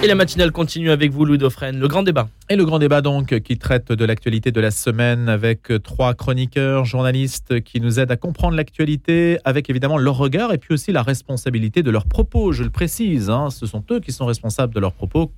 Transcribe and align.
Et 0.00 0.06
la 0.06 0.14
matinale 0.14 0.52
continue 0.52 0.92
avec 0.92 1.10
vous, 1.10 1.24
Louis 1.24 1.38
Dauphren. 1.38 1.76
Le 1.76 1.88
grand 1.88 2.04
débat. 2.04 2.28
Et 2.48 2.54
le 2.54 2.64
grand 2.64 2.78
débat, 2.78 3.00
donc, 3.00 3.40
qui 3.40 3.58
traite 3.58 3.90
de 3.90 4.04
l'actualité 4.04 4.52
de 4.52 4.60
la 4.60 4.70
semaine 4.70 5.28
avec 5.28 5.72
trois 5.82 6.14
chroniqueurs, 6.14 6.84
journalistes 6.84 7.60
qui 7.64 7.80
nous 7.80 7.98
aident 7.98 8.12
à 8.12 8.16
comprendre 8.16 8.54
l'actualité 8.54 9.38
avec 9.44 9.68
évidemment 9.68 9.98
leur 9.98 10.16
regard 10.16 10.52
et 10.52 10.58
puis 10.58 10.72
aussi 10.72 10.92
la 10.92 11.02
responsabilité 11.02 11.82
de 11.82 11.90
leurs 11.90 12.06
propos. 12.06 12.52
Je 12.52 12.62
le 12.62 12.70
précise, 12.70 13.28
hein, 13.28 13.50
ce 13.50 13.66
sont 13.66 13.82
eux 13.90 13.98
qui 13.98 14.12
sont 14.12 14.24
responsables 14.24 14.72
de 14.72 14.78
leurs 14.78 14.92
propos, 14.92 15.32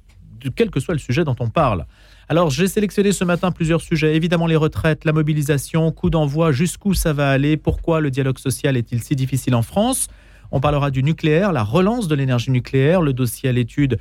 quel 0.54 0.70
que 0.70 0.78
soit 0.78 0.92
le 0.92 1.00
sujet 1.00 1.24
dont 1.24 1.36
on 1.40 1.48
parle. 1.48 1.86
Alors, 2.28 2.50
j'ai 2.50 2.68
sélectionné 2.68 3.12
ce 3.12 3.24
matin 3.24 3.52
plusieurs 3.52 3.80
sujets. 3.80 4.14
Évidemment, 4.14 4.46
les 4.46 4.56
retraites, 4.56 5.06
la 5.06 5.14
mobilisation, 5.14 5.90
coup 5.90 6.10
d'envoi, 6.10 6.52
jusqu'où 6.52 6.92
ça 6.92 7.14
va 7.14 7.30
aller, 7.30 7.56
pourquoi 7.56 8.02
le 8.02 8.10
dialogue 8.10 8.38
social 8.38 8.76
est-il 8.76 9.02
si 9.02 9.16
difficile 9.16 9.54
en 9.54 9.62
France? 9.62 10.08
On 10.52 10.60
parlera 10.60 10.90
du 10.90 11.02
nucléaire, 11.02 11.52
la 11.52 11.62
relance 11.62 12.08
de 12.08 12.14
l'énergie 12.14 12.50
nucléaire, 12.50 13.02
le 13.02 13.12
dossier 13.12 13.48
à 13.48 13.52
l'étude 13.52 13.98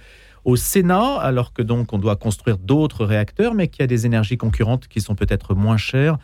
au 0.50 0.56
Sénat, 0.56 1.18
alors 1.20 1.54
que 1.54 1.62
donc 1.62 1.94
on 1.94 2.00
doit 2.00 2.16
construire 2.16 2.58
d'autres 2.58 3.06
réacteurs, 3.06 3.54
mais 3.54 3.68
qu'il 3.68 3.82
y 3.82 3.84
a 3.84 3.88
des 3.88 4.06
énergies 4.06 4.38
concurrentes 4.38 4.88
qui 4.88 5.00
sont 5.00 5.16
peut-être 5.16 5.54
moins 5.54 5.78
chères 5.78 6.18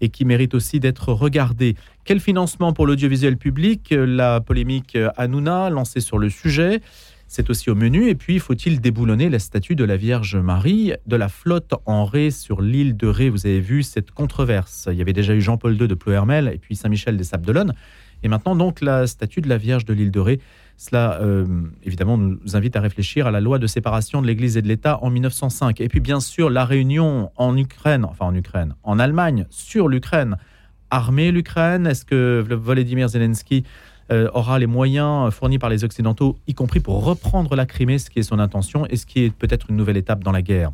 et 0.00 0.08
qui 0.08 0.24
méritent 0.24 0.54
aussi 0.54 0.80
d'être 0.80 1.12
regardées. 1.12 1.76
Quel 2.04 2.20
financement 2.20 2.72
pour 2.72 2.86
l'audiovisuel 2.86 3.36
public? 3.36 3.94
La 3.96 4.40
polémique 4.40 4.96
Hanouna 5.16 5.70
lancée 5.70 6.00
sur 6.00 6.18
le 6.18 6.28
sujet. 6.30 6.80
C'est 7.28 7.50
aussi 7.50 7.70
au 7.70 7.74
menu. 7.74 8.08
Et 8.08 8.14
puis, 8.14 8.38
faut-il 8.38 8.80
déboulonner 8.80 9.28
la 9.30 9.38
statue 9.38 9.74
de 9.74 9.84
la 9.84 9.96
Vierge 9.96 10.36
Marie 10.36 10.92
de 11.06 11.16
la 11.16 11.28
flotte 11.28 11.74
en 11.84 12.04
Ré 12.04 12.30
sur 12.30 12.62
l'île 12.62 12.96
de 12.96 13.06
Ré? 13.08 13.30
Vous 13.30 13.46
avez 13.46 13.60
vu 13.60 13.82
cette 13.82 14.10
controverse. 14.10 14.88
Il 14.90 14.96
y 14.96 15.02
avait 15.02 15.12
déjà 15.12 15.34
eu 15.34 15.40
Jean-Paul 15.40 15.80
II 15.80 15.88
de 15.88 15.94
Ploermel 15.94 16.50
et 16.54 16.58
puis 16.58 16.76
Saint-Michel 16.76 17.16
des 17.16 17.24
Sables 17.24 17.44
d'Olonne. 17.44 17.74
Et 18.22 18.28
maintenant, 18.28 18.54
donc, 18.54 18.80
la 18.80 19.06
statue 19.06 19.40
de 19.40 19.48
la 19.48 19.58
Vierge 19.58 19.84
de 19.84 19.92
l'île 19.92 20.10
de 20.10 20.20
Ré 20.20 20.40
cela, 20.76 21.18
euh, 21.22 21.46
évidemment, 21.84 22.18
nous 22.18 22.38
invite 22.54 22.76
à 22.76 22.80
réfléchir 22.80 23.26
à 23.26 23.30
la 23.30 23.40
loi 23.40 23.58
de 23.58 23.66
séparation 23.66 24.20
de 24.20 24.26
l'Église 24.26 24.56
et 24.56 24.62
de 24.62 24.68
l'État 24.68 24.98
en 25.02 25.08
1905. 25.08 25.80
Et 25.80 25.88
puis, 25.88 26.00
bien 26.00 26.20
sûr, 26.20 26.50
la 26.50 26.64
réunion 26.64 27.30
en 27.36 27.56
Ukraine, 27.56 28.04
enfin 28.04 28.26
en 28.26 28.34
Ukraine, 28.34 28.74
en 28.82 28.98
Allemagne, 28.98 29.46
sur 29.50 29.88
l'Ukraine. 29.88 30.36
Armer 30.90 31.32
l'Ukraine 31.32 31.86
Est-ce 31.86 32.04
que 32.04 32.46
Volodymyr 32.48 33.08
Zelensky 33.08 33.64
euh, 34.12 34.28
aura 34.34 34.58
les 34.58 34.66
moyens 34.66 35.32
fournis 35.32 35.58
par 35.58 35.70
les 35.70 35.82
Occidentaux, 35.82 36.38
y 36.46 36.54
compris 36.54 36.80
pour 36.80 37.04
reprendre 37.04 37.56
la 37.56 37.66
Crimée, 37.66 37.98
ce 37.98 38.10
qui 38.10 38.20
est 38.20 38.22
son 38.22 38.38
intention, 38.38 38.86
et 38.86 38.96
ce 38.96 39.06
qui 39.06 39.24
est 39.24 39.30
peut-être 39.30 39.70
une 39.70 39.76
nouvelle 39.76 39.96
étape 39.96 40.22
dans 40.22 40.30
la 40.30 40.42
guerre? 40.42 40.72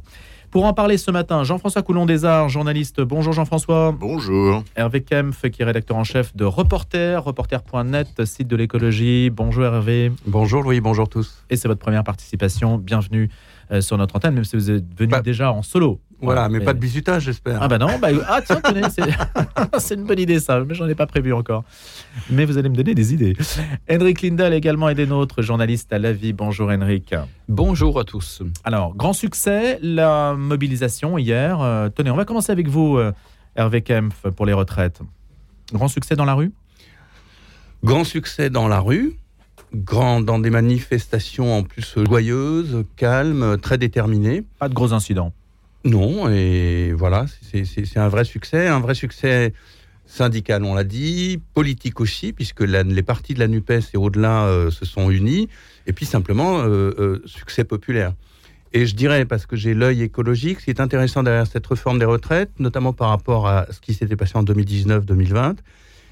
Pour 0.53 0.67
en 0.67 0.75
parler 0.75 0.99
ce 0.99 1.11
matin, 1.11 1.45
Jean-François 1.45 1.81
Coulon 1.81 2.05
des 2.05 2.27
Arts, 2.27 2.51
journaliste. 2.51 3.01
Bonjour 3.01 3.33
Jean-François. 3.33 3.91
Bonjour. 3.99 4.63
Hervé 4.77 5.01
Kempf, 5.01 5.49
qui 5.49 5.63
est 5.63 5.65
rédacteur 5.65 5.97
en 5.97 6.05
chef 6.05 6.37
de 6.37 6.45
Reporter, 6.45 7.25
reporter.net, 7.25 8.25
site 8.27 8.49
de 8.49 8.57
l'écologie. 8.57 9.31
Bonjour 9.31 9.65
Hervé. 9.65 10.13
Bonjour 10.27 10.63
Louis, 10.63 10.83
bonjour 10.83 11.09
tous. 11.09 11.43
Et 11.49 11.57
c'est 11.57 11.69
votre 11.69 11.81
première 11.81 12.05
participation. 12.05 12.77
Bienvenue 12.77 13.31
euh, 13.71 13.81
sur 13.81 13.97
notre 13.97 14.15
antenne, 14.17 14.35
même 14.35 14.45
si 14.45 14.57
vous 14.57 14.71
êtes 14.71 14.85
venu 14.95 15.15
déjà 15.25 15.51
en 15.51 15.63
solo. 15.63 16.01
Voilà, 16.23 16.49
mais, 16.49 16.61
pas 16.61 16.73
de 16.73 16.79
bisutage, 16.79 17.25
j'espère. 17.25 17.61
Ah 17.61 17.67
bah 17.67 17.79
non, 17.79 17.99
bah, 18.01 18.09
ah 18.29 18.41
tiens, 18.41 18.61
c'est 19.79 19.95
une 19.95 20.05
bonne 20.05 20.21
idée 20.21 20.39
ça, 20.39 20.61
mais 20.61 20.75
j'en 20.75 20.89
ai 20.89 20.95
pas 20.95 21.07
prévu 21.07 21.33
encore. 21.33 21.65
Mais 22.31 22.45
vous 22.45 22.59
allez 22.59 22.69
me 22.69 22.77
donner 22.77 22.95
des 22.95 23.13
idées. 23.13 23.37
Henrik 23.91 24.23
Lindahl 24.23 24.55
également 24.55 24.89
est 24.89 24.95
des 24.95 25.07
nôtres, 25.07 25.43
journaliste 25.43 25.93
à 25.93 25.99
La 25.99 26.13
Vie. 26.13 26.33
Bonjour 26.33 26.71
Henrik. 26.71 27.15
Bonjour 27.49 27.99
à 27.99 28.05
tous. 28.05 28.43
Alors, 28.63 28.95
grand 28.95 29.13
succès, 29.13 29.79
la 29.83 30.35
mobilisation 30.35 31.19
hier. 31.19 31.61
Euh, 31.61 31.89
tenez, 31.89 32.11
on 32.11 32.17
va 32.17 32.25
commencer 32.25 32.53
avec 32.53 32.69
vous, 32.69 32.99
euh, 32.99 33.13
Hervé 33.57 33.83
Kempf, 33.83 34.29
pour 34.37 34.47
les 34.47 34.53
retraites. 34.53 35.01
Grand 35.73 35.89
succès 35.89 36.15
dans 36.15 36.25
la 36.25 36.35
rue? 36.35 36.53
Grand 37.83 38.05
succès 38.05 38.49
dans 38.49 38.69
la 38.69 38.79
rue 38.79 39.17
grand, 39.75 40.21
dans 40.21 40.39
des 40.39 40.51
manifestations 40.51 41.57
en 41.57 41.63
plus 41.63 41.95
joyeuses, 41.97 42.85
calmes, 42.97 43.57
très 43.59 43.79
déterminées. 43.79 44.45
Pas 44.59 44.69
de 44.69 44.75
gros 44.75 44.93
incidents. 44.93 45.33
Non, 45.85 46.29
et 46.29 46.93
voilà, 46.93 47.27
c'est 47.51 47.99
un 47.99 48.09
vrai 48.09 48.25
succès, 48.25 48.69
un 48.69 48.81
vrai 48.81 48.95
succès 48.95 49.53
syndical, 50.07 50.63
on 50.65 50.75
l'a 50.75 50.85
dit, 50.85 51.41
politique 51.55 52.01
aussi, 52.01 52.33
puisque 52.33 52.61
les 52.61 53.03
partis 53.03 53.35
de 53.35 53.41
la 53.41 53.49
NUPES 53.49 53.95
et 53.95 53.97
au-delà 53.97 54.45
euh, 54.45 54.71
se 54.71 54.85
sont 54.85 55.11
unis, 55.11 55.49
et 55.87 55.93
puis 55.93 56.07
simplement 56.07 56.61
euh, 56.61 56.93
euh, 56.99 57.23
succès 57.25 57.65
populaire. 57.65 58.13
Et 58.75 58.87
je 58.87 58.95
dirais, 58.95 59.25
parce 59.25 59.47
que 59.47 59.57
j'ai 59.57 59.75
l'œil 59.75 60.03
écologique, 60.03 60.61
ce 60.61 60.67
qui 60.67 60.71
est 60.71 60.81
intéressant 60.81 61.23
derrière 61.23 61.47
cette 61.47 61.67
réforme 61.67 61.99
des 61.99 62.05
retraites, 62.05 62.51
notamment 62.59 62.93
par 62.93 63.09
rapport 63.09 63.49
à 63.49 63.67
ce 63.71 63.81
qui 63.81 63.95
s'était 63.95 64.17
passé 64.17 64.37
en 64.37 64.45
2019-2020, 64.45 65.57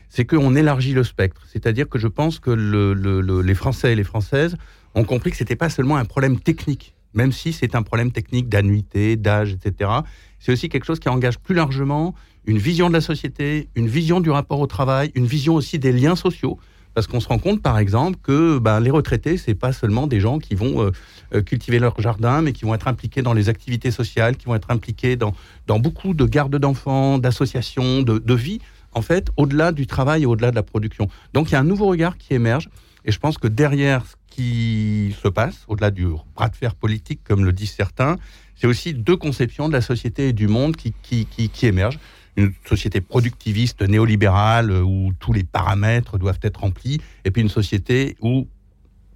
c'est 0.09 0.25
qu'on 0.25 0.57
élargit 0.57 0.93
le 0.93 1.05
spectre. 1.05 1.43
C'est-à-dire 1.47 1.89
que 1.89 1.99
je 1.99 2.09
pense 2.09 2.39
que 2.39 2.51
les 2.51 3.55
Français 3.55 3.93
et 3.93 3.97
les 3.97 4.05
Françaises 4.05 4.57
ont 4.95 5.05
compris 5.05 5.31
que 5.31 5.37
ce 5.37 5.45
n'était 5.45 5.57
pas 5.57 5.71
seulement 5.71 5.97
un 5.97 6.05
problème 6.05 6.41
technique, 6.41 6.95
même 7.15 7.33
si 7.33 7.53
c'est 7.53 7.75
un 7.75 7.83
problème 7.83 8.13
technique 8.13 8.49
d'annuité, 8.49 9.17
d'âge, 9.17 9.53
etc. 9.53 9.91
C'est 10.39 10.53
aussi 10.53 10.69
quelque 10.69 10.85
chose 10.85 11.01
qui 11.01 11.09
engage 11.09 11.39
plus 11.39 11.55
largement 11.55 12.15
une 12.47 12.59
vision 12.59 12.89
de 12.89 12.95
la 12.95 13.01
société, 13.01 13.69
une 13.75 13.89
vision 13.89 14.21
du 14.21 14.31
rapport 14.31 14.61
au 14.61 14.67
travail, 14.67 15.11
une 15.15 15.27
vision 15.27 15.55
aussi 15.55 15.79
des 15.79 15.93
liens 15.93 16.17
sociaux. 16.17 16.59
Parce 16.95 17.07
qu'on 17.07 17.21
se 17.21 17.29
rend 17.29 17.39
compte, 17.39 17.63
par 17.63 17.79
exemple, 17.79 18.19
que 18.21 18.59
ben, 18.59 18.81
les 18.81 18.91
retraités, 18.91 19.37
c'est 19.37 19.55
pas 19.55 19.73
seulement 19.73 20.09
des 20.09 20.19
gens 20.19 20.39
qui 20.39 20.57
vont 20.57 20.83
euh, 20.83 20.91
euh, 21.35 21.43
cultiver 21.43 21.79
leur 21.79 22.01
jardin, 22.01 22.43
mais 22.43 22.53
qui 22.53 22.65
vont 22.65 22.75
être 22.75 22.89
impliqués 22.89 23.23
dans 23.23 23.33
les 23.33 23.49
activités 23.49 23.93
sociales, 23.93 24.37
qui 24.37 24.47
vont 24.47 24.57
être 24.57 24.71
impliqués 24.73 25.15
dans, 25.15 25.33
beaucoup 25.79 26.15
de 26.15 26.25
gardes 26.25 26.57
d'enfants, 26.57 27.19
d'associations, 27.19 28.03
de, 28.03 28.19
de 28.19 28.35
vie 28.35 28.61
en 28.93 29.03
fait, 29.03 29.29
au-delà 29.37 29.73
du 29.73 29.87
travail 29.87 30.23
et 30.23 30.27
au-delà 30.27 30.51
de 30.51 30.57
la 30.57 30.63
production. 30.63 31.09
Donc 31.33 31.51
il 31.51 31.53
y 31.53 31.55
a 31.55 31.61
un 31.61 31.65
nouveau 31.65 31.87
regard 31.87 32.19
qui 32.19 32.35
émerge, 32.35 32.69
et 33.05 33.13
je 33.13 33.19
pense 33.19 33.39
que 33.39 33.47
derrière 33.47 34.05
ce 34.05 34.17
qui 34.31 35.15
se 35.23 35.29
passe, 35.29 35.65
au-delà 35.69 35.91
du 35.91 36.07
bras 36.35 36.49
de 36.49 36.57
fer 36.57 36.75
politique, 36.75 37.21
comme 37.25 37.45
le 37.45 37.53
disent 37.53 37.73
certains, 37.73 38.17
c'est 38.55 38.67
aussi 38.67 38.95
deux 38.95 39.17
conceptions 39.17 39.69
de 39.69 39.73
la 39.73 39.81
société 39.81 40.29
et 40.29 40.33
du 40.33 40.49
monde 40.49 40.77
qui, 40.77 40.95
qui, 41.03 41.27
qui, 41.27 41.67
émergent. 41.67 41.99
Une 42.37 42.53
société 42.65 43.01
productiviste, 43.01 43.83
néolibérale, 43.83 44.71
où 44.71 45.13
tous 45.19 45.33
les 45.33 45.45
paramètres 45.45 46.17
doivent 46.17 46.39
être 46.43 46.61
remplis, 46.61 47.01
et 47.25 47.31
puis 47.31 47.43
une 47.43 47.49
société 47.49 48.17
où 48.21 48.47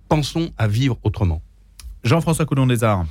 pensons 0.09 0.51
à 0.59 0.67
vivre 0.67 0.99
autrement. 1.05 1.41
Jean-François 2.03 2.45
Coulon 2.45 2.67
des 2.67 2.85
Arts. 2.85 3.07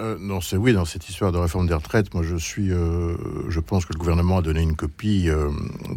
Euh, 0.00 0.16
non, 0.18 0.40
c'est 0.40 0.56
oui, 0.56 0.72
dans 0.72 0.84
cette 0.84 1.08
histoire 1.08 1.32
de 1.32 1.38
réforme 1.38 1.66
des 1.66 1.74
retraites, 1.74 2.14
moi 2.14 2.22
je 2.22 2.36
suis, 2.36 2.72
euh, 2.72 3.14
je 3.48 3.60
pense 3.60 3.84
que 3.84 3.92
le 3.92 3.98
gouvernement 3.98 4.38
a 4.38 4.42
donné 4.42 4.62
une 4.62 4.74
copie 4.74 5.28
euh, 5.28 5.50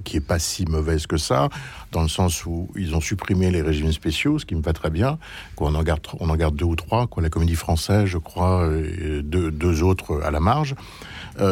qui 0.03 0.17
est 0.17 0.25
pas 0.25 0.39
si 0.39 0.65
mauvaise 0.65 1.07
que 1.07 1.17
ça, 1.17 1.49
dans 1.91 2.01
le 2.01 2.09
sens 2.09 2.45
où 2.45 2.69
ils 2.75 2.95
ont 2.95 3.01
supprimé 3.01 3.51
les 3.51 3.61
régimes 3.61 3.93
spéciaux, 3.93 4.37
ce 4.37 4.45
qui 4.45 4.55
me 4.55 4.61
va 4.61 4.73
très 4.73 4.89
bien. 4.89 5.17
Qu'on 5.55 5.75
en 5.75 5.83
garde, 5.83 6.05
on 6.19 6.29
en 6.29 6.35
garde 6.35 6.55
deux 6.55 6.65
ou 6.65 6.75
trois, 6.75 7.07
quoi. 7.07 7.23
La 7.23 7.29
Comédie 7.29 7.55
Française, 7.55 8.05
je 8.05 8.17
crois, 8.17 8.69
et 8.75 9.21
deux, 9.21 9.51
deux 9.51 9.83
autres 9.83 10.21
à 10.21 10.31
la 10.31 10.39
marge. 10.39 10.75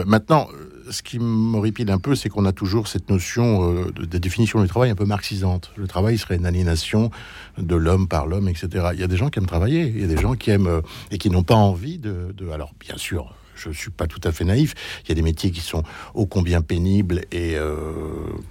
maintenant, 0.06 0.48
ce 0.90 1.04
qui 1.04 1.20
m'horripile 1.20 1.92
un 1.92 2.00
peu, 2.00 2.16
c'est 2.16 2.30
qu'on 2.30 2.46
a 2.46 2.52
toujours 2.52 2.88
cette 2.88 3.10
notion 3.10 3.72
euh, 3.72 3.92
de, 3.92 4.18
définition 4.18 4.62
du 4.62 4.68
travail 4.68 4.90
un 4.90 4.96
peu 4.96 5.06
marxisante. 5.06 5.72
Le 5.76 5.88
travail 5.88 6.18
serait 6.18 6.36
une 6.36 6.46
aliénation 6.46 7.12
de 7.58 7.76
l'homme 7.76 8.08
par 8.08 8.28
l'homme, 8.28 8.48
etc. 8.48 8.90
Il 8.94 9.00
y 9.00 9.04
a 9.04 9.08
des 9.08 9.18
gens 9.18 9.30
qui 9.30 9.40
aiment 9.40 9.46
travailler, 9.46 9.88
il 9.88 10.02
y 10.02 10.04
a 10.04 10.08
des 10.08 10.18
gens 10.18 10.36
qui 10.36 10.52
aiment 10.52 10.68
euh, 10.68 10.82
et 11.12 11.18
qui 11.18 11.30
n'ont 11.30 11.44
pas 11.44 11.56
envie 11.56 11.98
de, 11.98 12.34
de, 12.36 12.50
Alors, 12.50 12.74
bien 12.80 12.98
sûr, 12.98 13.34
je 13.56 13.70
ne 13.70 13.74
suis 13.74 13.92
pas 13.92 14.08
tout 14.08 14.22
à 14.24 14.32
fait 14.32 14.46
naïf. 14.46 14.74
Il 15.04 15.10
y 15.10 15.12
a 15.12 15.16
des 15.16 15.22
métiers 15.22 15.52
qui 15.52 15.62
sont 15.62 15.84
ô 16.14 16.26
combien 16.26 16.62
pénibles 16.62 17.22
et 17.32 17.56
euh, 17.56 17.76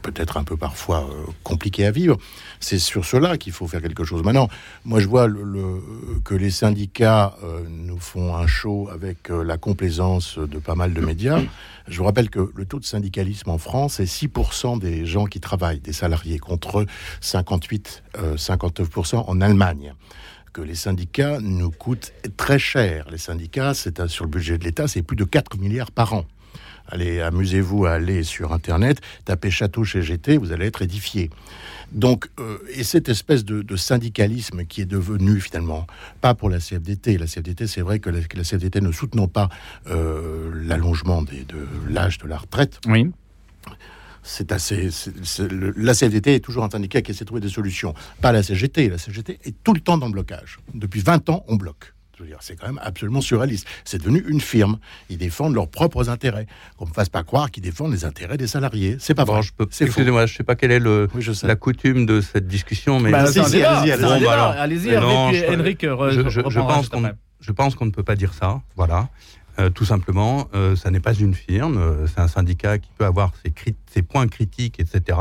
peut-être 0.03 0.37
un 0.37 0.45
peu 0.45 0.57
parfois 0.57 1.09
euh, 1.11 1.25
compliqués 1.43 1.87
à 1.87 1.91
vivre. 1.91 2.17
C'est 2.61 2.79
sur 2.79 3.05
cela 3.05 3.39
qu'il 3.39 3.53
faut 3.53 3.67
faire 3.67 3.83
quelque 3.83 4.05
chose. 4.05 4.23
Maintenant, 4.23 4.49
moi, 4.85 5.01
je 5.01 5.09
vois 5.09 5.27
que 6.25 6.35
les 6.35 6.51
syndicats 6.51 7.37
euh, 7.43 7.63
nous 7.69 7.99
font 7.99 8.37
un 8.37 8.47
show 8.47 8.89
avec 8.93 9.29
la 9.29 9.59
complaisance 9.59 10.39
de 10.39 10.59
pas 10.59 10.75
mal 10.75 10.95
de 10.95 11.01
médias. 11.01 11.41
Je 11.89 11.99
vous 11.99 12.05
rappelle 12.05 12.31
que 12.31 12.53
le 12.55 12.65
taux 12.65 12.79
de 12.79 12.85
syndicalisme 12.85 13.51
en 13.51 13.59
France 13.59 13.99
est 14.01 14.05
6% 14.05 14.79
des 14.79 15.07
gens 15.07 15.27
qui 15.27 15.41
travaillent, 15.41 15.81
des 15.81 15.93
salariés, 15.93 16.39
contre 16.39 16.87
58-59% 17.21 19.25
en 19.27 19.41
Allemagne 19.41 19.95
que 20.53 20.61
les 20.61 20.75
syndicats 20.75 21.39
nous 21.41 21.71
coûtent 21.71 22.13
très 22.37 22.59
cher. 22.59 23.07
Les 23.11 23.19
syndicats, 23.19 23.75
c'est 23.75 24.07
sur 24.09 24.25
le 24.25 24.31
budget 24.31 24.59
de 24.59 24.65
l'État, 24.65 24.89
c'est 24.89 25.03
plus 25.03 25.17
de 25.17 25.25
4 25.25 25.59
milliards 25.59 25.91
par 25.91 26.13
an. 26.15 26.25
Allez, 26.89 27.21
amusez-vous 27.21 27.87
à 27.87 27.93
aller 27.93 28.23
sur 28.23 28.53
Internet, 28.53 29.01
tapez 29.25 29.51
château 29.51 29.85
chez 29.85 30.03
GT, 30.03 30.37
vous 30.37 30.53
allez 30.53 30.67
être 30.67 30.83
édifié. 30.83 31.31
Donc, 31.93 32.29
euh, 32.41 32.59
et 32.75 32.85
cette 32.85 33.09
espèce 33.09 33.45
de, 33.45 33.77
syndicalisme 33.77 34.65
qui 34.65 34.83
est 34.83 34.87
devenu 34.87 35.41
finalement, 35.41 35.87
pas 36.21 36.35
pour 36.35 36.51
la 36.51 36.59
CFDT, 36.59 37.19
la 37.19 37.27
CFDT, 37.27 37.67
c'est 37.67 37.81
vrai 37.81 37.99
que 37.99 38.11
la, 38.11 38.21
CFDT 38.21 38.81
ne 38.81 38.93
soutenant 38.93 39.29
pas 39.29 39.49
euh, 39.87 40.51
l'allongement 40.55 41.23
de 41.23 41.45
l'âge 41.89 42.19
de 42.19 42.27
la 42.27 42.39
retraite. 42.39 42.81
Oui 42.87 43.11
c'est 44.23 44.53
assez. 44.53 44.89
la 45.49 45.95
CFDT 45.95 46.37
est 46.37 46.41
toujours 46.41 46.65
un 46.65 46.71
syndicat 46.71 47.03
qui 47.03 47.11
essaie 47.11 47.25
de 47.25 47.27
trouver 47.27 47.41
des 47.41 47.49
solutions. 47.49 47.95
Pas 48.21 48.33
la 48.33 48.43
CGT. 48.43 48.89
La 48.89 48.99
CGT 48.99 49.39
est 49.45 49.55
tout 49.63 49.75
le 49.75 49.81
temps 49.81 49.99
dans 49.99 50.07
le 50.07 50.13
blocage. 50.13 50.59
Depuis 50.75 51.01
20 51.01 51.29
ans, 51.31 51.45
on 51.49 51.57
bloque. 51.57 51.93
C'est 52.41 52.57
quand 52.57 52.67
même 52.67 52.81
absolument 52.83 53.21
surréaliste. 53.21 53.67
C'est 53.85 53.99
devenu 53.99 54.25
une 54.29 54.41
firme. 54.41 54.79
Ils 55.09 55.19
défendent 55.19 55.55
leurs 55.55 55.69
propres 55.69 56.09
intérêts. 56.09 56.47
Qu'on 56.77 56.85
ne 56.85 56.91
me 56.91 56.95
fasse 56.95 57.09
pas 57.09 57.23
croire 57.25 57.51
qu'ils 57.51 57.63
défendent 57.63 57.93
les 57.93 58.05
intérêts 58.05 58.37
des 58.37 58.47
salariés. 58.47 58.97
C'est 59.01 59.15
pas 59.15 59.25
vrai. 59.25 59.41
Excusez-moi, 59.81 60.27
je 60.27 60.33
ne 60.33 60.37
sais 60.37 60.45
pas 60.45 60.55
quelle 60.55 60.71
est 60.71 60.79
le, 60.79 61.09
la 61.43 61.57
coutume 61.57 62.07
de 62.07 62.21
cette 62.21 62.47
discussion, 62.47 63.01
mais 63.01 63.13
allez-y, 63.13 63.63
allez-y, 63.65 64.27
allez-y, 64.27 64.97
Henrik, 64.97 65.81
je, 65.83 66.61
pense 66.61 66.89
qu'on 66.89 67.11
je 67.41 67.53
pense 67.53 67.75
qu'on 67.75 67.87
ne 67.87 67.91
peut 67.91 68.05
pas 68.05 68.17
dire 68.17 68.35
ça. 68.35 68.61
Voilà. 68.77 69.09
Euh, 69.59 69.69
tout 69.69 69.85
simplement, 69.85 70.49
euh, 70.55 70.77
ça 70.77 70.91
n'est 70.91 71.01
pas 71.01 71.13
une 71.13 71.35
firme, 71.35 71.77
euh, 71.77 72.07
c'est 72.07 72.21
un 72.21 72.29
syndicat 72.29 72.79
qui 72.79 72.89
peut 72.97 73.05
avoir 73.05 73.33
ses, 73.45 74.03
points 74.03 74.27
critiques, 74.27 74.81
etc., 74.81 75.19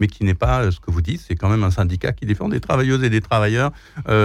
mais 0.00 0.06
qui 0.06 0.24
n'est 0.24 0.34
pas 0.34 0.70
ce 0.70 0.80
que 0.80 0.90
vous 0.90 1.02
dites, 1.02 1.20
c'est 1.20 1.34
quand 1.34 1.50
même 1.50 1.64
un 1.64 1.70
syndicat 1.70 2.12
qui 2.12 2.24
défend 2.24 2.48
des 2.48 2.60
travailleuses 2.60 3.04
et 3.04 3.10
des 3.10 3.20
travailleurs 3.20 3.72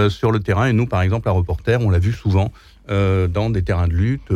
sur 0.08 0.32
le 0.32 0.40
terrain. 0.40 0.66
Et 0.66 0.72
nous, 0.72 0.86
par 0.86 1.02
exemple, 1.02 1.28
à 1.28 1.32
Reporter, 1.32 1.80
on 1.80 1.90
l'a 1.90 1.98
vu 1.98 2.12
souvent 2.12 2.50
dans 2.88 3.50
des 3.50 3.62
terrains 3.62 3.88
de 3.88 3.92
lutte 3.92 4.32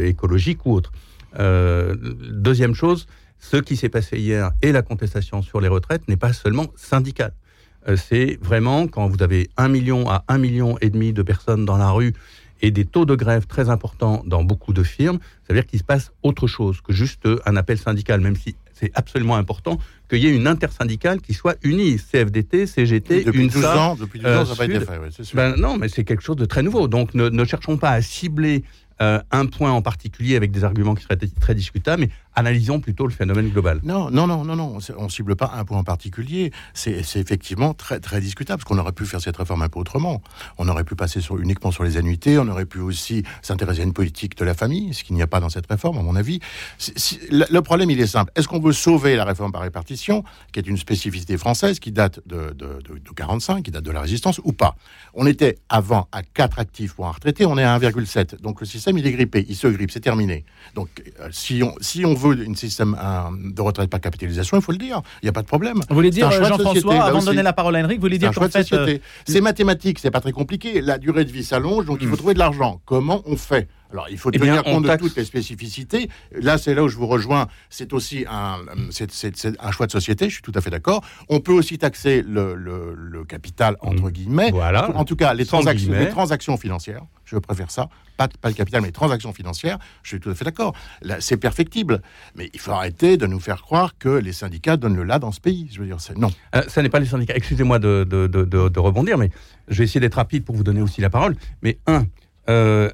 écologiques 0.00 0.64
ou 0.64 0.72
autres. 0.72 0.92
deuxième 1.36 2.74
chose, 2.74 3.06
ce 3.38 3.56
qui 3.56 3.76
s'est 3.76 3.88
passé 3.88 4.18
hier 4.18 4.52
et 4.62 4.70
la 4.72 4.82
contestation 4.82 5.42
sur 5.42 5.60
les 5.60 5.68
retraites 5.68 6.06
n'est 6.08 6.16
pas 6.16 6.32
seulement 6.32 6.66
syndical. 6.76 7.32
c'est 7.96 8.38
vraiment 8.40 8.86
quand 8.86 9.08
vous 9.08 9.22
avez 9.22 9.50
un 9.56 9.68
million 9.68 10.08
à 10.08 10.24
un 10.28 10.38
million 10.38 10.78
et 10.80 10.90
demi 10.90 11.12
de 11.12 11.22
personnes 11.22 11.64
dans 11.64 11.76
la 11.76 11.90
rue 11.90 12.14
et 12.62 12.70
des 12.70 12.84
taux 12.84 13.04
de 13.04 13.14
grève 13.14 13.46
très 13.46 13.68
importants 13.68 14.22
dans 14.26 14.42
beaucoup 14.44 14.72
de 14.72 14.82
firmes, 14.82 15.18
ça 15.46 15.52
veut 15.52 15.60
dire 15.60 15.66
qu'il 15.66 15.78
se 15.78 15.84
passe 15.84 16.12
autre 16.22 16.46
chose 16.46 16.80
que 16.80 16.92
juste 16.92 17.28
un 17.44 17.56
appel 17.56 17.76
syndical, 17.76 18.20
même 18.20 18.36
si 18.36 18.54
c'est 18.72 18.90
absolument 18.94 19.36
important 19.36 19.78
qu'il 20.08 20.20
y 20.20 20.26
ait 20.26 20.34
une 20.34 20.46
intersyndicale 20.46 21.20
qui 21.20 21.34
soit 21.34 21.56
unie, 21.62 21.98
CFDT, 21.98 22.66
CGT, 22.66 23.24
depuis 23.24 23.42
une 23.42 23.48
12 23.48 23.64
ans, 23.64 23.96
depuis 23.96 24.20
12 24.20 24.28
ans, 24.28 24.44
ça 24.44 24.50
n'a 24.50 24.56
pas 24.56 24.64
été 24.64 24.80
fait. 24.80 25.34
ben 25.34 25.56
non, 25.56 25.76
mais 25.76 25.88
c'est 25.88 26.04
quelque 26.04 26.22
chose 26.22 26.36
de 26.36 26.44
très 26.44 26.62
nouveau. 26.62 26.88
Donc 26.88 27.14
ne, 27.14 27.28
ne 27.28 27.44
cherchons 27.44 27.76
pas 27.76 27.90
à 27.90 28.02
cibler 28.02 28.64
euh, 29.00 29.20
un 29.30 29.46
point 29.46 29.72
en 29.72 29.82
particulier 29.82 30.36
avec 30.36 30.52
des 30.52 30.64
arguments 30.64 30.94
qui 30.94 31.02
seraient 31.02 31.18
très 31.40 31.54
discutables, 31.54 32.02
mais 32.02 32.10
analysons 32.34 32.80
plutôt 32.80 33.06
le 33.06 33.12
phénomène 33.12 33.48
global. 33.50 33.80
Non, 33.82 34.10
non, 34.10 34.26
non, 34.26 34.44
non, 34.44 34.56
non. 34.56 34.78
On 34.96 35.08
cible 35.08 35.36
pas 35.36 35.52
un 35.54 35.64
point 35.64 35.78
en 35.78 35.84
particulier. 35.84 36.52
C'est 36.74 37.02
effectivement 37.16 37.74
très, 37.74 38.00
très 38.00 38.20
discutable, 38.20 38.62
parce 38.62 38.68
qu'on 38.68 38.78
aurait 38.78 38.92
pu 38.92 39.06
faire 39.06 39.20
cette 39.20 39.36
réforme 39.36 39.62
un 39.62 39.68
peu 39.68 39.78
autrement. 39.78 40.22
On 40.58 40.68
aurait 40.68 40.84
pu 40.84 40.94
passer 40.94 41.20
uniquement 41.38 41.70
sur 41.70 41.84
les 41.84 41.96
annuités, 41.96 42.38
on 42.38 42.48
aurait 42.48 42.66
pu 42.66 42.80
aussi 42.80 43.22
s'intéresser 43.42 43.80
à 43.80 43.84
une 43.84 43.92
politique 43.92 44.36
de 44.36 44.44
la 44.44 44.54
famille, 44.54 44.94
ce 44.94 45.04
qu'il 45.04 45.16
n'y 45.16 45.22
a 45.22 45.26
pas 45.26 45.40
dans 45.40 45.50
cette 45.50 45.66
réforme, 45.66 45.98
à 45.98 46.02
mon 46.02 46.16
avis. 46.16 46.40
le 47.30 47.60
problème, 47.60 47.90
il 47.90 48.00
est 48.00 48.06
simple. 48.06 48.32
Est-ce 48.34 48.48
qu'on 48.48 48.60
veut 48.60 48.72
sauver 48.72 49.16
la 49.16 49.24
réforme 49.24 49.52
par 49.52 49.62
répartition, 49.62 50.24
qui 50.52 50.60
est 50.60 50.66
une 50.66 50.76
spécificité 50.76 51.36
française, 51.36 51.78
qui 51.78 51.92
date 51.92 52.20
de, 52.26 52.52
de, 52.52 52.78
de, 52.82 52.98
de 52.98 53.10
45, 53.14 53.62
qui 53.62 53.70
date 53.70 53.84
de 53.84 53.90
la 53.90 54.00
résistance, 54.00 54.40
ou 54.44 54.52
pas? 54.52 54.76
On 55.14 55.26
était 55.26 55.58
avant 55.68 56.08
à 56.12 56.22
4 56.22 56.58
actifs 56.58 56.94
pour 56.94 57.06
un 57.06 57.12
retraité, 57.12 57.44
on 57.46 57.58
est 57.58 57.64
à 57.64 57.78
1,7. 57.78 58.40
Donc 58.40 58.60
le 58.60 58.66
système 58.66 58.98
il 58.98 59.06
est 59.06 59.12
grippé, 59.12 59.44
il 59.48 59.56
se 59.56 59.66
grippe, 59.66 59.90
c'est 59.90 60.00
terminé. 60.00 60.44
Donc, 60.74 60.88
euh, 61.20 61.28
si, 61.30 61.62
on, 61.62 61.74
si 61.80 62.04
veut 62.22 62.46
un 62.48 62.54
système 62.54 62.96
de 63.54 63.62
retraite 63.62 63.90
par 63.90 64.00
capitalisation, 64.00 64.56
il 64.56 64.62
faut 64.62 64.72
le 64.72 64.78
dire, 64.78 65.02
il 65.22 65.26
n'y 65.26 65.28
a 65.28 65.32
pas 65.32 65.42
de 65.42 65.46
problème. 65.46 65.80
Vous 65.88 65.94
voulez 65.94 66.10
dire, 66.10 66.30
Jean-François, 66.30 67.02
avant 67.02 67.20
de 67.20 67.26
donner 67.26 67.42
la 67.42 67.52
parole 67.52 67.76
à 67.76 67.80
Henrik, 67.80 67.98
vous 67.98 68.02
voulez 68.02 68.18
dire 68.18 68.32
qu'en 68.32 68.48
fait... 68.48 68.72
Euh, 68.72 68.98
c'est 69.26 69.40
mathématique, 69.40 69.98
c'est 69.98 70.10
pas 70.10 70.20
très 70.20 70.32
compliqué. 70.32 70.80
La 70.80 70.98
durée 70.98 71.24
de 71.24 71.30
vie 71.30 71.44
s'allonge, 71.44 71.84
donc 71.86 71.98
il 72.00 72.08
faut 72.08 72.14
hmm. 72.14 72.18
trouver 72.18 72.34
de 72.34 72.38
l'argent. 72.38 72.80
Comment 72.84 73.22
on 73.26 73.36
fait? 73.36 73.68
Alors, 73.92 74.08
il 74.10 74.18
faut 74.18 74.30
eh 74.32 74.38
tenir 74.38 74.62
compte 74.62 74.84
de 74.84 74.96
toutes 74.96 75.16
les 75.16 75.24
spécificités. 75.24 76.08
Là, 76.32 76.56
c'est 76.56 76.74
là 76.74 76.82
où 76.82 76.88
je 76.88 76.96
vous 76.96 77.06
rejoins. 77.06 77.46
C'est 77.68 77.92
aussi 77.92 78.24
un, 78.28 78.58
choix 79.70 79.86
de 79.86 79.92
société. 79.92 80.28
Je 80.28 80.34
suis 80.34 80.42
tout 80.42 80.52
à 80.54 80.60
fait 80.60 80.70
d'accord. 80.70 81.04
On 81.28 81.40
peut 81.40 81.52
aussi 81.52 81.78
taxer 81.78 82.22
le, 82.22 82.54
le, 82.54 83.24
capital 83.24 83.76
entre 83.80 84.04
hmm. 84.04 84.10
guillemets. 84.10 84.50
Voilà. 84.50 84.94
En 84.96 85.04
tout 85.04 85.16
cas, 85.16 85.32
les 85.34 85.46
transactions, 85.46 85.92
les 85.92 86.08
transactions 86.08 86.56
financières. 86.56 87.02
Je 87.24 87.38
préfère 87.38 87.70
ça. 87.70 87.88
Pas, 88.16 88.28
pas 88.28 88.48
le 88.48 88.54
capital, 88.54 88.82
mais 88.82 88.88
les 88.88 88.92
transactions 88.92 89.32
financières. 89.32 89.78
Je 90.02 90.08
suis 90.08 90.20
tout 90.20 90.30
à 90.30 90.34
fait 90.34 90.44
d'accord. 90.44 90.74
C'est 91.20 91.36
perfectible. 91.36 92.02
Mais 92.34 92.50
il 92.52 92.60
faut 92.60 92.72
arrêter 92.72 93.16
de 93.16 93.26
nous 93.26 93.40
faire 93.40 93.62
croire 93.62 93.96
que 93.98 94.08
les 94.08 94.32
syndicats 94.32 94.76
donnent 94.76 94.96
le 94.96 95.04
là 95.04 95.18
dans 95.18 95.32
ce 95.32 95.40
pays. 95.40 95.68
Je 95.72 95.80
veux 95.80 95.86
dire, 95.86 96.00
c'est 96.00 96.18
non. 96.18 96.30
Euh, 96.54 96.62
ça 96.68 96.82
n'est 96.82 96.90
pas 96.90 97.00
les 97.00 97.06
syndicats. 97.06 97.34
Excusez-moi 97.36 97.78
de, 97.78 98.04
de, 98.08 98.26
de, 98.26 98.44
de, 98.44 98.80
rebondir, 98.80 99.16
mais 99.16 99.30
je 99.68 99.78
vais 99.78 99.84
essayer 99.84 100.00
d'être 100.00 100.16
rapide 100.16 100.44
pour 100.44 100.56
vous 100.56 100.64
donner 100.64 100.82
aussi 100.82 101.00
la 101.00 101.10
parole. 101.10 101.36
Mais 101.62 101.78
un, 101.86 102.04
euh, 102.50 102.90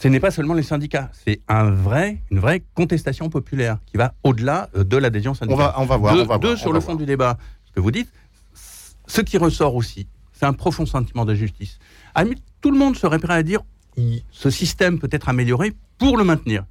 ce 0.00 0.08
n'est 0.08 0.20
pas 0.20 0.30
seulement 0.30 0.54
les 0.54 0.62
syndicats, 0.62 1.10
c'est 1.12 1.40
un 1.46 1.70
vrai, 1.70 2.22
une 2.30 2.38
vraie 2.38 2.62
contestation 2.74 3.28
populaire 3.28 3.78
qui 3.84 3.98
va 3.98 4.14
au-delà 4.24 4.70
euh, 4.74 4.82
de 4.82 4.96
l'adhésion 4.96 5.34
syndicale. 5.34 5.60
On 5.60 5.62
va, 5.62 5.80
on 5.80 5.84
va 5.84 5.96
voir. 5.98 6.14
Deux, 6.14 6.22
on 6.22 6.26
va 6.26 6.38
deux 6.38 6.56
sur 6.56 6.72
le 6.72 6.80
fond 6.80 6.94
du 6.94 7.04
débat, 7.04 7.36
ce 7.66 7.72
que 7.72 7.80
vous 7.80 7.90
dites, 7.90 8.10
ce 9.06 9.20
qui 9.20 9.36
ressort 9.36 9.74
aussi, 9.74 10.08
c'est 10.32 10.46
un 10.46 10.54
profond 10.54 10.86
sentiment 10.86 11.26
de 11.26 11.34
justice. 11.34 11.78
tout 12.62 12.70
le 12.70 12.78
monde 12.78 12.96
serait 12.96 13.18
prêt 13.18 13.34
à 13.34 13.42
dire 13.42 13.60
ce 14.30 14.48
système 14.48 14.98
peut 14.98 15.08
être 15.12 15.28
amélioré 15.28 15.74
pour 15.98 16.16
le 16.16 16.24
maintenir. 16.24 16.64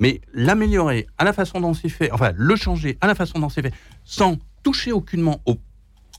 Mais 0.00 0.20
l'améliorer 0.34 1.06
à 1.18 1.24
la 1.24 1.32
façon 1.32 1.60
dont 1.60 1.74
c'est 1.74 1.88
fait, 1.88 2.10
enfin 2.10 2.32
le 2.34 2.56
changer 2.56 2.98
à 3.00 3.06
la 3.06 3.14
façon 3.14 3.38
dont 3.38 3.48
c'est 3.48 3.62
fait, 3.62 3.74
sans 4.04 4.38
toucher 4.64 4.90
aucunement 4.90 5.40
aux 5.46 5.58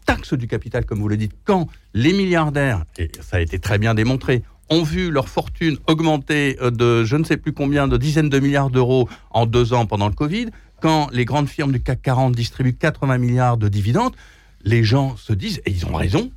taxes 0.06 0.34
du 0.34 0.48
capital, 0.48 0.86
comme 0.86 1.00
vous 1.00 1.10
le 1.10 1.18
dites, 1.18 1.34
quand 1.44 1.68
les 1.94 2.14
milliardaires, 2.14 2.86
et 2.98 3.12
ça 3.20 3.38
a 3.38 3.40
été 3.42 3.60
très 3.60 3.78
bien 3.78 3.94
démontré, 3.94 4.44
ont 4.74 4.84
vu 4.84 5.12
leur 5.12 5.30
fortune 5.30 5.78
augmenter 5.88 6.58
euh, 6.62 6.72
de 6.72 7.04
je 7.04 7.16
ne 7.16 7.24
sais 7.24 7.38
plus 7.38 7.54
combien, 7.54 7.88
de 7.88 7.98
dizaines 7.98 8.30
de 8.30 8.40
milliards 8.40 8.70
d'euros 8.70 9.08
en 9.32 9.46
deux 9.46 9.74
ans 9.74 9.86
pendant 9.86 10.08
le 10.08 10.14
Covid, 10.14 10.48
quand 10.82 11.10
les 11.12 11.26
grandes 11.26 11.48
firmes 11.48 11.72
du 11.72 11.82
CAC 11.82 12.02
40 12.02 12.36
distribuent 12.36 12.74
80 12.74 13.18
milliards 13.18 13.58
de 13.58 13.70
dividendes, 13.70 14.16
les 14.64 14.84
gens 14.84 15.16
se 15.16 15.34
disent, 15.34 15.62
et 15.66 15.72
ils 15.72 15.86
ont 15.86 15.94
raison, 15.94 16.32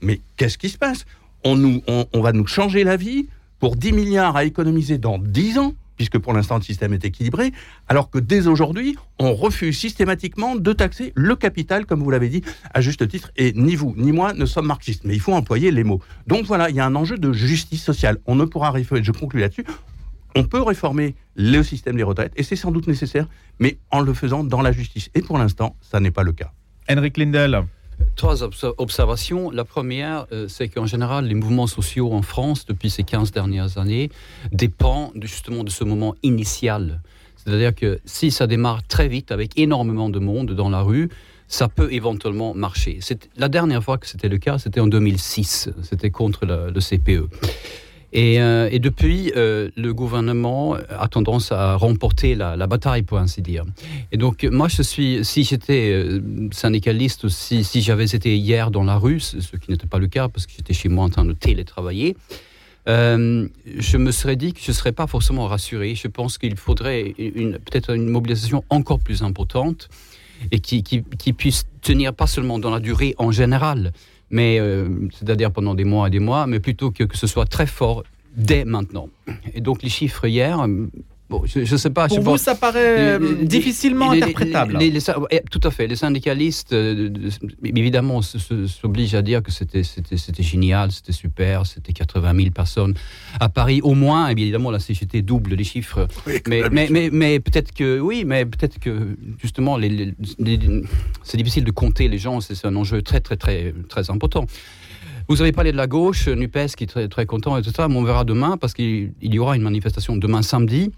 mais 0.00 0.20
qu'est-ce 0.36 0.58
qui 0.58 0.68
se 0.68 0.78
passe? 0.78 1.04
On, 1.44 1.56
nous, 1.56 1.82
on 1.88 2.20
va 2.20 2.32
nous 2.32 2.46
changer 2.46 2.84
la 2.84 2.96
vie 2.96 3.26
pour 3.58 3.76
10 3.76 3.92
milliards 3.92 4.36
à 4.36 4.44
économiser 4.44 4.98
dans 4.98 5.18
10 5.18 5.58
ans 5.58 5.74
puisque 6.02 6.18
pour 6.18 6.32
l'instant 6.32 6.56
le 6.56 6.62
système 6.62 6.92
est 6.94 7.04
équilibré, 7.04 7.52
alors 7.86 8.10
que 8.10 8.18
dès 8.18 8.48
aujourd'hui, 8.48 8.96
on 9.20 9.34
refuse 9.34 9.78
systématiquement 9.78 10.56
de 10.56 10.72
taxer 10.72 11.12
le 11.14 11.36
capital, 11.36 11.86
comme 11.86 12.02
vous 12.02 12.10
l'avez 12.10 12.28
dit, 12.28 12.42
à 12.74 12.80
juste 12.80 13.06
titre, 13.06 13.30
et 13.36 13.52
ni 13.52 13.76
vous, 13.76 13.94
ni 13.96 14.10
moi 14.10 14.32
ne 14.32 14.44
sommes 14.44 14.66
marxistes, 14.66 15.02
mais 15.04 15.14
il 15.14 15.20
faut 15.20 15.32
employer 15.32 15.70
les 15.70 15.84
mots. 15.84 16.00
Donc 16.26 16.44
voilà, 16.44 16.70
il 16.70 16.74
y 16.74 16.80
a 16.80 16.84
un 16.84 16.96
enjeu 16.96 17.18
de 17.18 17.32
justice 17.32 17.84
sociale. 17.84 18.18
On 18.26 18.34
ne 18.34 18.44
pourra 18.44 18.72
réformer, 18.72 19.04
je 19.04 19.12
conclue 19.12 19.38
là-dessus, 19.38 19.64
on 20.34 20.42
peut 20.42 20.60
réformer 20.60 21.14
le 21.36 21.62
système 21.62 21.94
des 21.94 22.02
retraites, 22.02 22.32
et 22.34 22.42
c'est 22.42 22.56
sans 22.56 22.72
doute 22.72 22.88
nécessaire, 22.88 23.28
mais 23.60 23.78
en 23.92 24.00
le 24.00 24.12
faisant 24.12 24.42
dans 24.42 24.60
la 24.60 24.72
justice. 24.72 25.08
Et 25.14 25.22
pour 25.22 25.38
l'instant, 25.38 25.76
ça 25.82 26.00
n'est 26.00 26.10
pas 26.10 26.24
le 26.24 26.32
cas. 26.32 26.50
Henrik 26.90 27.16
Lindel. 27.16 27.62
Trois 28.16 28.42
observations. 28.42 29.50
La 29.50 29.64
première, 29.64 30.26
euh, 30.32 30.48
c'est 30.48 30.68
qu'en 30.68 30.86
général, 30.86 31.26
les 31.26 31.34
mouvements 31.34 31.66
sociaux 31.66 32.12
en 32.12 32.22
France, 32.22 32.66
depuis 32.66 32.90
ces 32.90 33.02
15 33.02 33.32
dernières 33.32 33.78
années, 33.78 34.10
dépendent 34.52 35.12
justement 35.22 35.64
de 35.64 35.70
ce 35.70 35.84
moment 35.84 36.14
initial. 36.22 37.00
C'est-à-dire 37.36 37.74
que 37.74 38.00
si 38.04 38.30
ça 38.30 38.46
démarre 38.46 38.86
très 38.86 39.08
vite 39.08 39.32
avec 39.32 39.58
énormément 39.58 40.10
de 40.10 40.18
monde 40.18 40.52
dans 40.52 40.70
la 40.70 40.82
rue, 40.82 41.08
ça 41.48 41.68
peut 41.68 41.92
éventuellement 41.92 42.54
marcher. 42.54 43.00
La 43.36 43.48
dernière 43.48 43.82
fois 43.82 43.98
que 43.98 44.06
c'était 44.06 44.28
le 44.28 44.38
cas, 44.38 44.58
c'était 44.58 44.80
en 44.80 44.86
2006. 44.86 45.70
C'était 45.82 46.10
contre 46.10 46.46
le 46.46 46.80
CPE. 46.80 47.28
Euh, 48.14 48.68
et, 48.70 48.78
depuis, 48.78 49.32
euh, 49.36 49.70
le 49.76 49.94
gouvernement 49.94 50.74
a 50.74 51.08
tendance 51.08 51.50
à 51.50 51.76
remporter 51.76 52.34
la, 52.34 52.66
bataille, 52.66 53.02
pour 53.02 53.18
ainsi 53.18 53.42
dire. 53.42 53.64
Et 54.10 54.16
donc, 54.16 54.44
moi, 54.44 54.68
je 54.68 54.82
suis, 54.82 55.24
si 55.24 55.44
j'étais 55.44 55.92
euh, 55.92 56.20
syndicaliste, 56.52 57.28
si, 57.28 57.64
si 57.64 57.82
j'avais 57.82 58.04
été 58.04 58.36
hier 58.36 58.70
dans 58.70 58.84
la 58.84 58.96
rue, 58.96 59.20
ce 59.20 59.56
qui 59.56 59.70
n'était 59.70 59.86
pas 59.86 59.98
le 59.98 60.08
cas 60.08 60.28
parce 60.28 60.46
que 60.46 60.52
j'étais 60.56 60.74
chez 60.74 60.88
moi 60.88 61.04
en 61.04 61.08
train 61.08 61.24
de 61.24 61.32
télétravailler, 61.32 62.16
je 62.86 63.96
me 63.96 64.10
serais 64.10 64.36
dit 64.36 64.52
que 64.52 64.60
je 64.60 64.70
ne 64.70 64.74
serais 64.74 64.92
pas 64.92 65.06
forcément 65.06 65.46
rassuré. 65.46 65.94
Je 65.94 66.08
pense 66.08 66.36
qu'il 66.36 66.56
faudrait 66.56 67.14
peut-être 67.16 67.94
une 67.94 68.08
mobilisation 68.08 68.64
encore 68.70 68.98
plus 68.98 69.22
importante 69.22 69.88
et 70.50 70.60
qui, 70.60 70.82
puisse 71.32 71.64
tenir 71.80 72.12
pas 72.12 72.26
seulement 72.26 72.58
dans 72.58 72.70
la 72.70 72.80
durée 72.80 73.14
en 73.18 73.30
général, 73.30 73.92
mais 74.32 74.58
euh, 74.58 74.88
c'est-à-dire 75.12 75.52
pendant 75.52 75.74
des 75.74 75.84
mois 75.84 76.08
et 76.08 76.10
des 76.10 76.18
mois, 76.18 76.46
mais 76.48 76.58
plutôt 76.58 76.90
que, 76.90 77.04
que 77.04 77.16
ce 77.16 77.28
soit 77.28 77.46
très 77.46 77.66
fort 77.66 78.02
dès 78.34 78.64
maintenant. 78.64 79.08
Et 79.54 79.60
donc 79.60 79.82
les 79.82 79.90
chiffres 79.90 80.26
hier, 80.26 80.66
je 81.46 81.60
ne 81.60 81.76
sais 81.76 81.90
pas. 81.90 82.08
Pour 82.08 82.20
vous, 82.20 82.36
ça 82.36 82.54
paraît 82.54 83.18
euh, 83.18 83.44
difficilement 83.44 84.10
interprétable. 84.10 84.78
tout 85.50 85.60
à 85.62 85.70
fait. 85.70 85.86
Les 85.86 85.96
syndicalistes, 85.96 86.72
euh, 86.72 87.10
évidemment, 87.64 88.22
s'obligent 88.22 89.14
à 89.14 89.22
dire 89.22 89.42
que 89.42 89.50
c'était 89.50 89.82
génial, 90.42 90.92
c'était 90.92 91.12
super, 91.12 91.66
c'était 91.66 91.92
80 91.92 92.34
000 92.34 92.50
personnes 92.50 92.94
à 93.40 93.48
Paris, 93.48 93.80
au 93.82 93.94
moins. 93.94 94.28
évidemment, 94.28 94.70
la 94.70 94.78
CGT 94.78 95.22
double 95.22 95.54
les 95.54 95.64
chiffres. 95.64 96.06
mais, 96.48 96.62
mais, 96.70 97.10
mais, 97.12 97.40
peut-être 97.40 97.72
que, 97.72 98.00
oui, 98.00 98.24
mais 98.26 98.44
peut-être 98.44 98.78
que, 98.78 99.16
justement, 99.40 99.78
c'est 101.22 101.36
difficile 101.36 101.64
de 101.64 101.70
compter 101.70 102.08
les 102.08 102.18
gens. 102.18 102.40
C'est 102.40 102.66
un 102.66 102.76
enjeu 102.76 103.02
très, 103.02 103.20
très, 103.20 103.36
très, 103.36 103.74
très 103.88 104.10
important. 104.10 104.46
Vous 105.28 105.40
avez 105.40 105.52
parlé 105.52 105.72
de 105.72 105.76
la 105.76 105.86
gauche, 105.86 106.28
NUPES 106.28 106.74
qui 106.76 106.84
est 106.84 106.88
très, 106.88 107.08
très 107.08 107.26
content 107.26 107.56
et 107.56 107.62
tout 107.62 107.70
ça, 107.70 107.88
mais 107.88 107.96
on 107.96 108.02
verra 108.02 108.24
demain 108.24 108.56
parce 108.56 108.74
qu'il 108.74 109.12
y 109.22 109.38
aura 109.38 109.56
une 109.56 109.62
manifestation 109.62 110.16
demain 110.16 110.42
samedi 110.42 110.90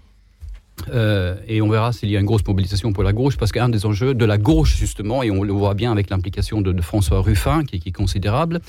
euh, 0.93 1.35
et 1.47 1.61
on 1.61 1.69
verra 1.69 1.91
s'il 1.93 2.09
y 2.09 2.17
a 2.17 2.19
une 2.19 2.25
grosse 2.25 2.45
mobilisation 2.45 2.93
pour 2.93 3.03
la 3.03 3.13
gauche, 3.13 3.37
parce 3.37 3.51
qu'un 3.51 3.69
des 3.69 3.85
enjeux 3.85 4.13
de 4.13 4.25
la 4.25 4.37
gauche, 4.37 4.75
justement, 4.77 5.23
et 5.23 5.31
on 5.31 5.43
le 5.43 5.53
voit 5.53 5.73
bien 5.73 5.91
avec 5.91 6.09
l'implication 6.09 6.61
de, 6.61 6.81
François 6.81 7.21
Ruffin, 7.21 7.63
qui, 7.63 7.81
est 7.85 7.91
considérable, 7.91 8.59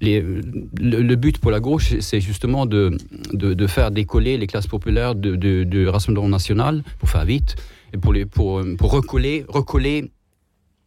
le, 0.00 1.14
but 1.14 1.38
pour 1.38 1.50
la 1.50 1.60
gauche, 1.60 1.94
c'est 2.00 2.20
justement 2.20 2.66
de, 2.66 2.96
de, 3.32 3.66
faire 3.66 3.90
décoller 3.90 4.36
les 4.36 4.46
classes 4.46 4.66
populaires 4.66 5.14
du 5.14 5.88
Rassemblement 5.88 6.28
national, 6.28 6.82
pour 6.98 7.08
faire 7.08 7.24
vite, 7.24 7.56
et 7.94 7.98
pour, 7.98 8.12
les, 8.12 8.26
pour 8.26 8.62
recoller, 8.80 9.44
recoller 9.48 10.10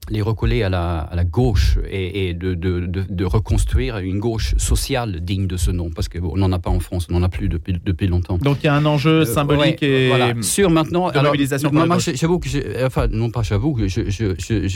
les 0.09 0.21
recoller 0.21 0.63
à 0.63 0.69
la, 0.69 0.99
à 0.99 1.15
la 1.15 1.23
gauche 1.23 1.77
et, 1.89 2.29
et 2.29 2.33
de, 2.33 2.53
de, 2.55 2.79
de, 2.85 3.03
de, 3.09 3.25
reconstruire 3.25 3.97
une 3.99 4.19
gauche 4.19 4.55
sociale 4.57 5.19
digne 5.21 5.47
de 5.47 5.55
ce 5.57 5.71
nom, 5.71 5.89
parce 5.91 6.09
qu'on 6.09 6.35
n'en 6.37 6.51
a 6.51 6.59
pas 6.59 6.69
en 6.71 6.79
France, 6.79 7.07
on 7.09 7.13
n'en 7.13 7.23
a 7.23 7.29
plus 7.29 7.47
depuis, 7.49 7.73
depuis 7.83 8.07
longtemps. 8.07 8.37
Donc 8.37 8.57
il 8.63 8.65
y 8.65 8.69
a 8.69 8.75
un 8.75 8.85
enjeu 8.85 9.25
symbolique 9.25 9.83
Euh, 9.83 9.87
ouais, 9.87 10.01
et 10.05 10.07
voilà. 10.09 10.33
sur 10.41 10.69
maintenant 10.69 11.11
de 11.11 11.19
mobilisation 11.19 11.69
alors, 11.69 11.87
moi, 11.87 11.97
j'avoue 11.99 12.39
que 12.39 12.49
je- 12.49 12.85
enfin 12.85 13.07
non 13.07 13.29
pas 13.29 13.43
j'avoue 13.43 13.77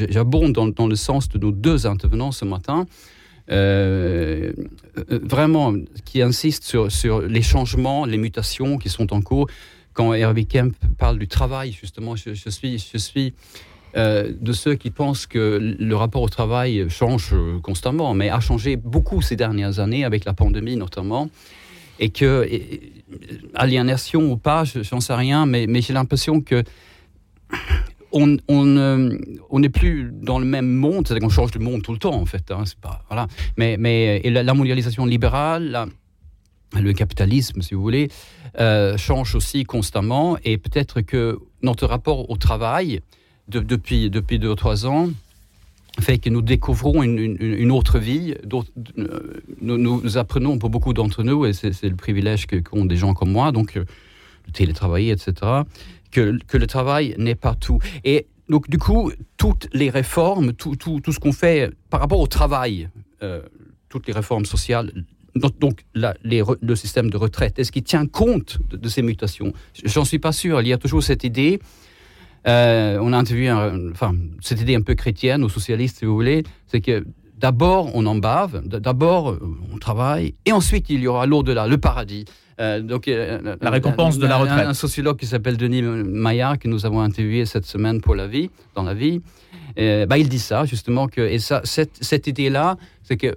j'abonde 0.09 0.53
dans, 0.53 0.67
dans 0.67 0.87
le 0.87 0.95
sens 0.95 1.29
de 1.29 1.37
nos 1.37 1.51
deux 1.51 1.85
intervenants 1.87 2.31
ce 2.31 2.45
matin. 2.45 2.85
euh, 3.51 4.53
euh, 5.11 5.19
vraiment 5.23 5.73
qui 6.05 6.21
insistent 6.21 6.63
sur, 6.63 6.89
sur 6.91 7.21
les 7.21 7.41
changements, 7.41 8.05
les 8.05 8.17
mutations 8.17 8.77
qui 8.77 8.89
sont 8.89 9.11
en 9.13 9.21
cours. 9.21 9.47
Quand 9.93 10.13
Herbie 10.13 10.47
Kemp 10.47 10.73
parle 10.97 11.19
du 11.19 11.27
travail, 11.27 11.71
justement, 11.79 12.15
je, 12.15 12.33
je 12.33 12.49
suis, 12.49 12.79
je 12.93 12.97
suis 12.97 13.33
euh, 13.95 14.31
de 14.39 14.53
ceux 14.53 14.75
qui 14.75 14.89
pensent 14.89 15.27
que 15.27 15.75
le 15.79 15.95
rapport 15.95 16.21
au 16.21 16.29
travail 16.29 16.85
change 16.89 17.29
euh, 17.33 17.59
constamment, 17.59 18.13
mais 18.13 18.29
a 18.29 18.39
changé 18.39 18.75
beaucoup 18.75 19.21
ces 19.21 19.35
dernières 19.35 19.79
années, 19.79 20.03
avec 20.03 20.25
la 20.25 20.33
pandémie 20.33 20.75
notamment, 20.75 21.29
et 21.99 22.09
que, 22.09 22.47
et- 22.49 22.91
aliénation 23.53 24.31
ou 24.31 24.37
pas, 24.37 24.63
je- 24.63 24.81
j'en 24.81 24.99
sais 24.99 25.13
rien, 25.13 25.45
mais, 25.45 25.67
j'ai 25.81 25.93
l'impression 25.93 26.41
que 26.41 26.63
on 28.11 28.37
on, 28.47 29.59
n'est 29.59 29.69
plus 29.69 30.11
dans 30.11 30.39
le 30.39 30.45
même 30.45 30.69
monde, 30.69 31.07
c'est-à-dire 31.07 31.27
qu'on 31.27 31.33
change 31.33 31.51
de 31.51 31.59
monde 31.59 31.81
tout 31.81 31.93
le 31.93 31.97
temps, 31.99 32.13
en 32.15 32.25
fait. 32.25 32.51
hein, 32.51 32.63
pas, 32.81 33.03
voilà. 33.09 33.27
Mais, 33.57 33.75
mais 33.77 34.21
la, 34.29 34.53
mondialisation 34.53 35.05
libérale, 35.05 35.87
le 36.79 36.93
capitalisme, 36.93 37.61
si 37.61 37.73
vous 37.73 37.81
voulez, 37.81 38.09
euh, 38.59 38.97
change 38.97 39.33
aussi 39.35 39.63
constamment, 39.63 40.37
et 40.43 40.57
peut-être 40.57 41.01
que 41.01 41.39
notre 41.63 41.87
rapport 41.87 42.29
au 42.29 42.37
travail, 42.37 43.01
de- 43.47 43.59
depuis, 43.59 44.09
depuis 44.09 44.39
deux 44.39 44.49
ou 44.49 44.55
trois 44.55 44.85
ans, 44.85 45.09
fait 45.99 46.17
que 46.17 46.29
nous 46.29 46.41
découvrons 46.41 47.03
une, 47.03 47.19
une- 47.19 47.71
autre 47.71 47.99
vie. 47.99 48.33
euh, 48.97 49.41
Nous, 49.61 49.77
nous 49.77 50.17
apprenons 50.17 50.57
pour 50.57 50.69
beaucoup 50.69 50.93
d'entre 50.93 51.23
nous, 51.23 51.45
et 51.45 51.53
c'est 51.53 51.83
le 51.83 51.95
privilège 51.95 52.47
qu'ont 52.47 52.85
des 52.85 52.95
gens 52.97 53.13
comme 53.13 53.31
moi, 53.31 53.51
donc 53.51 53.77
euh, 53.77 53.85
le 54.47 54.51
télétravailler, 54.51 55.11
etc., 55.11 55.33
que, 56.11 56.37
que 56.47 56.57
le 56.57 56.67
travail 56.67 57.15
n'est 57.17 57.35
pas 57.35 57.55
tout. 57.55 57.79
Et 58.03 58.25
donc, 58.49 58.69
du 58.69 58.77
coup, 58.77 59.11
toutes 59.37 59.67
les 59.73 59.89
réformes, 59.89 60.53
tout, 60.53 60.75
tout, 60.75 60.99
tout 60.99 61.11
ce 61.11 61.19
qu'on 61.19 61.31
fait 61.31 61.71
par 61.89 61.99
rapport 61.99 62.19
au 62.19 62.27
travail, 62.27 62.89
euh, 63.21 63.41
toutes 63.89 64.07
les 64.07 64.13
réformes 64.13 64.45
sociales, 64.45 64.91
donc, 65.59 65.83
la- 65.95 66.15
les 66.23 66.43
le 66.61 66.75
système 66.75 67.09
de 67.09 67.17
retraite, 67.17 67.57
est-ce 67.57 67.71
qu'il 67.71 67.83
tient 67.83 68.05
compte 68.05 68.59
de, 68.69 68.77
de 68.77 68.89
ces 68.89 69.01
mutations? 69.01 69.51
J'en 69.83 70.05
suis 70.05 70.19
pas 70.19 70.31
sûr. 70.31 70.61
Il 70.61 70.67
y 70.67 70.73
a 70.73 70.77
toujours 70.77 71.01
cette 71.03 71.23
idée. 71.23 71.59
Euh, 72.47 72.97
on 73.01 73.13
a 73.13 73.17
interviewé, 73.17 73.49
un- 73.49 73.91
enfin, 73.91 74.13
cette 74.41 74.61
idée 74.61 74.75
un 74.75 74.81
peu 74.81 74.95
chrétienne 74.95 75.43
ou 75.43 75.49
socialiste, 75.49 75.99
si 75.99 76.05
vous 76.05 76.13
voulez, 76.15 76.43
c'est 76.67 76.81
que 76.81 77.05
d'abord 77.37 77.91
on 77.95 78.05
en 78.05 78.15
bave, 78.15 78.61
d'abord 78.65 79.31
euh, 79.31 79.39
on 79.73 79.77
travaille, 79.77 80.33
et 80.45 80.51
ensuite 80.51 80.89
il 80.89 80.99
y 81.01 81.07
aura 81.07 81.25
l'au-delà, 81.25 81.67
le 81.67 81.77
paradis. 81.77 82.25
Euh, 82.59 82.81
donc, 82.81 83.07
euh, 83.07 83.55
La 83.61 83.71
récompense 83.71 84.19
de 84.19 84.27
la 84.27 84.35
un- 84.35 84.39
retraite. 84.39 84.67
Un, 84.67 84.73
sociologue 84.75 85.17
qui 85.17 85.25
s'appelle 85.25 85.57
Denis 85.57 85.81
Maillard, 85.81 86.59
que 86.59 86.67
nous 86.67 86.85
avons 86.85 86.99
interviewé 87.01 87.45
cette 87.45 87.65
semaine 87.65 87.99
pour 87.99 88.13
la 88.15 88.27
vie, 88.27 88.51
dans 88.75 88.83
la 88.83 88.93
vie, 88.93 89.21
euh, 89.79 90.05
bah, 90.05 90.19
il 90.19 90.29
dit 90.29 90.37
ça, 90.39 90.63
justement, 90.65 91.07
que, 91.07 91.21
et 91.21 91.39
ça, 91.39 91.61
cette, 91.63 91.97
cette 92.01 92.27
idée-là, 92.27 92.77
c'est 93.03 93.17
que. 93.17 93.35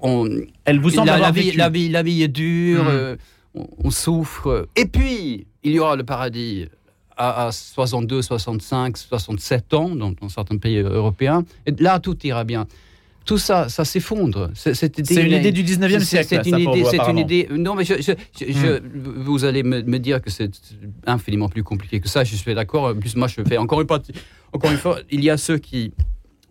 on, 0.00 0.28
Elle 0.64 0.80
vous 0.80 0.90
semble 0.90 1.06
la, 1.06 1.14
avoir 1.14 1.30
la 1.30 1.34
vie, 1.40 1.46
vécu. 1.46 1.56
la, 1.58 1.68
vie, 1.70 1.88
la 1.88 2.02
vie 2.02 2.22
est 2.22 2.28
dure, 2.28 2.84
on, 3.54 3.66
on 3.84 3.90
souffre. 3.90 4.68
Et 4.76 4.84
puis, 4.86 5.46
il 5.62 5.72
y 5.72 5.78
aura 5.78 5.96
le 5.96 6.04
paradis 6.04 6.66
à, 7.20 7.46
à 7.46 7.52
62, 7.52 8.22
65, 8.22 8.96
67 8.96 9.74
ans 9.74 9.90
dans, 9.94 10.10
dans 10.12 10.28
certains 10.28 10.56
pays 10.56 10.78
européens. 10.78 11.44
Et 11.66 11.72
là, 11.78 12.00
tout 12.00 12.16
ira 12.26 12.44
bien. 12.44 12.66
Tout 13.26 13.36
ça, 13.38 13.68
ça 13.68 13.84
s'effondre. 13.84 14.50
C'est 14.54 14.96
une 14.96 15.32
idée 15.32 15.52
du 15.52 15.62
19e 15.62 16.00
c'est- 16.00 16.04
siècle. 16.24 16.28
C'est 16.42 16.48
une 16.50 16.58
idée. 16.58 16.82
vous, 16.82 17.10
une 17.10 17.18
idée. 17.18 17.48
Non, 17.50 17.74
mais 17.74 17.84
je, 17.84 17.94
je- 18.00 18.12
je- 18.44 18.52
je- 18.52 18.80
vous 19.20 19.44
allez 19.44 19.62
me, 19.62 19.82
me 19.82 19.98
dire 19.98 20.22
que 20.22 20.30
c'est 20.30 20.50
infiniment 21.06 21.48
plus 21.50 21.62
compliqué 21.62 22.00
que 22.00 22.08
ça. 22.08 22.24
Je 22.24 22.34
suis 22.34 22.54
d'accord. 22.54 22.84
En 22.86 22.94
plus, 22.94 23.14
moi, 23.16 23.28
je 23.28 23.40
fais 23.46 23.58
encore 23.58 23.80
une 23.82 23.86
partie. 23.86 24.12
Encore 24.52 24.70
une 24.70 24.78
fois, 24.78 24.98
il 25.10 25.22
y 25.22 25.28
a 25.30 25.36
ceux 25.36 25.58
qui 25.58 25.92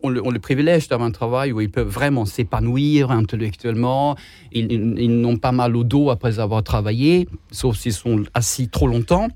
ont 0.04 0.10
le, 0.10 0.26
ont 0.26 0.30
le 0.32 0.40
privilège 0.40 0.88
d'avoir 0.88 1.08
un 1.10 1.12
travail 1.12 1.52
où 1.52 1.60
ils 1.60 1.72
peuvent 1.72 1.90
vraiment 1.90 2.26
s'épanouir 2.26 3.10
intellectuellement. 3.12 4.16
Ils, 4.54 4.72
ils- 4.72 5.00
ils 5.00 5.20
n'ont 5.20 5.38
pas 5.38 5.52
mal 5.52 5.76
au 5.76 5.84
dos 5.84 6.12
après 6.12 6.40
avoir 6.40 6.64
travaillé, 6.64 7.28
sauf 7.52 7.78
s'ils 7.78 7.94
sont 7.94 8.24
assis 8.36 8.70
trop 8.70 8.88
longtemps, 8.88 9.28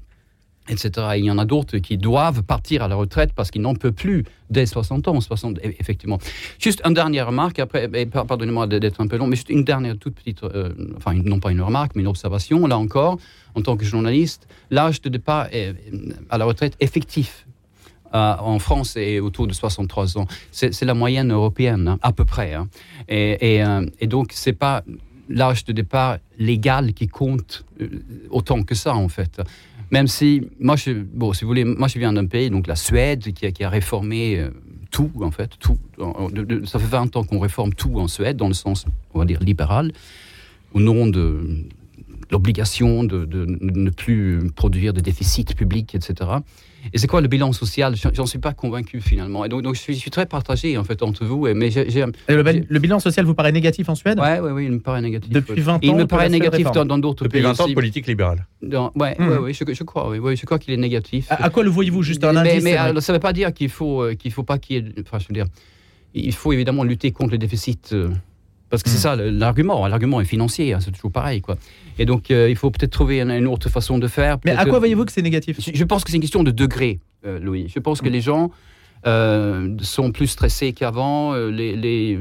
etc. 0.69 0.89
Et 1.15 1.19
il 1.19 1.25
y 1.25 1.31
en 1.31 1.37
a 1.37 1.45
d'autres 1.45 1.77
qui 1.79 1.97
doivent 1.97 2.43
partir 2.43 2.83
à 2.83 2.87
la 2.87 2.95
retraite 2.95 3.31
parce 3.35 3.51
qu'ils 3.51 3.61
n'en 3.61 3.75
peuvent 3.75 3.91
plus 3.93 4.23
dès 4.49 4.65
60 4.65 5.07
ans, 5.07 5.19
60, 5.19 5.57
e- 5.57 5.61
effectivement. 5.79 6.19
Juste 6.59 6.81
une 6.85 6.93
dernière 6.93 7.27
remarque, 7.27 7.59
après, 7.59 7.89
et 7.93 8.05
par- 8.05 8.25
pardonnez-moi 8.25 8.67
d'être 8.67 9.01
un 9.01 9.07
peu 9.07 9.17
long, 9.17 9.27
mais 9.27 9.35
juste 9.35 9.49
une 9.49 9.63
dernière 9.63 9.97
toute 9.97 10.15
petite, 10.15 10.43
euh, 10.43 10.69
enfin, 10.95 11.13
non 11.15 11.39
pas 11.39 11.51
une 11.51 11.61
remarque, 11.61 11.93
mais 11.95 12.01
une 12.01 12.07
observation, 12.07 12.65
là 12.67 12.77
encore, 12.77 13.17
en 13.55 13.61
tant 13.61 13.75
que 13.77 13.85
journaliste, 13.85 14.47
l'âge 14.71 15.01
de 15.01 15.09
départ 15.09 15.47
à 16.29 16.37
la 16.37 16.45
retraite 16.45 16.75
effectif 16.79 17.45
euh, 18.15 18.35
en 18.39 18.59
France 18.59 18.95
est 18.95 19.19
autour 19.19 19.47
de 19.47 19.53
63 19.53 20.17
ans. 20.19 20.27
C'est 20.51 20.71
c'est 20.71 20.85
la 20.85 20.93
moyenne 20.93 21.31
européenne, 21.31 21.87
hein, 21.87 21.99
à 22.03 22.11
peu 22.11 22.25
près. 22.25 22.53
hein. 22.53 22.67
Et, 23.09 23.55
et, 23.55 23.63
euh, 23.63 23.85
et 23.99 24.05
donc, 24.07 24.31
c'est 24.33 24.53
pas 24.53 24.83
l'âge 25.29 25.65
de 25.65 25.71
départ 25.73 26.17
légal 26.37 26.93
qui 26.93 27.07
compte 27.07 27.65
euh, 27.81 27.87
autant 28.29 28.61
que 28.61 28.75
ça, 28.75 28.93
en 28.93 29.09
fait. 29.09 29.41
Même 29.93 30.07
si, 30.07 30.41
moi, 30.59 30.75
je, 30.75 30.89
bon, 30.91 31.33
si 31.33 31.43
vous 31.43 31.49
voulez, 31.49 31.63
moi, 31.63 31.87
je 31.87 31.99
viens 31.99 32.11
d'un 32.11 32.25
pays, 32.25 32.49
donc 32.49 32.65
la 32.65 32.75
Suède, 32.75 33.31
qui 33.31 33.63
a, 33.63 33.69
réformé 33.69 34.39
euh, 34.39 34.49
tout, 34.89 35.11
en 35.21 35.29
fait, 35.29 35.51
tout. 35.59 35.77
Ça 36.65 36.79
fait 36.79 36.87
20 36.87 37.15
ans 37.15 37.23
qu'on 37.23 37.37
réforme 37.37 37.75
tout 37.75 37.99
en 37.99 38.07
Suède, 38.07 38.35
dans 38.35 38.47
le 38.47 38.55
sens, 38.55 38.87
on 39.13 39.19
va 39.19 39.25
dire, 39.25 39.39
libéral, 39.39 39.91
au 40.73 40.79
nom 40.79 41.05
de 41.05 41.67
l'obligation 42.31 43.03
de 43.03 43.45
ne 43.47 43.91
plus 43.91 44.49
produire 44.55 44.93
de 44.93 44.99
déficit 44.99 45.55
public, 45.55 45.93
etc. 45.93 46.31
Et 46.91 46.97
c'est 46.97 47.07
quoi 47.07 47.21
le 47.21 47.27
bilan 47.27 47.53
social? 47.53 47.95
J'en 48.13 48.25
suis 48.25 48.39
pas 48.39 48.53
convaincu 48.53 48.99
finalement. 48.99 49.45
Et 49.45 49.49
donc, 49.49 49.61
donc 49.61 49.75
je, 49.75 49.79
suis, 49.79 49.93
je 49.93 49.99
suis 49.99 50.11
très 50.11 50.25
partagé 50.25 50.77
en 50.77 50.83
fait 50.83 51.01
entre 51.03 51.23
vous. 51.25 51.47
Et, 51.47 51.53
mais 51.53 51.71
j'ai, 51.71 51.89
j'ai- 51.89 52.01
Et 52.27 52.33
le, 52.33 52.43
le 52.67 52.79
bilan 52.79 52.99
social 52.99 53.25
vous 53.25 53.33
paraît 53.35 53.51
négatif 53.53 53.87
en 53.89 53.95
Suède? 53.95 54.19
Ouais, 54.19 54.39
ouais, 54.39 54.51
ouais, 54.51 54.65
il 54.65 54.71
me 54.71 54.79
paraît 54.79 55.01
négatif. 55.01 55.29
Depuis 55.31 55.53
ouais. 55.53 55.61
20 55.61 55.75
ans, 55.75 55.79
Et 55.81 55.87
il 55.87 55.95
me 55.95 56.05
paraît 56.07 56.29
négatif 56.29 56.67
dans, 56.71 56.97
d'autres 56.97 57.23
Depuis 57.23 57.39
pays 57.39 57.43
20 57.43 57.51
ans 57.51 57.53
de 57.55 57.61
aussi. 57.63 57.73
politique 57.75 58.07
libérale. 58.07 58.45
Dans- 58.61 58.91
ouais, 58.95 59.15
Mhm. 59.17 59.27
ouais, 59.29 59.37
ouais, 59.37 59.53
je, 59.53 59.63
je 59.73 59.83
crois. 59.83 60.09
Oui, 60.09 60.19
ouais, 60.19 60.35
je 60.35 60.45
crois 60.45 60.59
qu'il 60.59 60.73
est 60.73 60.77
négatif. 60.77 61.31
À, 61.31 61.45
à 61.45 61.49
quoi 61.49 61.63
le 61.63 61.69
voyez-vous 61.69 62.03
Juste 62.03 62.23
un 62.23 62.33
mais, 62.33 62.39
indice 62.51 62.63
mais, 62.63 62.71
vrai. 62.71 62.79
alors, 62.89 63.01
ça 63.01 63.13
ne 63.13 63.17
veut 63.17 63.21
pas 63.21 63.33
dire 63.33 63.53
qu'il 63.53 63.69
faut 63.69 64.01
euh, 64.03 64.15
qu'il 64.15 64.31
faut 64.31 64.43
pas 64.43 64.57
qu'il 64.57 64.75
y 64.75 64.79
ait. 64.79 64.93
Enfin, 65.01 65.19
je 65.19 65.27
veux 65.27 65.33
dire, 65.33 65.45
il 66.13 66.33
faut 66.33 66.51
évidemment 66.53 66.83
lutter 66.83 67.11
contre 67.11 67.31
le 67.31 67.37
déficit. 67.37 67.91
euh, 67.93 68.09
parce 68.73 68.81
que 68.81 68.89
c'est 68.89 68.97
Mm. 68.97 69.01
ça 69.01 69.15
l'argument. 69.15 69.85
L'argument 69.85 70.19
est 70.19 70.25
financier, 70.25 70.73
hein, 70.73 70.79
c'est 70.81 70.89
toujours 70.89 71.11
pareil. 71.11 71.41
Quoi. 71.41 71.57
Et 71.99 72.05
donc, 72.07 72.31
euh, 72.31 72.49
il 72.49 72.55
faut 72.55 72.71
peut-être 72.71 72.89
trouver 72.89 73.21
une, 73.21 73.29
une 73.29 73.45
autre 73.45 73.69
façon 73.69 73.99
de 73.99 74.07
faire. 74.07 74.39
Mais 74.45 74.51
à 74.53 74.65
quoi 74.65 74.79
voyez-vous 74.79 75.05
que 75.05 75.11
c'est 75.11 75.21
négatif? 75.21 75.59
Je, 75.61 75.69
je 75.75 75.83
pense 75.83 76.03
que 76.03 76.09
c'est 76.09 76.15
une 76.17 76.23
question 76.23 76.41
de 76.41 76.49
degré, 76.49 76.99
euh, 77.23 77.37
Louis. 77.37 77.67
Je 77.71 77.77
pense 77.77 78.01
que 78.01 78.09
les 78.09 78.19
gens 78.19 78.49
euh, 79.05 79.77
sont 79.79 80.11
plus 80.11 80.25
stressés 80.25 80.73
qu'avant. 80.73 81.35
les, 81.35 82.17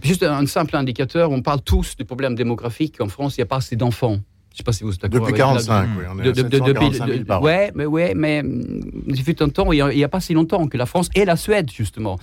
juste 0.00 0.22
un 0.22 0.46
simple 0.46 0.76
indicateur, 0.76 1.32
on 1.32 1.42
parle 1.42 1.60
tous 1.62 1.96
des 1.96 2.04
problèmes 2.04 2.36
démographiques. 2.36 3.00
En 3.00 3.08
France, 3.08 3.36
il 3.36 3.40
n'y 3.40 3.44
a 3.44 3.46
pas 3.46 3.56
assez 3.56 3.74
d'enfants. 3.74 4.20
Je 4.50 4.54
ne 4.54 4.56
sais 4.58 4.62
pas 4.64 4.72
si 4.72 4.82
vous 4.82 4.92
êtes 4.92 5.00
d'accord 5.02 5.20
Depuis 5.28 5.32
avec 5.34 5.38
la- 5.38 5.44
45, 5.44 5.88
oui, 5.96 6.04
on 6.12 6.18
est 6.18 6.22
de- 6.24 6.32
de- 6.32 6.42
de- 6.42 6.48
depuis- 6.48 6.64
745 6.64 7.06
000 7.06 7.18
de- 7.18 7.22
par 7.24 7.40
an. 7.40 7.44
ouais, 7.44 7.70
mais 7.76 7.86
ouais, 7.86 8.14
mais 8.16 8.40
hum, 8.40 8.80
il 9.06 9.22
fut 9.22 9.40
un 9.42 9.48
temps, 9.48 9.70
il 9.72 9.84
n'y 9.94 10.04
a, 10.04 10.08
pas 10.08 10.20
si 10.20 10.34
longtemps 10.34 10.66
que 10.66 10.76
la 10.76 10.86
France 10.86 11.08
et 11.14 11.24
la 11.24 11.36
Suède 11.36 11.70
justement 11.70 12.18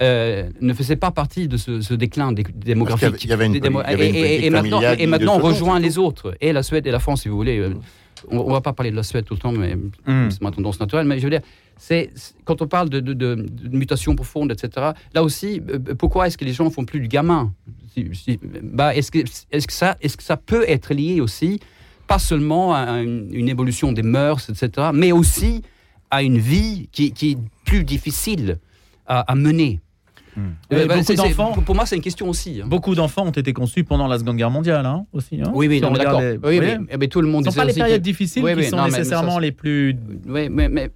euh, 0.00 0.48
ne 0.60 0.72
faisaient 0.74 0.94
pas 0.96 1.10
partie 1.10 1.48
de 1.48 1.56
ce, 1.56 1.80
ce 1.80 1.92
déclin 1.94 2.30
dé- 2.32 2.44
démographique. 2.54 3.24
il 3.24 3.30
y 3.30 3.32
avait 3.32 3.46
une 3.46 3.56
et, 3.56 4.50
maintenant, 4.50 4.80
et 4.80 5.06
maintenant 5.06 5.36
on 5.38 5.42
rejoint 5.42 5.80
les 5.80 5.98
autres 5.98 6.34
et 6.40 6.52
la 6.52 6.62
Suède 6.62 6.86
et 6.86 6.92
la 6.92 7.00
France, 7.00 7.22
si 7.22 7.28
vous 7.28 7.36
voulez. 7.36 7.58
euh, 7.58 7.74
on, 8.30 8.38
on 8.38 8.52
va 8.52 8.60
pas 8.60 8.72
parler 8.72 8.90
de 8.90 8.96
la 8.96 9.02
Suède 9.02 9.24
tout 9.24 9.34
le 9.34 9.40
temps, 9.40 9.52
mais 9.52 9.74
Hmm. 10.06 10.30
c'est 10.30 10.40
ma 10.42 10.50
tendance 10.50 10.78
naturelle. 10.80 11.06
Mais 11.06 11.18
je 11.18 11.24
veux 11.24 11.30
dire, 11.30 11.40
c'est 11.76 12.10
quand 12.44 12.62
on 12.62 12.66
parle 12.68 12.88
de, 12.90 13.00
de, 13.00 13.12
de- 13.12 13.34
de 13.34 13.76
mutation 13.76 14.14
profonde, 14.14 14.52
etc. 14.52 14.90
Là 15.14 15.22
aussi, 15.22 15.60
euh, 15.68 15.78
pourquoi 15.96 16.26
est-ce 16.26 16.38
que 16.38 16.44
les 16.44 16.52
gens 16.52 16.68
font 16.70 16.84
plus 16.84 17.00
du 17.00 17.08
gamin 17.08 17.52
bah, 18.62 18.94
Est-ce 18.94 19.10
que, 19.10 19.18
est 19.18 19.66
que, 19.66 19.72
ça- 19.72 19.96
est-ce 20.00 20.16
que 20.16 20.22
ça 20.22 20.36
peut 20.36 20.64
être 20.68 20.94
lié 20.94 21.20
aussi, 21.20 21.60
pas 22.06 22.18
seulement 22.18 22.74
à 22.74 23.00
une, 23.02 23.28
une 23.32 23.48
évolution 23.48 23.92
des 23.92 24.02
mœurs, 24.02 24.48
etc., 24.50 24.88
mais 24.94 25.12
aussi 25.12 25.62
à 26.10 26.22
une 26.22 26.38
vie 26.38 26.88
qui, 26.92 27.12
qui 27.12 27.32
est 27.32 27.38
plus 27.64 27.84
difficile 27.84 28.58
à, 29.06 29.20
à 29.20 29.34
mener? 29.34 29.80
Et 30.36 30.74
Euh, 30.74 30.86
bah, 30.86 30.96
beaucoup 30.96 31.14
d'enfants- 31.14 31.52
pour, 31.64 31.74
moi, 31.74 31.84
c'est 31.84 31.96
une 31.96 32.02
question 32.02 32.28
aussi. 32.28 32.60
hein. 32.62 32.66
Beaucoup 32.66 32.94
d'enfants 32.94 33.26
ont 33.26 33.30
été 33.30 33.52
conçus 33.52 33.84
pendant 33.84 34.06
la 34.08 34.18
Seconde 34.18 34.36
Guerre 34.36 34.50
mondiale, 34.50 34.86
hein, 34.86 35.04
aussi. 35.12 35.40
hein. 35.42 35.50
Oui, 35.54 35.68
oui, 35.68 35.76
Si 35.76 35.82
non, 35.82 35.90
d'accord. 35.92 36.20
les- 36.20 36.32
Oui, 36.32 36.38
voyez 36.58 36.78
mais, 36.78 36.96
mais 36.98 37.08
tout 37.08 37.20
le 37.20 37.28
monde 37.28 37.44
Ce 37.44 37.48
ne 37.48 37.52
sont 37.52 37.60
pas 37.60 37.64
les 37.66 37.74
périodes 37.74 37.98
que- 37.98 38.02
difficiles 38.04 38.42
Oui, 38.42 38.52
qui 38.52 38.58
oui, 38.60 38.64
sont 38.66 38.76
non, 38.76 38.84
ça, 38.84 38.98
nécessairement 38.98 39.38
les 39.38 39.52
plus 39.52 39.94
Oui, 40.26 40.48
mais, 40.50 40.68
mais 40.68 40.90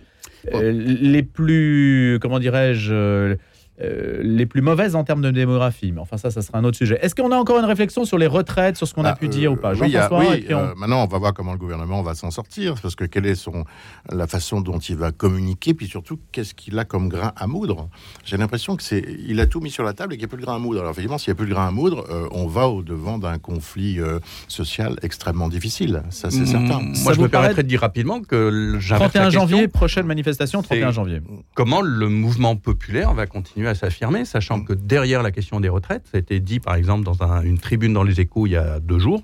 Euh, 0.54 0.70
les 0.72 1.22
plus, 1.24 2.18
comment 2.22 2.38
dirais-je, 2.38 3.36
euh, 3.82 4.20
les 4.22 4.46
plus 4.46 4.62
mauvaises 4.62 4.96
en 4.96 5.04
termes 5.04 5.20
de 5.22 5.30
démographie. 5.30 5.92
Mais 5.92 6.00
enfin, 6.00 6.16
ça, 6.16 6.30
ça 6.30 6.42
sera 6.42 6.58
un 6.58 6.64
autre 6.64 6.76
sujet. 6.78 6.98
Est-ce 7.02 7.14
qu'on 7.14 7.30
a 7.32 7.36
encore 7.36 7.58
une 7.58 7.64
réflexion 7.64 8.04
sur 8.04 8.16
les 8.18 8.26
retraites, 8.26 8.76
sur 8.76 8.86
ce 8.88 8.94
qu'on 8.94 9.04
a 9.04 9.10
Ah, 9.10 9.16
pu 9.16 9.26
euh, 9.26 9.28
dire 9.28 9.52
ou 9.52 9.56
pas? 9.56 9.72
oui, 9.72 9.80
il 9.84 9.90
y 9.92 9.96
a- 9.96 10.02
Jean-François, 10.02 10.32
oui, 10.34 10.46
on- 10.50 10.54
euh, 10.54 10.74
maintenant, 10.76 11.02
on 11.02 11.06
va 11.06 11.18
voir 11.18 11.34
comment 11.34 11.52
le 11.52 11.58
gouvernement 11.58 12.02
va 12.02 12.14
s'en 12.14 12.30
sortir, 12.30 12.74
parce 12.80 12.94
que 12.96 13.04
quelle 13.04 13.26
est 13.26 13.34
son, 13.34 13.64
la 14.10 14.26
façon 14.26 14.60
dont 14.60 14.78
il 14.78 14.96
va 14.96 15.12
communiquer, 15.12 15.74
puis 15.74 15.86
surtout, 15.86 16.18
qu'est-ce 16.32 16.54
qu'il 16.54 16.78
a 16.78 16.84
comme 16.84 17.08
grain 17.08 17.32
à 17.36 17.46
moudre? 17.46 17.88
J'ai 18.24 18.36
l'impression 18.36 18.76
que 18.76 18.82
c'est, 18.82 19.04
il 19.26 19.40
a 19.40 19.46
tout 19.46 19.60
mis 19.60 19.70
sur 19.70 19.84
la 19.84 19.92
table 19.92 20.14
et 20.14 20.16
qu'il 20.16 20.24
n'y 20.26 20.30
a 20.30 20.34
plus 20.34 20.40
de 20.40 20.46
grain 20.46 20.56
à 20.56 20.58
moudre. 20.58 20.80
Alors, 20.80 20.92
effectivement, 20.92 21.18
s'il 21.18 21.30
n'y 21.32 21.36
a 21.36 21.38
plus 21.38 21.46
de 21.48 21.52
grain 21.54 21.68
à 21.68 21.70
moudre, 21.70 22.04
euh, 22.10 22.28
on 22.32 22.46
va 22.46 22.68
au-devant 22.68 23.18
d'un 23.18 23.38
conflit 23.38 24.00
euh, 24.00 24.18
social 24.48 24.96
extrêmement 25.02 25.48
difficile. 25.48 26.02
Ça, 26.10 26.30
c'est 26.30 26.46
certain. 26.46 26.80
Mm, 26.80 26.94
Ça 26.94 27.04
Moi, 27.04 27.12
je 27.14 27.20
me 27.20 27.28
permettrais 27.28 27.62
de 27.62 27.68
dire 27.68 27.80
rapidement 27.80 28.20
que 28.22 28.34
le- 28.36 28.80
j'inverse 28.80 29.12
31 29.12 29.20
la 29.20 29.26
question. 29.26 29.40
janvier, 29.48 29.68
prochaine 29.68 30.06
manifestation, 30.06 30.62
31 30.62 30.88
C'est- 30.88 30.92
janvier. 30.94 31.20
comment 31.54 31.80
le 31.82 32.08
mouvement 32.08 32.56
populaire 32.56 33.12
va 33.14 33.26
continuer 33.26 33.65
à 33.66 33.74
s'affirmer, 33.74 34.24
sachant 34.24 34.62
que 34.62 34.72
derrière 34.72 35.22
la 35.22 35.30
question 35.30 35.60
des 35.60 35.68
retraites, 35.68 36.06
ça 36.10 36.16
a 36.16 36.20
été 36.20 36.40
dit 36.40 36.60
par 36.60 36.74
exemple 36.74 37.04
dans 37.04 37.22
un- 37.22 37.42
une 37.42 37.58
tribune 37.58 37.92
dans 37.92 38.02
les 38.02 38.20
échos 38.20 38.46
il 38.46 38.50
y 38.52 38.56
a 38.56 38.80
deux 38.80 38.98
jours, 38.98 39.22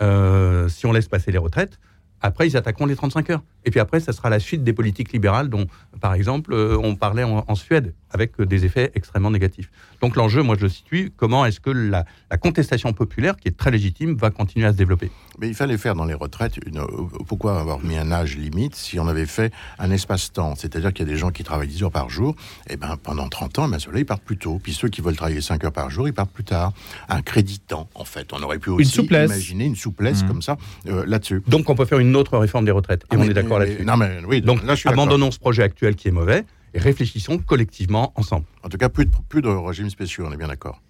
euh, 0.00 0.68
si 0.68 0.86
on 0.86 0.92
laisse 0.92 1.08
passer 1.08 1.32
les 1.32 1.38
retraites, 1.38 1.78
après 2.20 2.46
ils 2.48 2.56
attaqueront 2.56 2.86
les 2.86 2.96
35 2.96 3.30
heures. 3.30 3.42
Et 3.64 3.70
puis 3.70 3.80
après, 3.80 4.00
ça 4.00 4.12
sera 4.12 4.30
la 4.30 4.38
suite 4.40 4.62
des 4.64 4.72
politiques 4.72 5.12
libérales 5.12 5.48
dont, 5.48 5.66
par 6.00 6.14
exemple, 6.14 6.52
euh, 6.52 6.76
on 6.82 6.94
parlait 6.96 7.24
en 7.24 7.54
Suède, 7.54 7.94
avec 8.12 8.40
des 8.40 8.64
effets 8.64 8.90
extrêmement 8.94 9.30
négatifs. 9.30 9.70
Donc 10.00 10.16
l'enjeu, 10.16 10.42
moi 10.42 10.56
je 10.56 10.62
le 10.62 10.68
situe, 10.68 11.12
comment 11.16 11.44
est-ce 11.46 11.60
que 11.60 11.70
la, 11.70 12.04
la 12.30 12.36
contestation 12.36 12.92
populaire, 12.92 13.36
qui 13.36 13.48
est 13.48 13.56
très 13.56 13.70
légitime, 13.70 14.14
va 14.16 14.30
continuer 14.30 14.66
à 14.66 14.72
se 14.72 14.76
développer? 14.76 15.10
Mais 15.38 15.48
il 15.48 15.54
fallait 15.54 15.78
faire 15.78 15.94
dans 15.94 16.04
les 16.04 16.14
retraites, 16.14 16.56
une, 16.66 16.82
pourquoi 17.26 17.58
avoir 17.60 17.80
mis 17.82 17.96
un 17.96 18.12
âge 18.12 18.36
limite 18.36 18.74
si 18.74 18.98
on 19.00 19.06
avait 19.08 19.26
fait 19.26 19.52
un 19.78 19.90
espace-temps? 19.90 20.54
C'est-à-dire 20.56 20.92
qu'il 20.92 21.06
y 21.06 21.10
a 21.10 21.12
des 21.12 21.18
gens 21.18 21.30
qui 21.30 21.42
travaillent 21.44 21.68
10 21.68 21.84
heures 21.84 21.90
par 21.90 22.10
jour, 22.10 22.34
et 22.68 22.76
ben 22.76 22.96
pendant 23.02 23.28
30 23.28 23.58
ans, 23.60 23.68
ben, 23.68 23.78
ceux-là, 23.78 24.00
ils 24.00 24.04
partent 24.06 24.22
plus 24.24 24.36
tôt. 24.36 24.60
Puis 24.62 24.72
ceux 24.74 24.88
qui 24.88 25.00
veulent 25.00 25.16
travailler 25.16 25.40
5 25.40 25.64
heures 25.64 25.72
par 25.72 25.90
jour, 25.90 26.06
ils 26.06 26.12
partent 26.14 26.32
plus 26.32 26.44
tard. 26.44 26.72
Un 27.08 27.22
crédit 27.22 27.58
temps, 27.60 27.88
en 27.94 28.04
fait. 28.04 28.28
On 28.32 28.42
aurait 28.42 28.58
pu 28.58 28.70
aussi 28.70 28.84
souplesse. 28.90 29.30
imaginer 29.30 29.64
une 29.64 29.76
souplesse 29.76 30.22
Mhm. 30.22 30.28
comme 30.28 30.42
ça 30.42 30.56
euh, 30.88 31.04
là-dessus. 31.06 31.42
Donc 31.48 31.68
on 31.70 31.74
peut 31.74 31.84
faire 31.86 31.98
une 31.98 32.14
autre 32.16 32.36
réforme 32.38 32.64
des 32.64 32.70
retraites. 32.70 33.02
Et 33.04 33.06
Ah, 33.10 33.14
on 33.16 33.20
mais- 33.20 33.28
est 33.28 33.34
d'accord 33.34 33.58
là-dessus. 33.58 33.84
Non, 33.84 33.96
mais 33.96 34.18
oui, 34.26 34.40
Donc 34.42 34.62
là, 34.64 34.74
je 34.74 34.80
suis 34.80 34.88
d'accord. 34.88 35.04
abandonnons 35.04 35.30
ce 35.30 35.38
projet 35.38 35.62
actuel 35.62 35.94
qui 35.96 36.08
est 36.08 36.12
mauvais 36.12 36.44
et 36.74 36.78
réfléchissons 36.78 37.38
collectivement 37.38 38.12
ensemble. 38.16 38.44
En 38.62 38.68
tout 38.68 38.78
cas, 38.78 38.88
plus 38.88 39.06
de, 39.06 39.10
plus 39.28 39.42
de 39.42 39.48
régimes 39.48 39.90
spéciaux, 39.90 40.24
on 40.28 40.32
est 40.32 40.36
bien 40.36 40.48
d'accord. 40.48 40.80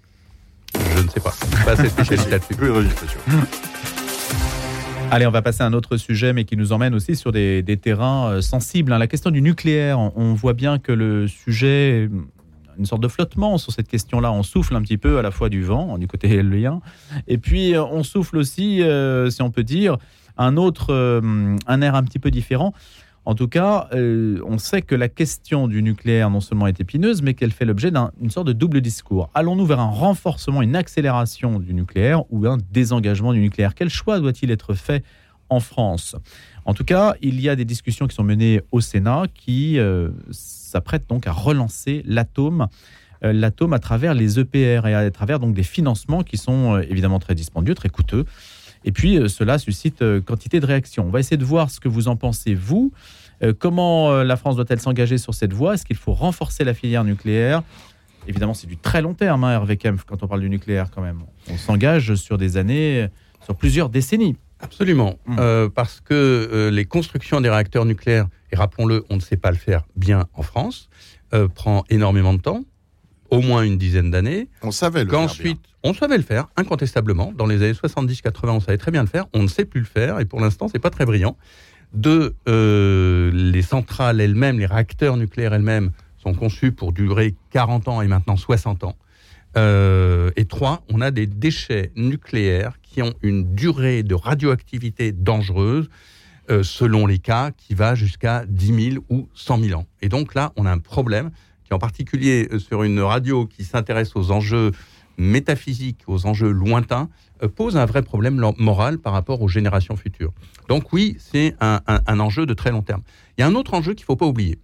Je 0.96 1.02
ne 1.02 1.08
sais 1.08 1.20
pas. 1.20 1.34
Pas 1.64 1.72
assez 1.72 1.88
spécialiste 1.88 2.30
là-dessus. 2.30 2.54
Plus 2.54 2.68
de 2.68 2.72
régimes 2.72 2.90
spéciaux. 2.92 3.20
Allez, 5.10 5.26
on 5.26 5.30
va 5.30 5.42
passer 5.42 5.62
à 5.62 5.66
un 5.66 5.74
autre 5.74 5.98
sujet, 5.98 6.32
mais 6.32 6.44
qui 6.44 6.56
nous 6.56 6.72
emmène 6.72 6.94
aussi 6.94 7.16
sur 7.16 7.32
des, 7.32 7.62
des 7.62 7.76
terrains 7.76 8.30
euh, 8.30 8.40
sensibles. 8.40 8.92
hein. 8.94 8.98
La 8.98 9.06
question 9.06 9.30
du 9.30 9.42
nucléaire, 9.42 9.98
on, 9.98 10.12
on 10.16 10.32
voit 10.32 10.54
bien 10.54 10.78
que 10.78 10.90
le 10.90 11.28
sujet, 11.28 12.08
euh, 12.08 12.24
une 12.78 12.86
sorte 12.86 13.02
de 13.02 13.08
flottement 13.08 13.58
sur 13.58 13.72
cette 13.72 13.88
question-là. 13.88 14.32
On 14.32 14.42
souffle 14.42 14.74
un 14.74 14.80
petit 14.80 14.96
peu 14.96 15.18
à 15.18 15.22
la 15.22 15.30
fois 15.30 15.50
du 15.50 15.62
vent, 15.62 15.98
du 15.98 16.06
côté 16.06 16.30
éolien, 16.32 16.80
et 17.28 17.36
puis 17.36 17.74
euh, 17.74 17.84
on 17.84 18.02
souffle 18.02 18.38
aussi, 18.38 18.82
euh, 18.82 19.28
si 19.28 19.42
on 19.42 19.50
peut 19.50 19.64
dire, 19.64 19.98
un 20.38 20.56
autre, 20.56 20.86
euh, 20.94 21.56
un 21.66 21.82
air 21.82 21.94
un 21.94 22.02
petit 22.04 22.18
peu 22.18 22.30
différent. 22.30 22.72
En 23.24 23.36
tout 23.36 23.46
cas, 23.46 23.88
euh, 23.92 24.40
on 24.44 24.58
sait 24.58 24.82
que 24.82 24.96
la 24.96 25.08
question 25.08 25.68
du 25.68 25.80
nucléaire 25.80 26.28
non 26.28 26.40
seulement 26.40 26.66
est 26.66 26.80
épineuse, 26.80 27.22
mais 27.22 27.34
qu'elle 27.34 27.52
fait 27.52 27.64
l'objet 27.64 27.92
d'une 27.92 28.30
sorte 28.30 28.48
de 28.48 28.52
double 28.52 28.80
discours. 28.80 29.30
Allons-nous 29.32 29.64
vers 29.64 29.78
un 29.78 29.90
renforcement, 29.90 30.60
une 30.60 30.74
accélération 30.74 31.60
du 31.60 31.72
nucléaire 31.72 32.24
ou 32.30 32.46
un 32.46 32.58
désengagement 32.72 33.32
du 33.32 33.38
nucléaire? 33.38 33.76
Quel 33.76 33.90
choix 33.90 34.18
doit-il 34.18 34.50
être 34.50 34.74
fait 34.74 35.04
en 35.50 35.60
France? 35.60 36.16
En 36.64 36.74
tout 36.74 36.84
cas, 36.84 37.14
il 37.22 37.40
y 37.40 37.48
a 37.48 37.54
des 37.54 37.64
discussions 37.64 38.08
qui 38.08 38.16
sont 38.16 38.24
menées 38.24 38.60
au 38.72 38.80
Sénat 38.80 39.24
qui 39.32 39.78
euh, 39.78 40.08
s'apprêtent 40.32 41.08
donc 41.08 41.28
à 41.28 41.32
relancer 41.32 42.02
l'atome. 42.04 42.66
euh, 43.24 43.32
L'atome 43.32 43.72
à 43.72 43.78
travers 43.78 44.14
les 44.14 44.40
EPR 44.40 44.86
et 44.88 44.94
à 44.94 45.08
travers 45.12 45.38
donc 45.38 45.54
des 45.54 45.62
financements 45.62 46.24
qui 46.24 46.38
sont 46.38 46.76
évidemment 46.80 47.20
très 47.20 47.36
dispendieux, 47.36 47.76
très 47.76 47.88
coûteux. 47.88 48.24
Et 48.84 48.92
puis 48.92 49.18
euh, 49.18 49.28
cela 49.28 49.58
suscite 49.58 50.02
euh, 50.02 50.20
quantité 50.20 50.60
de 50.60 50.66
réactions. 50.66 51.06
On 51.06 51.10
va 51.10 51.20
essayer 51.20 51.36
de 51.36 51.44
voir 51.44 51.70
ce 51.70 51.80
que 51.80 51.88
vous 51.88 52.08
en 52.08 52.16
pensez, 52.16 52.54
vous. 52.54 52.92
Euh, 53.42 53.52
comment 53.58 54.22
la 54.22 54.36
France 54.36 54.56
doit-elle 54.56 54.80
s'engager 54.80 55.18
sur 55.18 55.34
cette 55.34 55.52
voie? 55.52 55.74
Est-ce 55.74 55.84
qu'il 55.84 55.96
faut 55.96 56.14
renforcer 56.14 56.64
la 56.64 56.74
filière 56.74 57.04
nucléaire? 57.04 57.62
Évidemment, 58.28 58.54
c'est 58.54 58.68
du 58.68 58.76
très 58.76 59.02
long 59.02 59.14
terme, 59.14 59.42
hein, 59.42 59.52
Hervé 59.52 59.76
Kempf, 59.76 60.04
quand 60.04 60.22
on 60.22 60.28
parle 60.28 60.42
du 60.42 60.50
nucléaire 60.50 60.90
quand 60.92 61.02
même. 61.02 61.22
On 61.50 61.56
s'engage 61.56 62.14
sur 62.14 62.38
des 62.38 62.56
années, 62.56 63.08
sur 63.44 63.56
plusieurs 63.56 63.88
décennies. 63.88 64.36
Absolument. 64.62 65.18
Euh, 65.38 65.68
parce 65.68 66.00
que 66.00 66.14
euh, 66.14 66.70
les 66.70 66.84
constructions 66.84 67.40
des 67.40 67.50
réacteurs 67.50 67.84
nucléaires, 67.84 68.28
et 68.52 68.56
rappelons-le, 68.56 69.04
on 69.10 69.16
ne 69.16 69.20
sait 69.20 69.36
pas 69.36 69.50
le 69.50 69.56
faire 69.56 69.82
bien 69.96 70.26
en 70.34 70.42
France, 70.42 70.88
euh, 71.34 71.48
prend 71.48 71.84
énormément 71.90 72.32
de 72.32 72.40
temps, 72.40 72.64
au 73.32 73.40
moins 73.40 73.62
une 73.62 73.78
dizaine 73.78 74.10
d'années. 74.10 74.48
On 74.62 74.70
savait 74.70 75.04
le 75.04 75.10
faire 75.10 75.18
bien. 75.18 75.26
Qu'ensuite, 75.26 75.60
on 75.82 75.94
savait 75.94 76.18
le 76.18 76.22
faire, 76.22 76.48
incontestablement. 76.56 77.32
Dans 77.32 77.46
les 77.46 77.62
années 77.62 77.72
70-80, 77.72 78.50
on 78.50 78.60
savait 78.60 78.76
très 78.76 78.90
bien 78.90 79.00
le 79.00 79.08
faire. 79.08 79.24
On 79.32 79.42
ne 79.42 79.48
sait 79.48 79.64
plus 79.64 79.80
le 79.80 79.86
faire, 79.86 80.20
et 80.20 80.26
pour 80.26 80.38
l'instant, 80.38 80.68
c'est 80.68 80.78
pas 80.78 80.90
très 80.90 81.06
brillant. 81.06 81.38
Deux, 81.94 82.34
euh, 82.46 83.30
les 83.32 83.62
centrales 83.62 84.20
elles-mêmes, 84.20 84.58
les 84.58 84.66
réacteurs 84.66 85.16
nucléaires 85.16 85.54
elles-mêmes, 85.54 85.92
sont 86.18 86.34
conçus 86.34 86.72
pour 86.72 86.92
durer 86.92 87.34
40 87.50 87.88
ans 87.88 88.02
et 88.02 88.06
maintenant 88.06 88.36
60 88.36 88.84
ans. 88.84 88.96
Euh, 89.56 90.30
et 90.36 90.44
trois, 90.44 90.84
on 90.90 91.00
a 91.00 91.10
des 91.10 91.26
déchets 91.26 91.90
nucléaires 91.96 92.74
qui 92.82 93.00
ont 93.00 93.14
une 93.22 93.54
durée 93.54 94.02
de 94.02 94.14
radioactivité 94.14 95.10
dangereuse, 95.10 95.88
euh, 96.50 96.62
selon 96.62 97.06
les 97.06 97.18
cas, 97.18 97.50
qui 97.50 97.74
va 97.74 97.94
jusqu'à 97.94 98.44
10 98.46 98.90
000 98.92 99.04
ou 99.08 99.28
100 99.34 99.58
000 99.58 99.80
ans. 99.80 99.86
Et 100.02 100.10
donc 100.10 100.34
là, 100.34 100.52
on 100.56 100.66
a 100.66 100.70
un 100.70 100.78
problème 100.78 101.30
qui, 101.72 101.74
en 101.74 101.78
particulier 101.78 102.48
euh, 102.52 102.58
sur 102.58 102.82
une 102.82 103.00
radio 103.00 103.46
qui 103.46 103.64
s'intéresse 103.64 104.14
aux 104.14 104.30
enjeux 104.30 104.72
métaphysiques, 105.18 106.02
aux 106.06 106.26
enjeux 106.26 106.50
lointains, 106.50 107.08
euh, 107.42 107.48
pose 107.48 107.76
un 107.76 107.86
vrai 107.86 108.02
problème 108.02 108.52
moral 108.58 108.98
par 108.98 109.12
rapport 109.12 109.40
aux 109.42 109.48
générations 109.48 109.96
futures. 109.96 110.32
Donc 110.68 110.92
oui, 110.92 111.16
c'est 111.18 111.54
un, 111.60 112.20
enjeu 112.20 112.46
de 112.46 112.54
très 112.54 112.70
long 112.70 112.82
terme. 112.82 113.02
Il 113.36 113.40
y 113.40 113.44
a 113.44 113.46
un 113.46 113.54
autre 113.54 113.74
enjeu 113.74 113.94
qu'il 113.94 114.04
ne 114.04 114.06
faut 114.06 114.16
pas 114.16 114.26
oublier, 114.26 114.58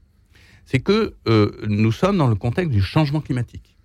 c'est 0.65 0.81
que 0.81 1.15
euh, 1.29 1.51
nous 1.67 1.93
sommes 1.93 2.19
dans 2.19 2.29
le 2.29 2.35
contexte 2.35 2.71
du 2.71 2.83
changement 2.83 3.21
climatique. 3.21 3.77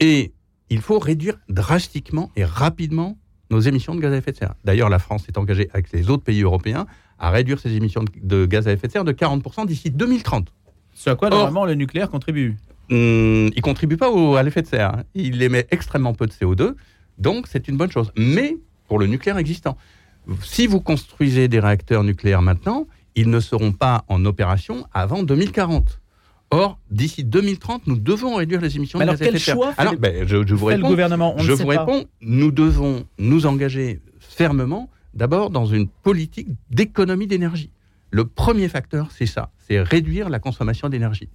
Et 0.00 0.32
il 0.70 0.80
faut 0.80 0.98
réduire 0.98 1.36
drastiquement 1.48 2.30
et 2.36 2.44
rapidement 2.44 3.18
nos 3.50 3.60
émissions 3.60 3.94
de 3.94 4.00
gaz 4.00 4.12
à 4.12 4.16
effet 4.16 4.32
de 4.32 4.36
serre. 4.36 4.54
D'ailleurs, 4.64 4.88
la 4.88 4.98
France 4.98 5.24
s'est 5.24 5.36
engagée 5.36 5.68
avec 5.72 5.90
les 5.92 6.08
autres 6.08 6.22
pays 6.22 6.42
européens 6.42 6.86
à 7.18 7.30
réduire 7.30 7.58
ses 7.58 7.72
émissions 7.72 8.04
de 8.22 8.46
gaz 8.46 8.68
à 8.68 8.72
effet 8.72 8.86
de 8.86 8.92
serre 8.92 9.04
de 9.04 9.12
40% 9.12 9.66
d'ici 9.66 9.90
2030. 9.90 10.52
Ce 11.02 11.08
à 11.08 11.14
quoi 11.16 11.28
Or- 11.28 11.34
normalement 11.38 11.64
le 11.64 11.74
nucléaire 11.74 12.10
contribue. 12.10 12.56
Hum, 12.90 13.50
il 13.56 13.62
contribue 13.62 13.96
pas 13.96 14.10
au, 14.10 14.34
à 14.36 14.42
l'effet 14.42 14.60
de 14.62 14.66
serre. 14.66 14.94
hein. 14.96 15.02
Il 15.14 15.40
émet 15.42 15.66
extrêmement 15.70 16.12
peu 16.12 16.26
de 16.26 16.32
CO2, 16.32 16.74
donc 17.18 17.46
c'est 17.46 17.68
une 17.68 17.76
bonne 17.78 17.90
chose. 17.90 18.12
Mais 18.18 18.56
pour 18.86 18.98
le 18.98 19.06
nucléaire 19.06 19.38
existant, 19.38 19.78
si 20.42 20.66
vous 20.66 20.80
construisez 20.80 21.48
des 21.48 21.58
réacteurs 21.60 22.04
nucléaires 22.04 22.42
maintenant, 22.42 22.86
ils 23.14 23.30
ne 23.30 23.40
seront 23.40 23.72
pas 23.72 24.04
en 24.08 24.24
opération 24.26 24.86
avant 24.92 25.22
2040. 25.22 26.00
Or, 26.50 26.78
d'ici 26.90 27.22
2030, 27.24 27.86
nous 27.86 27.96
devons 27.96 28.34
réduire 28.34 28.60
les 28.60 28.76
émissions 28.76 28.98
Mais 28.98 29.06
de 29.06 29.10
gaz 29.12 29.22
à 29.22 29.24
effet 29.24 29.32
de 29.34 29.38
serre. 29.38 29.56
Alors, 29.78 29.94
ben, 29.96 30.26
je, 30.26 30.44
je 30.46 30.54
vous 30.54 30.66
Fait 30.68 30.72
le 30.74 30.76
réponds. 30.78 30.88
gouvernement, 30.88 31.34
on 31.36 31.38
ne 31.38 31.44
je 31.48 31.52
vous 31.52 31.66
pas. 31.66 31.84
réponds, 31.84 32.04
nous 32.20 32.50
devons 32.50 33.04
nous 33.18 33.46
engager 33.46 34.00
fermement 34.18 34.90
d'abord 35.14 35.50
dans 35.50 35.64
une 35.66 35.86
politique 35.88 36.48
d'économie 36.70 37.26
d'énergie. 37.28 37.70
Le 38.10 38.24
premier 38.24 38.68
facteur, 38.68 39.08
c'est 39.16 39.26
ça, 39.26 39.50
c'est 39.66 39.80
réduire 39.80 40.28
la 40.28 40.38
consommation 40.38 40.88
d'énergie. 40.88 41.28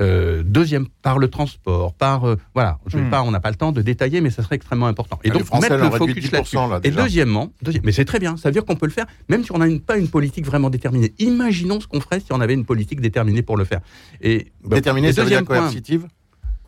Euh, 0.00 0.42
deuxième, 0.44 0.88
par 1.02 1.18
le 1.20 1.28
transport, 1.28 1.94
par 1.94 2.24
euh, 2.28 2.36
voilà, 2.52 2.80
je 2.86 2.98
vais 2.98 3.04
Hmm. 3.04 3.10
pas, 3.10 3.22
on 3.22 3.30
n'a 3.30 3.38
pas 3.38 3.50
le 3.50 3.56
temps 3.56 3.70
de 3.70 3.80
détailler, 3.80 4.20
mais 4.20 4.30
ça 4.30 4.42
serait 4.42 4.56
extrêmement 4.56 4.88
important. 4.88 5.20
Et 5.22 5.30
Ah, 5.30 5.34
donc 5.34 5.42
mettre 5.60 5.76
le 5.76 5.90
focus 5.90 6.32
là-dessus. 6.32 6.56
10%, 6.56 6.68
là, 6.68 6.80
Et 6.82 6.90
deuxièmement, 6.90 7.52
deuxi- 7.64 7.80
mais 7.84 7.92
c'est 7.92 8.04
très 8.04 8.18
bien, 8.18 8.36
ça 8.36 8.48
veut 8.48 8.52
dire 8.52 8.64
qu'on 8.64 8.74
peut 8.74 8.86
le 8.86 8.92
faire, 8.92 9.06
même 9.28 9.44
si 9.44 9.52
on 9.52 9.58
n'a 9.58 9.66
pas 9.86 9.96
une 9.96 10.08
politique 10.08 10.46
vraiment 10.46 10.68
déterminée. 10.68 11.14
Imaginons 11.20 11.78
ce 11.80 11.86
qu'on 11.86 12.00
ferait 12.00 12.18
si 12.18 12.32
on 12.32 12.40
avait 12.40 12.54
une 12.54 12.64
politique 12.64 13.00
déterminée 13.00 13.42
pour 13.42 13.56
le 13.56 13.64
faire. 13.64 13.80
Et 14.20 14.50
Déterminé, 14.64 15.08
et 15.08 15.12
ça 15.12 15.22
veut 15.22 15.30
dire 15.30 15.44
coercitive? 15.44 16.08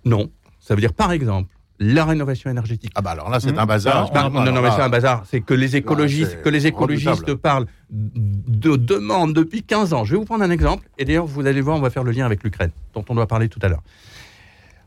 Non, 0.05 0.31
ça 0.61 0.77
veut 0.77 0.81
dire 0.81 0.93
par 0.93 1.11
exemple 1.11 1.53
la 1.79 2.05
rénovation 2.05 2.51
énergétique. 2.51 2.93
Ah 2.95 3.03
bah 3.03 3.11
alors 3.11 3.29
là, 3.31 3.39
c'est 3.41 3.53
Mmh. 3.53 3.59
un 3.59 3.67
bazar. 3.67 4.11
Alors, 4.15 4.31
Non, 4.33 4.51
non, 4.53 4.63
mais 4.63 4.71
c'est 4.71 4.83
un 4.83 4.89
bazar. 4.89 5.25
C'est 5.31 5.41
que 5.41 5.55
les 5.55 5.77
écologistes, 5.77 6.31
c'est 6.33 6.43
que 6.43 6.49
les 6.49 6.67
écologistes 6.67 7.11
redoutable. 7.11 7.41
parlent 7.41 7.67
de 7.91 8.77
demandes 8.77 9.33
depuis 9.35 9.63
15 9.63 9.93
ans. 9.93 10.05
Je 10.05 10.13
vais 10.13 10.19
vous 10.19 10.25
prendre 10.25 10.43
un 10.45 10.51
exemple. 10.51 10.89
Et 10.99 11.05
d'ailleurs, 11.05 11.27
vous 11.27 11.47
allez 11.47 11.61
voir, 11.61 11.77
on 11.77 11.81
va 11.81 11.91
faire 11.91 12.05
le 12.05 12.13
lien 12.13 12.25
avec 12.27 12.43
l'Ukraine, 12.45 12.71
dont 12.95 13.05
on 13.09 13.15
doit 13.15 13.27
parler 13.27 13.49
tout 13.49 13.61
à 13.63 13.69
l'heure. 13.69 13.83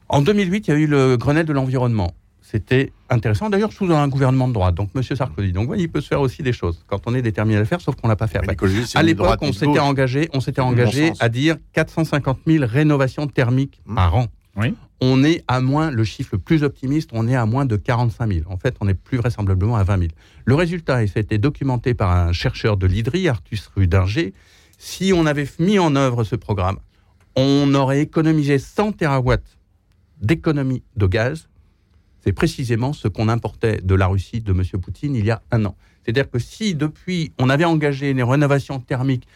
En 0.08 0.22
2008, 0.22 0.68
il 0.68 0.72
y 0.72 0.74
a 0.74 0.78
eu 0.78 0.88
le 0.88 1.18
Grenelle 1.18 1.46
de 1.46 1.54
l'environnement. 1.54 2.12
C'était 2.42 2.92
intéressant, 3.12 3.52
d'ailleurs, 3.52 3.72
sous 3.72 3.92
un 3.94 4.08
gouvernement 4.08 4.48
de 4.48 4.54
droite, 4.54 4.74
donc 4.74 4.90
M. 4.96 5.04
Sarkozy. 5.04 5.52
Donc, 5.52 5.70
ouais, 5.70 5.78
il 5.80 5.88
peut 5.88 6.02
se 6.02 6.08
faire 6.08 6.20
aussi 6.22 6.42
des 6.42 6.52
choses 6.54 6.84
quand 6.88 7.02
on 7.06 7.14
est 7.14 7.22
déterminé 7.22 7.58
à 7.58 7.60
le 7.60 7.66
faire, 7.66 7.80
sauf 7.80 7.96
qu'on 7.96 8.08
l'a 8.08 8.16
pas 8.16 8.26
fait. 8.26 8.40
c'est 8.88 8.98
À 8.98 9.04
l'époque, 9.04 9.38
on 9.42 9.54
s'était 9.54 9.78
engagé, 9.78 10.30
on 10.34 10.40
s'était 10.40 10.62
Bon 10.62 10.70
engagé 10.70 11.14
à 11.20 11.30
dire 11.30 11.58
450 11.74 12.40
000 12.48 12.66
rénovations 12.68 13.28
thermiques 13.28 13.80
Mmh. 13.86 13.96
par 13.96 14.16
an. 14.16 14.26
Oui. 14.58 14.74
On 15.02 15.24
est 15.24 15.44
à 15.48 15.62
moins, 15.62 15.92
le 15.92 16.04
chiffre 16.04 16.32
le 16.34 16.40
plus 16.40 16.64
optimiste, 16.64 17.12
on 17.14 17.28
est 17.28 17.36
à 17.36 17.46
moins 17.46 17.66
de 17.66 17.78
45 17.78 18.34
000. 18.34 18.52
En 18.52 18.58
fait, 18.58 18.76
on 18.82 18.88
est 18.88 18.94
plus 18.94 19.18
vraisemblablement 19.18 19.78
à 19.78 19.84
20 19.84 19.98
000. 20.00 20.12
Le 20.46 20.56
résultat, 20.56 21.04
et 21.04 21.08
ça 21.08 21.14
a 21.18 21.22
été 21.22 21.38
documenté 21.38 21.94
par 21.94 22.12
un 22.12 22.34
chercheur 22.34 22.76
de 22.76 22.86
l'IDRI, 22.86 23.30
Artus 23.30 23.68
Rudinger, 23.76 24.34
si 24.78 25.14
on 25.16 25.26
avait 25.26 25.48
mis 25.60 25.80
en 25.80 25.96
œuvre 25.96 26.24
ce 26.24 26.36
programme, 26.36 26.80
on 27.36 27.74
aurait 27.74 28.02
économisé 28.02 28.60
100 28.60 28.94
terawatts 28.94 29.58
d'économie 30.22 30.84
de 30.98 31.08
gaz, 31.08 31.48
c'est 32.22 32.34
précisément 32.34 32.94
ce 32.94 33.08
qu'on 33.08 33.30
importait 33.30 33.80
de 33.82 33.96
la 33.96 34.08
Russie 34.08 34.42
de 34.42 34.52
M. 34.52 34.64
Poutine 34.82 35.16
il 35.16 35.26
y 35.26 35.32
a 35.32 35.42
un 35.52 35.66
an. 35.66 35.76
C'est-à-dire 36.04 36.30
que 36.30 36.40
si 36.40 36.76
depuis 36.76 37.32
on 37.40 37.50
avait 37.50 37.66
engagé 37.66 38.14
les 38.14 38.24
rénovations 38.24 38.80
thermiques, 38.80 39.28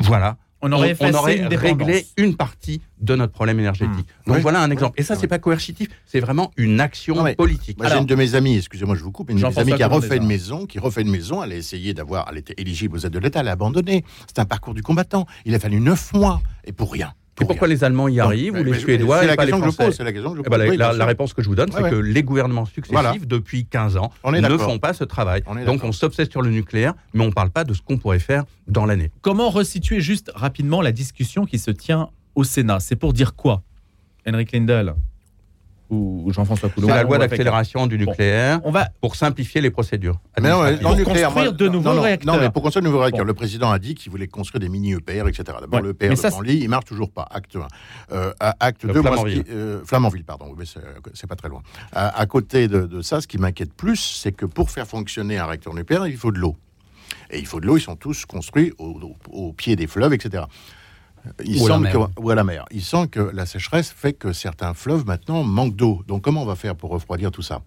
voilà, 0.00 0.36
on 0.62 0.72
aurait, 0.72 0.92
réglé 0.92 2.06
une 2.16 2.36
partie 2.36 2.80
de 3.00 3.16
notre 3.16 3.32
problème 3.32 3.58
énergétique. 3.58 4.06
Mmh. 4.26 4.32
Donc 4.32 4.42
voilà 4.42 4.62
un 4.62 4.70
exemple. 4.70 5.00
Et 5.00 5.02
ça, 5.02 5.16
c'est 5.16 5.26
pas 5.26 5.38
coercitif, 5.38 5.88
c'est 6.06 6.20
vraiment 6.20 6.52
une 6.56 6.80
action 6.80 7.24
politique. 7.34 7.78
J'ai 7.82 7.96
une 7.96 8.06
de 8.06 8.14
mes 8.14 8.34
amies, 8.34 8.58
excusez-moi, 8.58 8.94
je 8.94 9.02
vous 9.02 9.12
coupe, 9.12 9.30
une 9.30 9.38
de 9.38 9.46
mes 9.46 9.58
amies 9.58 9.74
qui 9.74 9.82
a 9.82 9.88
refait 9.88 10.16
une 10.16 10.26
maison, 10.26 10.66
qui 10.66 10.78
refait 10.78 11.02
une 11.02 11.10
maison, 11.10 11.42
elle 11.42 11.52
a 11.52 11.56
essayé 11.56 11.94
d'avoir, 11.94 12.28
elle 12.30 12.38
était 12.38 12.54
éligible 12.58 12.96
aux 12.96 13.06
aides 13.06 13.12
de 13.12 13.18
l'État, 13.18 13.40
elle 13.40 13.48
a 13.48 13.52
abandonné. 13.52 14.04
C'est 14.26 14.38
un 14.38 14.44
parcours 14.44 14.74
du 14.74 14.82
combattant. 14.82 15.26
Il 15.44 15.54
a 15.54 15.58
fallu 15.58 15.80
neuf 15.80 16.12
mois 16.12 16.42
et 16.64 16.72
pour 16.72 16.92
rien. 16.92 17.12
Et 17.40 17.44
pourquoi 17.44 17.68
les 17.68 17.84
Allemands 17.84 18.08
y 18.08 18.20
arrivent 18.20 18.54
ou 18.54 18.64
les 18.64 18.78
Suédois 18.78 19.20
C'est 19.20 19.26
la, 19.26 19.36
question 19.36 19.60
que 19.60 19.70
je 19.70 19.76
pose. 19.76 19.98
La, 20.00 20.12
question 20.12 20.30
que 20.32 20.38
je 20.38 20.42
eh 20.46 20.50
ben, 20.50 20.76
la, 20.76 21.06
réponse 21.06 21.32
que 21.34 21.42
je 21.42 21.48
vous 21.48 21.54
donne, 21.54 21.70
c'est 21.72 21.90
que 21.90 21.94
les 21.96 22.22
gouvernements 22.22 22.66
successifs, 22.66 23.26
depuis 23.26 23.66
15 23.66 23.96
ans, 23.96 24.12
ne 24.26 24.58
font 24.58 24.78
pas 24.78 24.92
ce 24.92 25.04
travail. 25.04 25.42
Donc 25.66 25.84
on 25.84 25.92
s'obsède 25.92 26.30
sur 26.30 26.42
le 26.42 26.50
nucléaire, 26.50 26.94
mais 27.14 27.24
on 27.24 27.28
ne 27.28 27.32
parle 27.32 27.50
pas 27.50 27.64
de 27.64 27.74
ce 27.74 27.82
qu'on 27.82 27.98
pourrait 27.98 28.18
faire 28.18 28.44
dans 28.68 28.86
l'année. 28.86 29.10
Comment 29.20 29.50
resituer 29.50 30.00
juste 30.00 30.30
rapidement 30.34 30.80
la 30.82 30.92
discussion 30.92 31.44
qui 31.46 31.58
se 31.58 31.70
tient 31.70 32.10
au 32.34 32.44
Sénat? 32.44 32.80
C'est 32.80 32.96
pour 32.96 33.12
dire 33.12 33.34
quoi 33.34 33.62
Henrik 34.26 34.52
Lindel? 34.52 34.94
Ou 35.90 36.30
Jean-François 36.32 36.68
Coulon. 36.68 36.88
C'est 36.88 36.94
la 36.94 37.02
loi 37.02 37.18
d'accélération 37.18 37.86
du 37.86 37.98
nucléaire 37.98 38.60
on 38.64 38.70
va... 38.70 38.88
pour 39.00 39.16
simplifier 39.16 39.60
les 39.60 39.70
procédures. 39.70 40.18
Mais 40.40 40.48
non, 40.48 40.96
pour 40.96 41.12
construire 41.12 41.52
de 41.52 41.68
nouveaux 41.68 42.00
réacteurs. 42.00 42.34
Non, 42.34 42.40
mais 42.40 42.50
pour 42.50 42.62
construire 42.62 42.82
de 42.82 42.88
nouveaux 42.88 43.00
réacteurs, 43.00 43.24
le 43.24 43.34
président 43.34 43.70
a 43.70 43.78
dit 43.78 43.94
qu'il 43.94 44.10
voulait 44.10 44.28
construire 44.28 44.60
des 44.60 44.68
mini-EPR, 44.68 45.28
etc. 45.28 45.44
D'abord, 45.60 45.80
le 45.80 45.90
EPR 45.90 46.08
de 46.14 46.30
Panly, 46.30 46.58
il 46.58 46.68
marche 46.68 46.84
toujours 46.84 47.10
pas. 47.10 47.26
Acte 47.30 47.56
1. 47.56 47.66
Euh, 48.12 48.32
acte 48.38 48.86
2, 48.86 49.00
Flamanville. 49.00 49.44
Euh, 49.50 49.80
Flamanville, 49.84 50.24
pardon, 50.24 50.54
mais 50.56 50.64
c'est 50.66 51.26
pas 51.26 51.36
très 51.36 51.48
loin. 51.48 51.62
À, 51.92 52.24
côté 52.26 52.68
de, 52.68 52.82
de, 52.86 53.02
ça, 53.02 53.20
ce 53.20 53.26
qui 53.26 53.38
m'inquiète 53.38 53.72
plus, 53.72 53.96
c'est 53.96 54.32
que 54.32 54.46
pour 54.46 54.70
faire 54.70 54.86
fonctionner 54.86 55.38
un 55.38 55.46
réacteur 55.46 55.74
nucléaire, 55.74 56.06
il 56.06 56.16
faut 56.16 56.32
de 56.32 56.38
l'eau. 56.38 56.56
Et 57.30 57.38
il 57.38 57.46
faut 57.46 57.60
de 57.60 57.66
l'eau, 57.66 57.76
ils 57.76 57.82
sont 57.82 57.96
tous 57.96 58.24
construits 58.24 58.72
au, 58.78 59.16
au, 59.30 59.48
au 59.48 59.52
pied 59.52 59.76
des 59.76 59.86
fleuves, 59.86 60.12
etc. 60.12 60.44
Il 61.44 61.60
ou, 61.60 61.66
semble 61.66 61.86
la 61.86 61.92
que, 61.92 61.98
ou 62.18 62.30
à 62.30 62.34
la 62.34 62.44
mer. 62.44 62.64
Il 62.70 62.82
semble 62.82 63.08
que 63.08 63.20
la 63.20 63.46
sécheresse 63.46 63.90
fait 63.90 64.12
que 64.12 64.32
certains 64.32 64.74
fleuves 64.74 65.06
maintenant 65.06 65.42
manquent 65.42 65.76
d'eau. 65.76 66.02
Donc 66.08 66.22
comment 66.22 66.42
on 66.42 66.46
va 66.46 66.56
faire 66.56 66.76
pour 66.76 66.90
refroidir 66.90 67.30
tout 67.30 67.42
ça? 67.42 67.62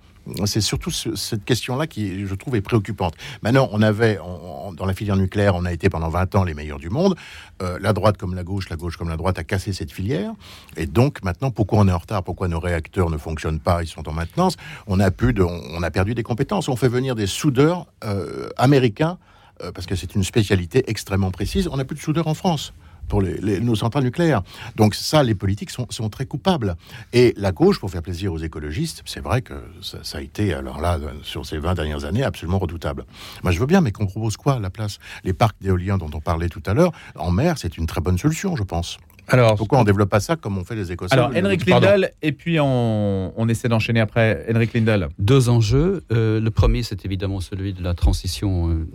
C'est 0.45 0.61
surtout 0.61 0.89
ce, 0.89 1.15
cette 1.15 1.43
question-là 1.43 1.85
qui, 1.85 2.25
je 2.25 2.35
trouve, 2.35 2.55
est 2.55 2.61
préoccupante. 2.61 3.13
Maintenant, 3.41 3.67
on 3.73 3.81
avait, 3.81 4.19
on, 4.23 4.71
dans 4.71 4.85
la 4.85 4.93
filière 4.93 5.17
nucléaire, 5.17 5.53
on 5.55 5.65
a 5.65 5.73
été 5.73 5.89
pendant 5.89 6.07
20 6.07 6.35
ans 6.35 6.43
les 6.45 6.53
meilleurs 6.53 6.79
du 6.79 6.89
monde. 6.89 7.15
Euh, 7.61 7.77
la 7.81 7.91
droite 7.91 8.17
comme 8.17 8.33
la 8.33 8.43
gauche, 8.43 8.69
la 8.69 8.77
gauche 8.77 8.95
comme 8.95 9.09
la 9.09 9.17
droite 9.17 9.37
a 9.37 9.43
cassé 9.43 9.73
cette 9.73 9.91
filière. 9.91 10.31
Et 10.77 10.85
donc 10.85 11.23
maintenant, 11.23 11.51
pourquoi 11.51 11.79
on 11.79 11.87
est 11.89 11.91
en 11.91 11.97
retard? 11.97 12.23
Pourquoi 12.23 12.47
nos 12.47 12.59
réacteurs 12.59 13.09
ne 13.09 13.17
fonctionnent 13.17 13.59
pas? 13.59 13.83
Ils 13.83 13.87
sont 13.87 14.07
en 14.07 14.13
maintenance. 14.13 14.55
On 14.87 14.99
a, 15.01 15.11
pu 15.11 15.33
de, 15.33 15.43
on 15.43 15.83
a 15.83 15.91
perdu 15.91 16.15
des 16.15 16.23
compétences. 16.23 16.69
On 16.69 16.77
fait 16.77 16.87
venir 16.87 17.15
des 17.15 17.27
soudeurs 17.27 17.87
euh, 18.05 18.47
américains 18.55 19.17
euh, 19.61 19.73
parce 19.73 19.85
que 19.85 19.95
c'est 19.95 20.15
une 20.15 20.23
spécialité 20.23 20.85
extrêmement 20.87 21.31
précise. 21.31 21.67
On 21.67 21.75
n'a 21.75 21.85
plus 21.85 21.97
de 21.97 22.01
soudeurs 22.01 22.27
en 22.27 22.33
France 22.33 22.73
pour 23.07 23.21
les, 23.21 23.37
les, 23.37 23.59
nos 23.59 23.75
centrales 23.75 24.03
nucléaires. 24.03 24.43
Donc 24.75 24.95
ça, 24.95 25.23
les 25.23 25.35
politiques 25.35 25.69
sont, 25.69 25.87
sont, 25.89 26.09
très 26.09 26.25
coupables. 26.25 26.75
Et 27.13 27.33
la 27.37 27.51
gauche, 27.51 27.79
pour 27.79 27.89
faire 27.91 28.01
plaisir 28.01 28.33
aux 28.33 28.37
écologistes, 28.37 29.01
c'est 29.05 29.19
vrai 29.19 29.41
que 29.41 29.53
ça, 29.81 29.99
ça, 30.03 30.17
a 30.17 30.21
été, 30.21 30.53
alors 30.53 30.81
là, 30.81 30.99
sur 31.23 31.45
ces 31.45 31.57
20 31.57 31.75
dernières 31.75 32.05
années, 32.05 32.23
absolument 32.23 32.59
redoutable. 32.59 33.05
Moi, 33.43 33.51
je 33.51 33.59
veux 33.59 33.65
bien, 33.65 33.81
mais 33.81 33.91
qu'on 33.91 34.05
propose 34.05 34.37
quoi 34.37 34.53
à 34.53 34.59
la 34.59 34.69
place? 34.69 34.99
Les 35.23 35.33
parcs 35.33 35.57
d'éoliens 35.61 35.97
dont 35.97 36.09
on 36.13 36.21
parlait 36.21 36.49
tout 36.49 36.63
à 36.65 36.73
l'heure, 36.73 36.91
en 37.15 37.31
mer, 37.31 37.57
c'est 37.57 37.77
une 37.77 37.85
très 37.85 38.01
bonne 38.01 38.17
solution, 38.17 38.55
je 38.55 38.63
pense. 38.63 38.97
Alors, 39.27 39.55
pourquoi 39.55 39.77
on 39.77 39.81
ne 39.81 39.85
développe 39.85 40.09
pas 40.09 40.19
ça 40.19 40.35
comme 40.35 40.57
on 40.57 40.63
fait 40.63 40.75
les 40.75 40.91
Écossais 40.91 41.13
Alors, 41.13 41.31
Henrik 41.35 41.65
Lindel, 41.65 42.11
et 42.21 42.31
puis 42.33 42.59
on, 42.59 43.33
on 43.37 43.47
essaie 43.47 43.69
d'enchaîner 43.69 44.01
après. 44.01 44.45
Henrik 44.53 44.73
Lindel. 44.73 45.07
Deux 45.19 45.49
enjeux. 45.49 46.03
Euh, 46.11 46.39
le 46.39 46.51
premier, 46.51 46.83
c'est 46.83 47.05
évidemment 47.05 47.39
celui 47.39 47.73
de 47.73 47.81
la 47.81 47.93
transition 47.93 48.69
euh, 48.69 48.87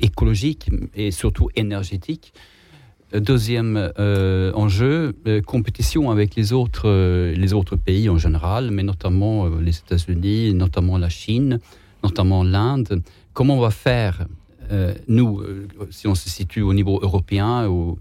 écologique 0.00 0.70
et 0.94 1.10
surtout 1.10 1.50
énergétique. 1.54 2.32
Deuxième 3.12 3.90
euh, 3.98 4.52
enjeu, 4.54 5.16
euh, 5.26 5.42
compétition 5.42 6.12
avec 6.12 6.36
les 6.36 6.52
autres, 6.52 6.88
euh, 6.88 7.34
les 7.34 7.52
autres 7.52 7.74
pays 7.74 8.08
en 8.08 8.18
général, 8.18 8.70
mais 8.70 8.84
notamment 8.84 9.48
les 9.48 9.76
États-Unis, 9.78 10.54
notamment 10.54 10.96
la 10.96 11.08
Chine, 11.08 11.58
notamment 12.04 12.44
l'Inde. 12.44 13.02
Comment 13.32 13.56
on 13.56 13.60
va 13.60 13.70
faire, 13.70 14.26
nous, 15.08 15.42
si 15.90 16.06
on 16.06 16.14
se 16.14 16.30
situe 16.30 16.62
au 16.62 16.72
niveau 16.72 17.00
européen, 17.02 17.66
où, 17.66 17.98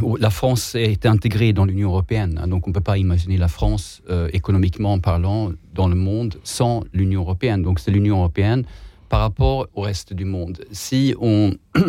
où 0.00 0.16
la 0.16 0.30
France 0.30 0.76
est 0.76 1.06
intégrée 1.06 1.52
dans 1.52 1.64
l'Union 1.64 1.88
européenne, 1.88 2.38
hein, 2.40 2.46
donc 2.46 2.68
on 2.68 2.70
ne 2.70 2.74
peut 2.74 2.80
pas 2.80 2.98
imaginer 2.98 3.36
la 3.36 3.48
France, 3.48 4.00
économiquement 4.32 5.00
parlant, 5.00 5.50
dans 5.74 5.88
le 5.88 5.96
monde 5.96 6.36
sans 6.44 6.84
l'Union 6.92 7.22
européenne. 7.22 7.62
Donc 7.62 7.80
c'est 7.80 7.90
l'Union 7.90 8.18
européenne 8.18 8.64
par 9.08 9.20
rapport 9.20 9.66
au 9.74 9.80
reste 9.80 10.12
du 10.12 10.24
monde. 10.24 10.64
Si 10.70 11.14
on, 11.20 11.54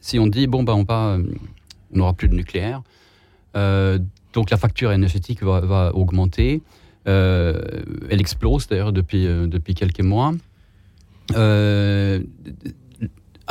si 0.00 0.18
on 0.18 0.26
dit, 0.26 0.48
bon, 0.48 0.64
ben, 0.64 0.74
on 0.74 0.84
va 0.84 1.18
on 1.92 1.98
n'aura 1.98 2.12
plus 2.12 2.28
de 2.28 2.34
nucléaire. 2.34 2.82
Euh, 3.56 3.98
donc 4.32 4.50
la 4.50 4.56
facture 4.56 4.92
énergétique 4.92 5.42
va, 5.42 5.60
va 5.60 5.94
augmenter. 5.94 6.62
Euh, 7.08 7.60
elle 8.10 8.20
explose 8.20 8.68
d'ailleurs 8.68 8.92
depuis, 8.92 9.26
euh, 9.26 9.46
depuis 9.46 9.74
quelques 9.74 10.00
mois. 10.00 10.32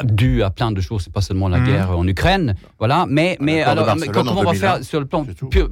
Dû 0.06 0.44
à 0.44 0.50
plein 0.50 0.72
de 0.72 0.80
choses, 0.80 1.04
c'est 1.04 1.14
pas 1.14 1.22
seulement 1.22 1.50
la 1.50 1.60
mmh. 1.60 1.66
guerre 1.66 1.92
en 1.92 2.08
Ukraine, 2.08 2.56
voilà. 2.78 3.06
Mais, 3.10 3.38
mais 3.42 3.62
alors, 3.62 3.98
mais 3.98 4.08
comment 4.08 4.40
on 4.40 4.44
va 4.44 4.54
faire 4.54 4.82
sur 4.82 5.02
le 5.02 5.06
plan. 5.06 5.26
Pur, 5.26 5.70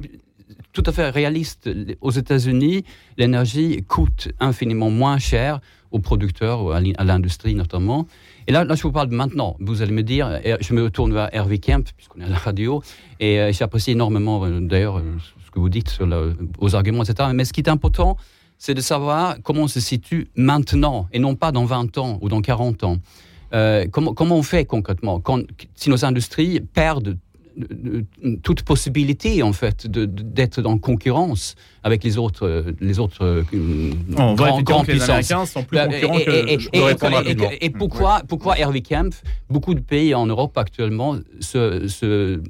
tout 0.74 0.82
à 0.84 0.92
fait 0.92 1.08
réaliste 1.08 1.70
Aux 2.02 2.10
États-Unis, 2.10 2.84
l'énergie 3.16 3.82
coûte 3.88 4.28
infiniment 4.38 4.90
moins 4.90 5.18
cher 5.18 5.60
aux 5.90 5.98
producteurs, 5.98 6.74
à 6.74 7.04
l'industrie 7.04 7.54
notamment. 7.54 8.06
Et 8.48 8.52
là, 8.52 8.64
là, 8.64 8.74
je 8.74 8.82
vous 8.82 8.92
parle 8.92 9.10
maintenant. 9.10 9.56
Vous 9.60 9.82
allez 9.82 9.92
me 9.92 10.02
dire, 10.02 10.40
je 10.60 10.72
me 10.72 10.88
tourne 10.88 11.12
vers 11.12 11.28
Hervé 11.34 11.58
Kemp, 11.58 11.86
puisqu'on 11.94 12.22
est 12.22 12.24
à 12.24 12.30
la 12.30 12.38
radio, 12.38 12.82
et 13.20 13.38
euh, 13.38 13.52
j'apprécie 13.52 13.90
énormément, 13.90 14.42
euh, 14.42 14.58
d'ailleurs, 14.60 15.02
ce 15.44 15.50
que 15.50 15.58
vous 15.58 15.68
dites 15.68 15.90
sur 15.90 16.08
aux 16.58 16.74
arguments, 16.74 17.04
etc. 17.04 17.28
Mais 17.34 17.44
ce 17.44 17.52
qui 17.52 17.60
est 17.60 17.68
important, 17.68 18.16
c'est 18.56 18.72
de 18.72 18.80
savoir 18.80 19.36
comment 19.42 19.64
on 19.64 19.68
se 19.68 19.80
situe 19.80 20.28
maintenant, 20.34 21.08
et 21.12 21.18
non 21.18 21.34
pas 21.34 21.52
dans 21.52 21.66
20 21.66 21.98
ans 21.98 22.18
ou 22.22 22.30
dans 22.30 22.40
40 22.40 22.84
ans. 22.84 22.96
Euh, 23.52 23.86
comment, 23.90 24.14
on 24.18 24.42
fait 24.42 24.64
concrètement 24.64 25.22
si 25.74 25.90
nos 25.90 26.06
industries 26.06 26.60
perdent 26.60 27.18
toute 28.42 28.62
possibilité 28.62 29.42
en 29.42 29.52
fait 29.52 29.86
d'être 29.86 30.64
en 30.64 30.78
concurrence 30.78 31.54
avec 31.82 32.04
les 32.04 32.18
autres 32.18 32.64
les 32.80 32.98
autres 32.98 33.44
On 34.16 34.34
grands, 34.34 34.62
grands 34.62 34.84
que 34.84 34.92
les 34.92 35.02
Américains 35.02 35.46
sont 35.46 35.64
plus 35.64 35.78
concurrents 35.78 36.18
et, 36.18 36.24
que 36.24 36.68
et, 36.72 37.64
et, 37.64 37.70
pourquoi 37.70 38.22
pourquoi 38.28 38.58
Hervé 38.58 38.82
Kemp 38.82 39.14
beaucoup 39.50 39.74
de 39.74 39.80
pays 39.80 40.14
en 40.14 40.26
Europe 40.26 40.56
actuellement 40.56 41.16
se, 41.40 41.88
se 41.88 42.40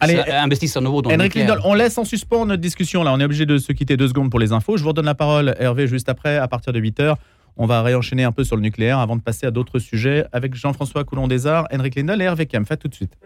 Allez, 0.00 0.18
investissent 0.28 0.76
à 0.76 0.80
nouveau 0.80 1.02
dans 1.02 1.10
Henrik 1.10 1.34
Lindol, 1.34 1.60
on 1.64 1.74
laisse 1.74 1.96
en 1.98 2.04
suspens 2.04 2.46
notre 2.46 2.60
discussion 2.60 3.02
là. 3.02 3.12
On 3.12 3.20
est 3.20 3.24
obligé 3.24 3.46
de 3.46 3.58
se 3.58 3.72
quitter 3.72 3.96
deux 3.96 4.08
secondes 4.08 4.30
pour 4.30 4.40
les 4.40 4.52
infos. 4.52 4.76
Je 4.76 4.82
vous 4.82 4.88
redonne 4.88 5.04
la 5.04 5.14
parole, 5.14 5.54
Hervé, 5.58 5.86
juste 5.86 6.08
après, 6.08 6.36
à 6.36 6.48
partir 6.48 6.72
de 6.72 6.80
8 6.80 7.00
heures. 7.00 7.16
On 7.56 7.66
va 7.66 7.82
réenchaîner 7.82 8.24
un 8.24 8.32
peu 8.32 8.42
sur 8.42 8.56
le 8.56 8.62
nucléaire 8.62 8.98
avant 8.98 9.14
de 9.16 9.22
passer 9.22 9.46
à 9.46 9.52
d'autres 9.52 9.78
sujets 9.78 10.24
avec 10.32 10.54
Jean-François 10.54 11.04
Coulon 11.04 11.28
des 11.28 11.46
Arts, 11.46 11.66
Henrik 11.72 11.94
Lindol 11.94 12.20
et 12.20 12.24
Hervé 12.24 12.46
Kemp. 12.46 12.66
Faites 12.66 12.80
tout 12.80 12.88
de 12.88 12.94
suite. 12.94 13.16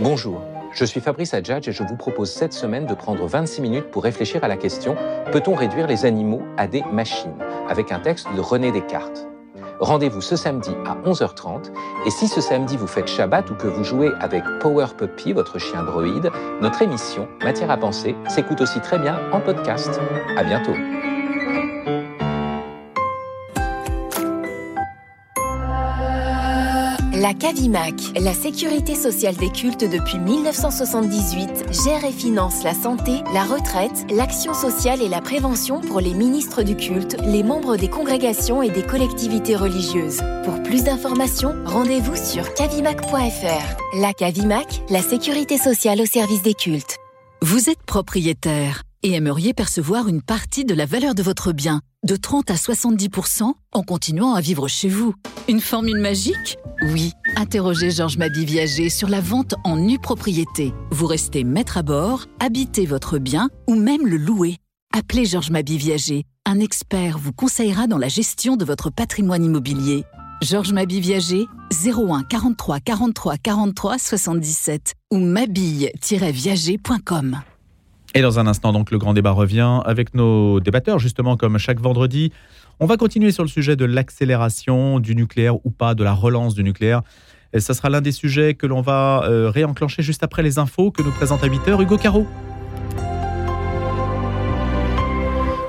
Bonjour, 0.00 0.40
je 0.72 0.84
suis 0.84 1.00
Fabrice 1.00 1.34
Adjadj 1.34 1.68
et 1.68 1.72
je 1.72 1.82
vous 1.82 1.96
propose 1.96 2.30
cette 2.30 2.52
semaine 2.52 2.86
de 2.86 2.94
prendre 2.94 3.26
26 3.26 3.60
minutes 3.60 3.90
pour 3.90 4.04
réfléchir 4.04 4.44
à 4.44 4.48
la 4.48 4.56
question 4.56 4.96
peut-on 5.32 5.54
réduire 5.54 5.88
les 5.88 6.04
animaux 6.04 6.42
à 6.56 6.68
des 6.68 6.84
machines? 6.92 7.34
avec 7.68 7.92
un 7.92 7.98
texte 7.98 8.26
de 8.34 8.40
René 8.40 8.72
Descartes. 8.72 9.26
Rendez-vous 9.80 10.20
ce 10.22 10.36
samedi 10.36 10.70
à 10.86 10.96
11h30 11.06 11.70
et 12.06 12.10
si 12.10 12.28
ce 12.28 12.40
samedi 12.40 12.76
vous 12.76 12.86
faites 12.86 13.08
Shabbat 13.08 13.50
ou 13.50 13.54
que 13.54 13.66
vous 13.66 13.84
jouez 13.84 14.10
avec 14.20 14.42
Power 14.60 14.86
Puppy, 14.96 15.32
votre 15.32 15.58
chien 15.58 15.82
droïde, 15.82 16.30
notre 16.62 16.80
émission 16.82 17.28
Matière 17.42 17.70
à 17.70 17.76
penser 17.76 18.14
s'écoute 18.28 18.60
aussi 18.60 18.80
très 18.80 18.98
bien 18.98 19.18
en 19.32 19.40
podcast. 19.40 20.00
À 20.36 20.44
bientôt. 20.44 20.74
La 27.20 27.34
CAVIMAC, 27.34 27.94
la 28.20 28.32
sécurité 28.32 28.94
sociale 28.94 29.34
des 29.34 29.50
cultes 29.50 29.82
depuis 29.82 30.20
1978, 30.20 31.48
gère 31.84 32.04
et 32.04 32.12
finance 32.12 32.62
la 32.62 32.74
santé, 32.74 33.10
la 33.34 33.42
retraite, 33.42 34.06
l'action 34.08 34.54
sociale 34.54 35.02
et 35.02 35.08
la 35.08 35.20
prévention 35.20 35.80
pour 35.80 35.98
les 35.98 36.14
ministres 36.14 36.62
du 36.62 36.76
culte, 36.76 37.16
les 37.24 37.42
membres 37.42 37.76
des 37.76 37.88
congrégations 37.88 38.62
et 38.62 38.70
des 38.70 38.84
collectivités 38.84 39.56
religieuses. 39.56 40.22
Pour 40.44 40.62
plus 40.62 40.84
d'informations, 40.84 41.56
rendez-vous 41.64 42.14
sur 42.14 42.54
cavimac.fr. 42.54 43.98
La 44.00 44.12
CAVIMAC, 44.12 44.82
la 44.88 45.02
sécurité 45.02 45.58
sociale 45.58 46.00
au 46.00 46.06
service 46.06 46.42
des 46.42 46.54
cultes. 46.54 46.98
Vous 47.42 47.68
êtes 47.68 47.82
propriétaire 47.82 48.84
et 49.02 49.12
aimeriez 49.12 49.54
percevoir 49.54 50.08
une 50.08 50.22
partie 50.22 50.64
de 50.64 50.74
la 50.74 50.86
valeur 50.86 51.14
de 51.14 51.22
votre 51.22 51.52
bien, 51.52 51.80
de 52.06 52.16
30 52.16 52.50
à 52.50 52.54
70% 52.54 53.52
en 53.72 53.82
continuant 53.82 54.34
à 54.34 54.40
vivre 54.40 54.68
chez 54.68 54.88
vous. 54.88 55.14
Une 55.48 55.60
formule 55.60 56.00
magique? 56.00 56.56
Oui. 56.92 57.12
Interrogez 57.36 57.90
Georges 57.90 58.18
Mabi 58.18 58.44
Viager 58.44 58.88
sur 58.88 59.08
la 59.08 59.20
vente 59.20 59.54
en 59.64 59.76
nue 59.76 59.98
propriété. 59.98 60.72
Vous 60.90 61.06
restez 61.06 61.44
maître 61.44 61.78
à 61.78 61.82
bord, 61.82 62.26
habitez 62.40 62.86
votre 62.86 63.18
bien 63.18 63.48
ou 63.66 63.74
même 63.74 64.06
le 64.06 64.16
louer. 64.16 64.56
Appelez 64.96 65.26
Georges 65.26 65.50
Mabi 65.50 65.78
Viager. 65.78 66.24
Un 66.46 66.60
expert 66.60 67.18
vous 67.18 67.32
conseillera 67.32 67.86
dans 67.86 67.98
la 67.98 68.08
gestion 68.08 68.56
de 68.56 68.64
votre 68.64 68.90
patrimoine 68.90 69.44
immobilier. 69.44 70.04
Georges 70.40 70.72
Mabi 70.72 71.00
Viager 71.00 71.46
01 71.84 72.22
43 72.22 72.80
43 72.80 73.36
43 73.38 73.98
77 73.98 74.94
ou 75.10 75.18
mabille-viager.com. 75.18 77.40
Et 78.14 78.22
dans 78.22 78.38
un 78.38 78.46
instant, 78.46 78.72
donc, 78.72 78.90
le 78.90 78.98
grand 78.98 79.12
débat 79.12 79.32
revient 79.32 79.80
avec 79.84 80.14
nos 80.14 80.60
débatteurs, 80.60 80.98
justement, 80.98 81.36
comme 81.36 81.58
chaque 81.58 81.80
vendredi. 81.80 82.32
On 82.80 82.86
va 82.86 82.96
continuer 82.96 83.32
sur 83.32 83.42
le 83.42 83.48
sujet 83.48 83.76
de 83.76 83.84
l'accélération 83.84 85.00
du 85.00 85.14
nucléaire 85.14 85.56
ou 85.66 85.70
pas, 85.70 85.94
de 85.94 86.04
la 86.04 86.14
relance 86.14 86.54
du 86.54 86.62
nucléaire. 86.62 87.02
Et 87.52 87.60
ça 87.60 87.74
sera 87.74 87.90
l'un 87.90 88.00
des 88.00 88.12
sujets 88.12 88.54
que 88.54 88.66
l'on 88.66 88.82
va 88.82 89.24
euh, 89.24 89.50
réenclencher 89.50 90.02
juste 90.02 90.22
après 90.22 90.42
les 90.42 90.58
infos 90.58 90.90
que 90.90 91.02
nous 91.02 91.12
présente 91.12 91.42
à 91.42 91.48
8h 91.48 91.82
Hugo 91.82 91.96
Caro. 91.96 92.26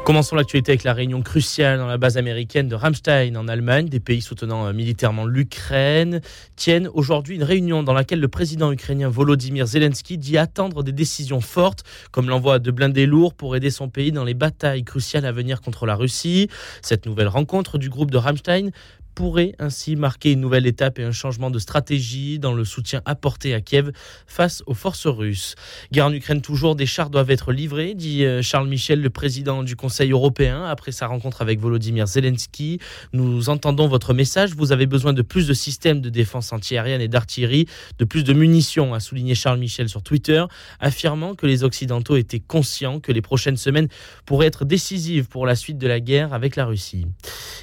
Commençons 0.10 0.36
l'actualité 0.36 0.72
avec 0.72 0.84
la 0.86 0.94
réunion 0.94 1.22
cruciale 1.22 1.78
dans 1.78 1.86
la 1.86 2.00
base 2.00 2.18
américaine 2.18 2.68
de 2.68 2.74
Ramstein 2.74 3.36
en 3.36 3.48
Allemagne. 3.48 3.90
Des 3.90 4.00
pays 4.00 4.22
soutenant 4.22 4.66
euh, 4.66 4.74
militairement 4.74 5.24
l'Ukraine 5.24 6.20
tiennent 6.56 6.90
aujourd'hui 6.96 7.36
une 7.36 7.44
réunion 7.44 7.84
dans 7.84 7.94
laquelle 7.94 8.20
le 8.20 8.28
président 8.28 8.72
ukrainien 8.72 9.08
Volodymyr 9.08 9.68
Zelensky 9.68 10.18
dit 10.18 10.40
attendre 10.40 10.82
des 10.82 10.94
décisions 10.94 11.42
fortes, 11.42 11.84
comme 12.12 12.28
l'envoi 12.28 12.58
de 12.58 12.72
blindés 12.72 13.06
lourds 13.06 13.36
pour 13.36 13.56
aider 13.56 13.70
son 13.70 13.88
pays 13.88 14.12
dans 14.12 14.24
les 14.24 14.34
batailles 14.34 14.84
cruciales 14.84 15.26
à 15.26 15.32
venir 15.32 15.62
contre 15.62 15.86
la 15.86 15.94
Russie. 15.94 16.50
Cette 16.82 17.06
nouvelle 17.06 17.28
rencontre 17.28 17.78
du 17.78 17.92
groupe 17.92 18.10
de 18.10 18.18
Ramstein 18.18 18.72
pourrait 19.20 19.54
ainsi 19.60 19.98
marquer 19.98 20.32
une 20.32 20.40
nouvelle 20.40 20.66
étape 20.66 20.98
et 20.98 21.04
un 21.04 21.12
changement 21.12 21.52
de 21.52 21.60
stratégie 21.60 22.40
dans 22.40 22.54
le 22.54 22.64
soutien 22.64 23.02
apporté 23.04 23.54
à 23.54 23.60
Kiev 23.60 23.92
face 24.28 24.64
aux 24.66 24.74
forces 24.74 25.08
russes. 25.08 25.56
Guerre 25.92 26.06
en 26.06 26.14
Ukraine 26.14 26.42
toujours, 26.42 26.78
des 26.78 26.86
chars 26.86 27.10
doivent 27.10 27.30
être 27.30 27.52
livrés, 27.52 27.96
dit 27.96 28.24
euh, 28.24 28.42
Charles 28.42 28.70
Michel, 28.70 29.02
le 29.02 29.10
président 29.10 29.62
du 29.62 29.76
Conseil 29.76 30.12
européen, 30.12 30.64
après 30.64 30.94
sa 30.94 31.06
rencontre 31.06 31.42
avec 31.42 31.60
Volodymyr 31.60 32.08
Zelensky. 32.08 32.80
Nous 33.12 33.50
entendons 33.50 33.90
votre 33.90 34.14
message, 34.14 34.52
vous 34.56 34.72
avez 34.72 34.86
besoin 34.86 35.12
de 35.12 35.22
plus 35.22 35.48
de 35.48 35.54
systèmes 35.54 36.00
de 36.00 36.10
défense 36.10 36.54
antiaérienne 36.54 37.02
et 37.02 37.10
d'artillerie, 37.10 37.66
de 37.98 38.06
plus 38.06 38.24
de 38.24 38.32
munitions, 38.32 38.94
a 38.94 39.02
souligné 39.02 39.36
Charles 39.36 39.60
Michel 39.60 39.90
sur 39.90 40.02
Twitter, 40.02 40.46
affirmant 40.80 41.36
que 41.36 41.46
les 41.46 41.66
Occidentaux 41.66 42.16
étaient 42.16 42.40
conscients 42.40 43.02
que 43.02 43.12
les 43.12 43.22
prochaines 43.22 43.58
semaines 43.58 43.90
pourraient 44.26 44.48
être 44.48 44.64
décisives 44.64 45.28
pour 45.28 45.46
la 45.46 45.58
suite 45.58 45.78
de 45.78 45.88
la 45.88 46.00
guerre 46.00 46.34
avec 46.34 46.56
la 46.56 46.64
Russie. 46.64 47.06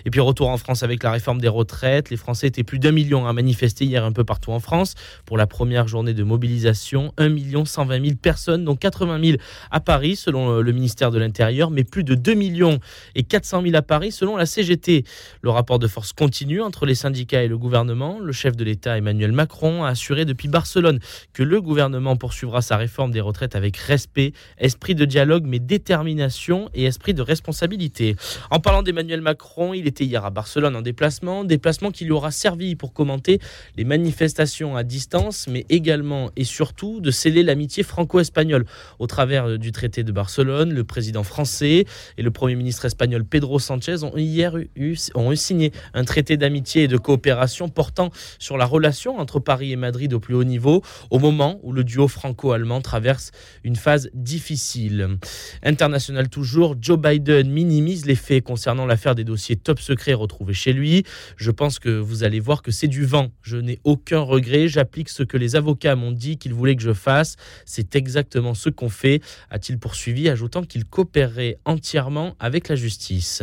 Et 0.04 0.10
puis 0.10 0.20
retour 0.20 0.50
en 0.50 0.58
France 0.58 0.82
avec 0.82 1.02
la 1.02 1.12
réforme 1.12 1.40
des 1.40 1.45
retraites. 1.48 2.10
Les 2.10 2.16
Français 2.16 2.46
étaient 2.46 2.64
plus 2.64 2.78
d'un 2.78 2.92
million 2.92 3.26
à 3.26 3.32
manifester 3.32 3.84
hier 3.84 4.04
un 4.04 4.12
peu 4.12 4.24
partout 4.24 4.52
en 4.52 4.60
France 4.60 4.94
pour 5.24 5.36
la 5.36 5.46
première 5.46 5.88
journée 5.88 6.14
de 6.14 6.22
mobilisation. 6.22 7.12
1 7.16 7.28
million 7.28 7.64
120 7.64 8.04
000 8.04 8.16
personnes, 8.16 8.64
dont 8.64 8.76
80 8.76 9.20
000 9.24 9.38
à 9.70 9.80
Paris 9.80 10.16
selon 10.16 10.60
le 10.60 10.72
ministère 10.72 11.10
de 11.10 11.18
l'Intérieur, 11.18 11.70
mais 11.70 11.84
plus 11.84 12.04
de 12.04 12.14
2 12.14 12.34
millions 12.34 12.78
et 13.14 13.22
400 13.22 13.62
000 13.62 13.76
à 13.76 13.82
Paris 13.82 14.12
selon 14.12 14.36
la 14.36 14.46
CGT. 14.46 15.04
Le 15.42 15.50
rapport 15.50 15.78
de 15.78 15.86
force 15.86 16.12
continue 16.12 16.60
entre 16.62 16.86
les 16.86 16.94
syndicats 16.94 17.42
et 17.42 17.48
le 17.48 17.58
gouvernement. 17.58 18.18
Le 18.20 18.32
chef 18.32 18.56
de 18.56 18.64
l'État 18.64 18.96
Emmanuel 18.96 19.32
Macron 19.32 19.84
a 19.84 19.88
assuré 19.88 20.24
depuis 20.24 20.48
Barcelone 20.48 21.00
que 21.32 21.42
le 21.42 21.60
gouvernement 21.60 22.16
poursuivra 22.16 22.62
sa 22.62 22.76
réforme 22.76 23.10
des 23.10 23.20
retraites 23.20 23.56
avec 23.56 23.76
respect, 23.76 24.32
esprit 24.58 24.94
de 24.94 25.04
dialogue, 25.04 25.44
mais 25.46 25.58
détermination 25.58 26.68
et 26.74 26.84
esprit 26.84 27.14
de 27.14 27.22
responsabilité. 27.22 28.16
En 28.50 28.60
parlant 28.60 28.82
d'Emmanuel 28.82 29.20
Macron, 29.20 29.74
il 29.74 29.86
était 29.86 30.04
hier 30.04 30.24
à 30.24 30.30
Barcelone 30.30 30.76
en 30.76 30.82
déplacement 30.82 31.35
déplacement, 31.44 31.90
qui 31.90 32.04
lui 32.04 32.12
aura 32.12 32.30
servi 32.30 32.76
pour 32.76 32.92
commenter 32.92 33.38
les 33.76 33.84
manifestations 33.84 34.76
à 34.76 34.82
distance, 34.82 35.46
mais 35.48 35.66
également 35.68 36.30
et 36.36 36.44
surtout 36.44 37.00
de 37.00 37.10
sceller 37.10 37.42
l'amitié 37.42 37.82
franco-espagnole 37.82 38.64
au 38.98 39.06
travers 39.06 39.46
euh, 39.46 39.58
du 39.58 39.72
traité 39.72 40.04
de 40.04 40.12
Barcelone. 40.12 40.72
Le 40.72 40.84
président 40.84 41.22
français 41.22 41.84
et 42.18 42.22
le 42.22 42.30
premier 42.30 42.54
ministre 42.54 42.84
espagnol 42.84 43.24
Pedro 43.24 43.58
Sanchez 43.58 44.02
ont 44.02 44.16
hier 44.16 44.56
eu, 44.76 44.96
ont 45.14 45.34
signé 45.34 45.72
un 45.94 46.04
traité 46.04 46.36
d'amitié 46.36 46.84
et 46.84 46.88
de 46.88 46.96
coopération 46.96 47.68
portant 47.68 48.10
sur 48.38 48.56
la 48.56 48.64
relation 48.64 49.18
entre 49.18 49.40
Paris 49.40 49.72
et 49.72 49.76
Madrid 49.76 50.12
au 50.12 50.20
plus 50.20 50.34
haut 50.34 50.44
niveau, 50.44 50.82
au 51.10 51.18
moment 51.18 51.60
où 51.62 51.72
le 51.72 51.84
duo 51.84 52.08
franco-allemand 52.08 52.80
traverse 52.80 53.30
une 53.64 53.76
phase 53.76 54.10
difficile. 54.14 55.18
International 55.62 56.28
toujours, 56.28 56.76
Joe 56.80 56.98
Biden 56.98 57.50
minimise 57.50 58.06
les 58.06 58.14
faits 58.14 58.44
concernant 58.44 58.86
l'affaire 58.86 59.14
des 59.14 59.24
dossiers 59.24 59.56
top 59.56 59.80
secrets 59.80 60.14
retrouvés 60.14 60.54
chez 60.54 60.72
lui. 60.72 61.04
Je 61.36 61.50
pense 61.50 61.78
que 61.78 61.88
vous 61.88 62.24
allez 62.24 62.40
voir 62.40 62.62
que 62.62 62.70
c'est 62.70 62.88
du 62.88 63.04
vent. 63.04 63.30
Je 63.42 63.56
n'ai 63.56 63.78
aucun 63.84 64.20
regret. 64.20 64.68
J'applique 64.68 65.08
ce 65.08 65.22
que 65.22 65.36
les 65.36 65.56
avocats 65.56 65.96
m'ont 65.96 66.12
dit 66.12 66.38
qu'ils 66.38 66.54
voulaient 66.54 66.76
que 66.76 66.82
je 66.82 66.92
fasse. 66.92 67.36
C'est 67.64 67.96
exactement 67.96 68.54
ce 68.54 68.68
qu'on 68.68 68.88
fait, 68.88 69.20
a-t-il 69.50 69.78
poursuivi, 69.78 70.28
ajoutant 70.28 70.62
qu'il 70.62 70.84
coopérerait 70.84 71.58
entièrement 71.64 72.36
avec 72.40 72.68
la 72.68 72.76
justice. 72.76 73.42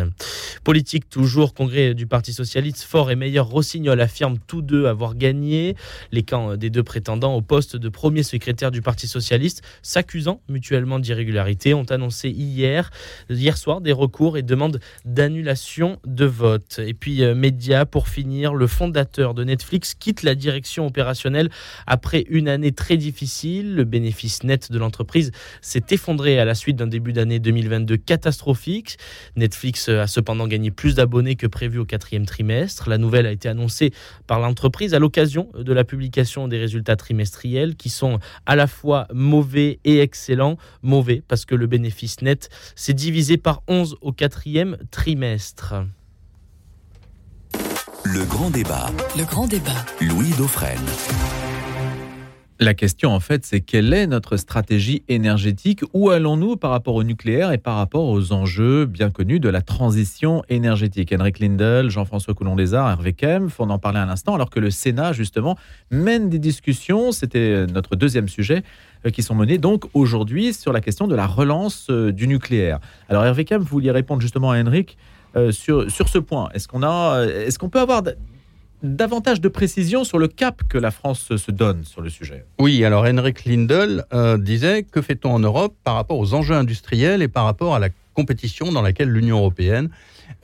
Politique 0.64 1.10
toujours, 1.10 1.54
congrès 1.54 1.94
du 1.94 2.08
Parti 2.08 2.34
socialiste, 2.34 2.84
Fort 2.84 3.12
et 3.12 3.16
Meilleur 3.16 3.48
Rossignol 3.48 4.00
affirment 4.02 4.38
tous 4.48 4.62
deux 4.62 4.86
avoir 4.86 5.16
gagné. 5.16 5.76
Les 6.12 6.24
camps 6.24 6.56
des 6.56 6.70
deux 6.70 6.84
prétendants 6.84 7.36
au 7.36 7.42
poste 7.42 7.76
de 7.76 7.90
premier 7.90 8.24
secrétaire 8.24 8.72
du 8.72 8.82
Parti 8.82 9.08
socialiste, 9.08 9.62
s'accusant 9.82 10.42
mutuellement 10.50 11.00
d'irrégularité, 11.00 11.74
ont 11.74 11.84
annoncé 11.84 12.30
hier, 12.30 12.90
hier 13.30 13.58
soir 13.58 13.82
des 13.82 13.92
recours 13.92 14.38
et 14.38 14.42
demandent 14.42 14.80
d'annulation 15.06 16.00
de 16.06 16.26
vote. 16.26 16.80
Et 16.86 16.94
puis, 16.94 17.24
euh, 17.24 17.36
pour 17.90 18.10
finir, 18.10 18.54
le 18.54 18.68
fondateur 18.68 19.34
de 19.34 19.44
Netflix 19.44 19.94
quitte 19.94 20.24
la 20.24 20.36
direction 20.36 20.86
opérationnelle 20.86 21.50
après 21.88 22.26
une 22.30 22.48
année 22.48 22.72
très 22.72 22.98
difficile. 22.98 23.76
Le 23.76 23.84
bénéfice 23.86 24.44
net 24.44 24.72
de 24.72 24.78
l'entreprise 24.78 25.32
s'est 25.62 25.86
effondré 25.92 26.40
à 26.40 26.46
la 26.46 26.56
suite 26.56 26.76
d'un 26.76 26.88
début 26.88 27.14
d'année 27.14 27.40
2022 27.40 27.98
catastrophique. 27.98 28.98
Netflix 29.36 29.88
a 29.90 30.08
cependant 30.08 30.48
gagné 30.48 30.72
plus 30.72 30.96
d'abonnés 30.96 31.36
que 31.36 31.48
prévu 31.48 31.80
au 31.80 31.86
quatrième 31.86 32.26
trimestre. 32.26 32.90
La 32.90 32.98
nouvelle 32.98 33.26
a 33.26 33.32
été 33.32 33.48
annoncée 33.48 33.92
par 34.28 34.40
l'entreprise 34.40 34.94
à 34.94 35.00
l'occasion 35.00 35.50
de 35.58 35.74
la 35.74 35.84
publication 35.84 36.48
des 36.48 36.58
résultats 36.58 36.96
trimestriels 36.96 37.76
qui 37.76 37.90
sont 37.90 38.20
à 38.46 38.56
la 38.56 38.68
fois 38.68 39.08
mauvais 39.14 39.80
et 39.86 40.00
excellents. 40.00 40.58
Mauvais 40.82 41.24
parce 41.28 41.46
que 41.46 41.56
le 41.56 41.68
bénéfice 41.68 42.22
net 42.22 42.50
s'est 42.76 42.94
divisé 42.94 43.38
par 43.38 43.64
11 43.68 43.98
au 44.02 44.12
quatrième 44.12 44.78
trimestre. 44.92 45.76
Le 48.14 48.26
grand 48.26 48.52
débat. 48.52 48.92
Le 49.18 49.26
grand 49.26 49.48
débat. 49.48 49.72
Louis 50.00 50.30
Dauphren. 50.38 50.78
La 52.60 52.76
question, 52.76 53.10
en 53.10 53.20
fait, 53.20 53.44
c'est 53.44 53.62
quelle 53.62 53.92
est 53.92 54.06
notre 54.06 54.38
stratégie 54.38 55.02
énergétique? 55.08 55.82
Où 55.94 56.12
allons-nous 56.12 56.56
par 56.56 56.70
rapport 56.70 56.94
au 56.94 57.04
nucléaire 57.04 57.52
et 57.52 57.58
par 57.58 57.76
rapport 57.76 58.08
aux 58.10 58.32
enjeux 58.32 58.86
bien 58.86 59.10
connus 59.10 59.40
de 59.40 59.50
la 59.50 59.64
transition 59.64 60.44
énergétique? 60.48 61.12
Henrik 61.12 61.40
Lindel, 61.40 61.90
Jean-François 61.90 62.36
Coulon-Lézard, 62.36 62.88
Hervé 62.88 63.14
Kempf, 63.14 63.60
on 63.60 63.72
en 63.72 63.80
parlait 63.80 63.98
à 63.98 64.06
l'instant, 64.06 64.36
alors 64.36 64.52
que 64.52 64.60
le 64.60 64.70
Sénat, 64.70 65.14
justement, 65.14 65.58
mène 65.90 66.30
des 66.30 66.38
discussions, 66.38 67.12
c'était 67.12 67.66
notre 67.66 67.96
deuxième 67.96 68.28
sujet, 68.28 68.62
euh, 69.08 69.10
qui 69.10 69.24
sont 69.24 69.34
menées 69.34 69.58
donc 69.58 69.86
aujourd'hui 69.96 70.54
sur 70.54 70.72
la 70.72 70.82
question 70.82 71.08
de 71.08 71.16
la 71.16 71.26
relance 71.26 71.88
euh, 71.90 72.12
du 72.12 72.28
nucléaire. 72.28 72.80
Alors 73.10 73.26
Hervé 73.26 73.44
Kempf, 73.44 73.64
vous 73.64 73.70
vouliez 73.70 73.92
répondre 73.92 74.22
justement 74.22 74.52
à 74.52 74.62
Henrik 74.62 74.98
euh, 75.00 75.13
sur, 75.52 75.90
sur 75.90 76.10
ce 76.10 76.20
point 76.20 76.50
Est-ce 76.54 76.68
qu'on 76.68 76.84
a, 76.84 77.26
est-ce 77.26 77.58
qu'on 77.58 77.70
peut 77.70 77.80
avoir 77.80 78.04
davantage 78.84 79.40
de 79.40 79.48
précisions 79.48 80.04
sur 80.04 80.20
le 80.20 80.28
cap 80.28 80.62
que 80.68 80.78
la 80.78 80.92
France 80.92 81.36
se 81.36 81.52
donne 81.52 81.86
sur 81.86 82.02
le 82.02 82.10
sujet? 82.10 82.46
Oui, 82.60 82.84
alors 82.84 83.06
Henrik 83.06 83.46
Lindel 83.46 84.04
euh, 84.14 84.38
disait 84.38 84.84
que 84.84 85.02
fait-on 85.02 85.32
en 85.32 85.40
Europe 85.40 85.74
par 85.84 85.96
rapport 85.96 86.20
aux 86.20 86.34
enjeux 86.34 86.56
industriels 86.56 87.22
et 87.22 87.30
par 87.30 87.46
rapport 87.46 87.74
à 87.74 87.80
la 87.80 87.90
compétition 88.14 88.72
dans 88.72 88.82
laquelle 88.82 89.10
l'Union 89.10 89.38
européenne 89.38 89.90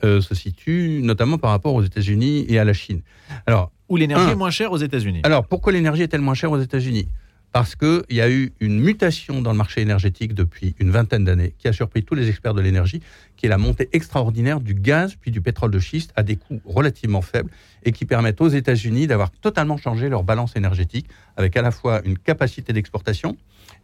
euh, 0.02 0.20
se 0.20 0.34
situe, 0.34 1.00
notamment 1.02 1.38
par 1.38 1.50
rapport 1.50 1.74
aux 1.74 1.82
États-Unis 1.82 2.46
et 2.48 2.58
à 2.58 2.64
la 2.64 2.72
Chine? 2.72 3.02
Alors, 3.46 3.70
où 3.88 3.96
l'énergie 3.96 4.30
est 4.30 4.36
moins 4.36 4.50
chère 4.50 4.72
aux 4.72 4.78
États-Unis. 4.78 5.20
Alors, 5.24 5.44
pourquoi 5.46 5.72
l'énergie 5.72 6.02
est-elle 6.02 6.20
moins 6.20 6.34
chère 6.34 6.52
aux 6.52 6.60
États-Unis? 6.60 7.08
Parce 7.52 7.74
qu'il 7.74 8.04
y 8.10 8.20
a 8.20 8.30
eu 8.30 8.52
une 8.60 8.80
mutation 8.80 9.42
dans 9.42 9.50
le 9.50 9.56
marché 9.56 9.80
énergétique 9.80 10.34
depuis 10.34 10.74
une 10.78 10.90
vingtaine 10.90 11.24
d'années 11.24 11.54
qui 11.58 11.68
a 11.68 11.72
surpris 11.72 12.04
tous 12.04 12.14
les 12.14 12.28
experts 12.28 12.54
de 12.54 12.60
l'énergie, 12.60 13.00
qui 13.36 13.46
est 13.46 13.48
la 13.48 13.58
montée 13.58 13.88
extraordinaire 13.92 14.60
du 14.60 14.74
gaz 14.74 15.16
puis 15.20 15.30
du 15.30 15.40
pétrole 15.40 15.70
de 15.70 15.78
schiste 15.78 16.12
à 16.14 16.22
des 16.22 16.36
coûts 16.36 16.60
relativement 16.64 17.22
faibles 17.22 17.50
et 17.82 17.92
qui 17.92 18.04
permettent 18.04 18.40
aux 18.40 18.48
États-Unis 18.48 19.06
d'avoir 19.06 19.30
totalement 19.30 19.76
changé 19.76 20.08
leur 20.08 20.22
balance 20.22 20.54
énergétique 20.54 21.06
avec 21.36 21.56
à 21.56 21.62
la 21.62 21.70
fois 21.70 22.02
une 22.04 22.18
capacité 22.18 22.72
d'exportation 22.72 23.36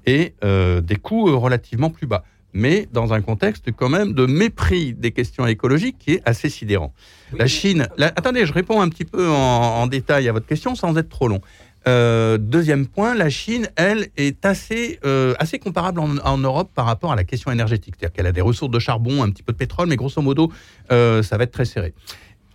et 0.04 0.34
euh, 0.44 0.80
des 0.80 0.96
coûts 0.96 1.28
euh, 1.28 1.34
relativement 1.34 1.90
plus 1.90 2.06
bas 2.06 2.24
mais 2.56 2.88
dans 2.90 3.12
un 3.12 3.20
contexte 3.20 3.70
quand 3.72 3.90
même 3.90 4.14
de 4.14 4.24
mépris 4.24 4.94
des 4.94 5.12
questions 5.12 5.46
écologiques 5.46 5.98
qui 5.98 6.12
est 6.12 6.22
assez 6.24 6.48
sidérant. 6.48 6.94
La 7.36 7.46
Chine, 7.46 7.86
attendez, 7.98 8.46
je 8.46 8.52
réponds 8.52 8.80
un 8.80 8.88
petit 8.88 9.04
peu 9.04 9.28
en, 9.28 9.82
en, 9.82 9.86
détail 9.86 10.26
à 10.28 10.32
votre 10.32 10.46
question 10.46 10.74
sans 10.74 10.96
être 10.96 11.10
trop 11.10 11.28
long. 11.28 11.42
Euh, 11.88 12.36
deuxième 12.36 12.86
point, 12.86 13.14
la 13.14 13.30
Chine, 13.30 13.68
elle, 13.76 14.08
est 14.16 14.44
assez, 14.44 14.98
euh, 15.04 15.34
assez 15.38 15.58
comparable 15.58 16.00
en, 16.00 16.38
Europe 16.38 16.70
par 16.74 16.86
rapport 16.86 17.12
à 17.12 17.16
la 17.16 17.22
question 17.22 17.52
énergétique. 17.52 17.94
C'est-à-dire 17.98 18.14
qu'elle 18.14 18.26
a 18.26 18.32
des 18.32 18.40
ressources 18.40 18.72
de 18.72 18.78
charbon, 18.78 19.22
un 19.22 19.30
petit 19.30 19.44
peu 19.44 19.52
de 19.52 19.58
pétrole, 19.58 19.88
mais 19.88 19.96
grosso 19.96 20.20
modo, 20.20 20.52
euh, 20.90 21.22
ça 21.22 21.36
va 21.36 21.44
être 21.44 21.52
très 21.52 21.64
serré. 21.64 21.94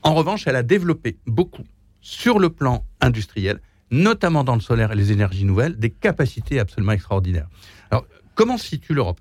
En 0.03 0.13
revanche, 0.15 0.47
elle 0.47 0.57
a 0.57 0.63
développé 0.63 1.17
beaucoup 1.27 1.63
sur 2.01 2.39
le 2.39 2.49
plan 2.49 2.83
industriel, 2.99 3.61
notamment 3.89 4.43
dans 4.43 4.55
le 4.55 4.61
solaire 4.61 4.91
et 4.91 4.95
les 4.95 5.11
énergies 5.11 5.45
nouvelles, 5.45 5.77
des 5.77 5.91
capacités 5.91 6.59
absolument 6.59 6.91
extraordinaires. 6.91 7.47
Alors, 7.89 8.05
comment 8.35 8.57
se 8.57 8.67
situe 8.67 8.93
l'Europe? 8.93 9.19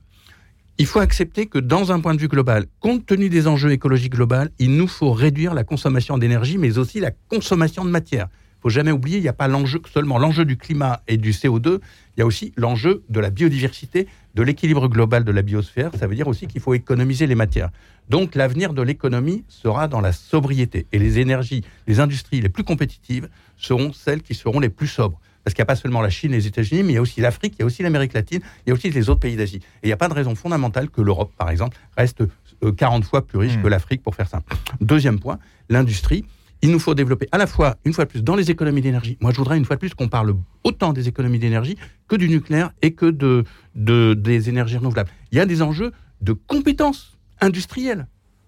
Il 0.78 0.86
faut 0.86 1.00
accepter 1.00 1.46
que 1.46 1.58
dans 1.58 1.92
un 1.92 2.00
point 2.00 2.14
de 2.14 2.20
vue 2.20 2.28
global, 2.28 2.64
compte 2.80 3.04
tenu 3.04 3.28
des 3.28 3.46
enjeux 3.46 3.70
écologiques 3.70 4.14
globaux, 4.14 4.48
il 4.58 4.76
nous 4.76 4.88
faut 4.88 5.12
réduire 5.12 5.54
la 5.54 5.62
consommation 5.62 6.18
d'énergie, 6.18 6.56
mais 6.56 6.78
aussi 6.78 7.00
la 7.00 7.10
consommation 7.10 7.84
de 7.84 7.90
matière. 7.90 8.28
Il 8.60 8.64
faut 8.64 8.68
jamais 8.68 8.92
oublier, 8.92 9.16
il 9.16 9.22
n'y 9.22 9.28
a 9.28 9.32
pas 9.32 9.48
l'enjeu 9.48 9.80
seulement 9.90 10.18
l'enjeu 10.18 10.44
du 10.44 10.58
climat 10.58 11.00
et 11.08 11.16
du 11.16 11.30
CO2, 11.32 11.78
il 12.16 12.20
y 12.20 12.22
a 12.22 12.26
aussi 12.26 12.52
l'enjeu 12.58 13.02
de 13.08 13.18
la 13.18 13.30
biodiversité, 13.30 14.06
de 14.34 14.42
l'équilibre 14.42 14.86
global 14.88 15.24
de 15.24 15.32
la 15.32 15.40
biosphère. 15.40 15.90
Ça 15.98 16.06
veut 16.06 16.14
dire 16.14 16.28
aussi 16.28 16.46
qu'il 16.46 16.60
faut 16.60 16.74
économiser 16.74 17.26
les 17.26 17.34
matières. 17.34 17.70
Donc 18.10 18.34
l'avenir 18.34 18.74
de 18.74 18.82
l'économie 18.82 19.44
sera 19.48 19.88
dans 19.88 20.02
la 20.02 20.12
sobriété. 20.12 20.86
Et 20.92 20.98
les 20.98 21.18
énergies, 21.20 21.64
les 21.86 22.00
industries 22.00 22.42
les 22.42 22.50
plus 22.50 22.62
compétitives 22.64 23.30
seront 23.56 23.94
celles 23.94 24.20
qui 24.20 24.34
seront 24.34 24.60
les 24.60 24.68
plus 24.68 24.88
sobres. 24.88 25.18
Parce 25.42 25.54
qu'il 25.54 25.62
n'y 25.62 25.66
a 25.68 25.72
pas 25.72 25.76
seulement 25.76 26.02
la 26.02 26.10
Chine 26.10 26.34
et 26.34 26.36
les 26.36 26.46
États-Unis, 26.46 26.82
mais 26.82 26.92
il 26.92 26.94
y 26.96 26.98
a 26.98 27.00
aussi 27.00 27.22
l'Afrique, 27.22 27.54
il 27.58 27.60
y 27.60 27.62
a 27.62 27.66
aussi 27.66 27.82
l'Amérique 27.82 28.12
latine, 28.12 28.40
il 28.66 28.68
y 28.68 28.72
a 28.72 28.74
aussi 28.74 28.90
les 28.90 29.08
autres 29.08 29.20
pays 29.20 29.36
d'Asie. 29.36 29.56
Et 29.82 29.84
il 29.84 29.86
n'y 29.86 29.92
a 29.94 29.96
pas 29.96 30.08
de 30.08 30.12
raison 30.14 30.34
fondamentale 30.34 30.90
que 30.90 31.00
l'Europe, 31.00 31.32
par 31.38 31.48
exemple, 31.48 31.78
reste 31.96 32.20
euh, 32.62 32.72
40 32.72 33.04
fois 33.04 33.26
plus 33.26 33.38
riche 33.38 33.56
Hmm. 33.56 33.62
que 33.62 33.68
l'Afrique, 33.68 34.02
pour 34.02 34.14
faire 34.14 34.28
simple. 34.28 34.54
Deuxième 34.82 35.18
point, 35.18 35.38
l'industrie. 35.70 36.26
Il 36.62 36.70
nous 36.70 36.78
faut 36.78 36.94
développer 36.94 37.26
à 37.32 37.38
la 37.38 37.46
fois, 37.46 37.76
une 37.84 37.92
fois 37.94 38.04
de 38.04 38.10
plus, 38.10 38.22
dans 38.22 38.36
les 38.36 38.50
économies 38.50 38.82
d'énergie. 38.82 39.16
Moi, 39.20 39.30
je 39.32 39.38
voudrais 39.38 39.56
une 39.56 39.64
fois 39.64 39.76
de 39.76 39.80
plus 39.80 39.94
qu'on 39.94 40.08
parle 40.08 40.34
autant 40.64 40.92
des 40.92 41.08
économies 41.08 41.38
d'énergie 41.38 41.76
que 42.08 42.16
du 42.16 42.28
nucléaire 42.28 42.70
et 42.82 42.92
que 42.92 43.06
de, 43.06 43.44
de- 43.74 44.14
des 44.14 44.48
énergies 44.50 44.76
renouvelables. 44.76 45.10
Il 45.32 45.38
y 45.38 45.40
a 45.40 45.46
des 45.46 45.62
enjeux 45.62 45.92
de 46.20 46.32
compétences 46.34 47.16
industrielles. 47.40 48.06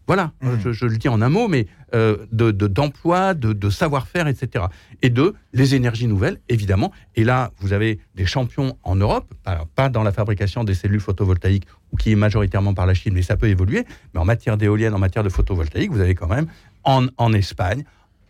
Voilà, 0.09 0.33
Mhm. 0.43 0.61
je, 0.63 0.73
je 0.73 0.85
le 0.87 0.97
dis 0.99 1.09
en 1.09 1.23
un 1.23 1.29
mot, 1.29 1.47
mais 1.49 1.69
euh, 1.95 2.27
de- 2.33 2.51
de- 2.51 2.67
d'emploi, 2.67 3.35
de, 3.35 3.53
de 3.53 3.71
savoir-faire, 3.71 4.27
etc. 4.27 4.65
Et 5.01 5.09
de 5.11 5.33
les 5.55 5.75
énergies 5.75 6.09
nouvelles, 6.09 6.39
évidemment. 6.51 6.93
Et 7.15 7.23
là, 7.25 7.53
vous 7.61 7.73
avez 7.73 8.01
des 8.15 8.27
champions 8.27 8.77
en 8.83 8.97
Europe, 8.97 9.33
alors 9.47 9.69
pas 9.69 9.89
dans 9.89 10.03
la 10.03 10.11
fabrication 10.13 10.65
des 10.65 10.75
cellules 10.75 11.01
photovoltaïques, 11.01 11.67
ou 11.93 11.97
qui 11.97 12.11
est 12.13 12.17
majoritairement 12.17 12.75
par 12.75 12.85
la 12.85 12.95
Chine, 12.95 13.15
mais 13.15 13.23
ça 13.23 13.37
peut 13.37 13.49
évoluer. 13.49 13.87
Mais 14.13 14.21
en 14.21 14.25
matière 14.25 14.57
d'éolienne, 14.59 14.93
en 14.93 14.99
matière 14.99 15.23
de 15.25 15.29
photovoltaïque, 15.31 15.93
vous 15.93 16.01
avez 16.01 16.15
quand 16.17 16.29
même 16.29 16.47
en, 16.85 17.07
en 17.17 17.33
Espagne, 17.33 17.85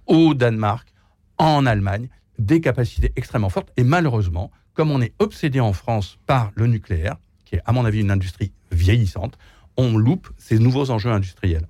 au 0.07 0.35
Danemark, 0.35 0.93
en 1.38 1.67
Allemagne, 1.67 2.09
des 2.38 2.61
capacités 2.61 3.12
extrêmement 3.17 3.49
fortes. 3.49 3.73
Et 3.77 3.85
malheureusement, 3.85 4.51
comme 4.75 4.91
on 4.91 5.01
est 5.01 5.15
obsédé 5.19 5.61
en 5.61 5.73
France 5.73 6.19
par 6.27 6.51
le 6.55 6.67
nucléaire, 6.67 7.17
qui 7.45 7.57
est 7.57 7.62
à 7.65 7.73
mon 7.73 7.85
avis 7.85 8.01
une 8.01 8.11
industrie 8.11 8.53
vieillissante, 8.71 9.38
on 9.77 9.97
loupe 9.97 10.29
ces 10.38 10.59
nouveaux 10.59 10.91
enjeux 10.91 11.11
industriels. 11.11 11.67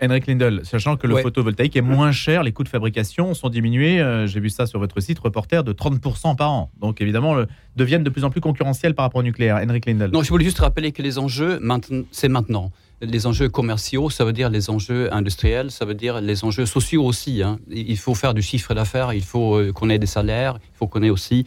Henrik 0.00 0.26
Lindel, 0.26 0.60
sachant 0.64 0.96
que 0.96 1.06
le 1.06 1.14
Ouais. 1.14 1.22
photovoltaïque 1.22 1.76
est 1.76 1.80
moins 1.82 2.12
cher, 2.24 2.42
les 2.42 2.52
coûts 2.52 2.62
de 2.64 2.68
fabrication 2.68 3.34
sont 3.34 3.48
diminués, 3.48 4.00
euh, 4.00 4.26
j'ai 4.26 4.38
vu 4.40 4.48
ça 4.50 4.66
sur 4.66 4.78
votre 4.78 5.00
site 5.00 5.18
reporter, 5.18 5.64
de 5.64 5.72
30% 5.72 6.36
par 6.36 6.52
an. 6.52 6.70
Donc 6.80 7.00
évidemment, 7.00 7.34
le- 7.34 7.46
deviennent 7.76 8.04
de 8.04 8.10
plus 8.10 8.24
en 8.24 8.30
plus 8.30 8.40
concurrentiels 8.40 8.94
par 8.94 9.04
rapport 9.04 9.20
au 9.20 9.24
nucléaire. 9.24 9.56
Henrik 9.56 9.86
Lindel. 9.86 10.10
Non, 10.12 10.22
je 10.22 10.28
voulais 10.28 10.44
juste 10.44 10.58
rappeler 10.60 10.92
que 10.92 11.02
les 11.02 11.18
enjeux, 11.18 11.58
maintenant- 11.60 12.04
c'est 12.12 12.28
maintenant. 12.28 12.70
Les 13.00 13.26
enjeux 13.28 13.48
commerciaux, 13.48 14.10
ça 14.10 14.24
veut 14.24 14.32
dire 14.32 14.50
les 14.50 14.70
enjeux 14.70 15.12
industriels, 15.14 15.70
ça 15.70 15.84
veut 15.84 15.94
dire 15.94 16.20
les 16.20 16.44
enjeux 16.44 16.66
sociaux 16.66 17.04
aussi. 17.04 17.42
hein. 17.42 17.58
Il 17.70 17.96
faut 17.96 18.14
faire 18.14 18.34
du 18.34 18.42
chiffre 18.42 18.74
d'affaires, 18.74 19.12
il 19.12 19.22
faut 19.22 19.56
euh, 19.56 19.72
qu'on 19.72 19.88
ait 19.90 20.00
des 20.00 20.06
salaires, 20.06 20.58
il 20.74 20.76
faut 20.76 20.88
qu'on 20.88 21.02
ait 21.04 21.10
aussi 21.10 21.44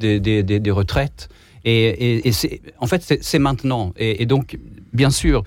des, 0.00 0.18
des- 0.18 0.42
des- 0.42 0.58
des 0.58 0.70
retraites. 0.72 1.28
Et, 1.64 2.18
et- 2.28 2.60
en 2.80 2.86
fait, 2.86 3.02
c'est 3.02 3.22
c'est 3.22 3.38
maintenant. 3.38 3.92
Et, 3.96 4.22
et 4.22 4.26
donc, 4.26 4.58
bien 4.92 5.10
sûr, 5.10 5.42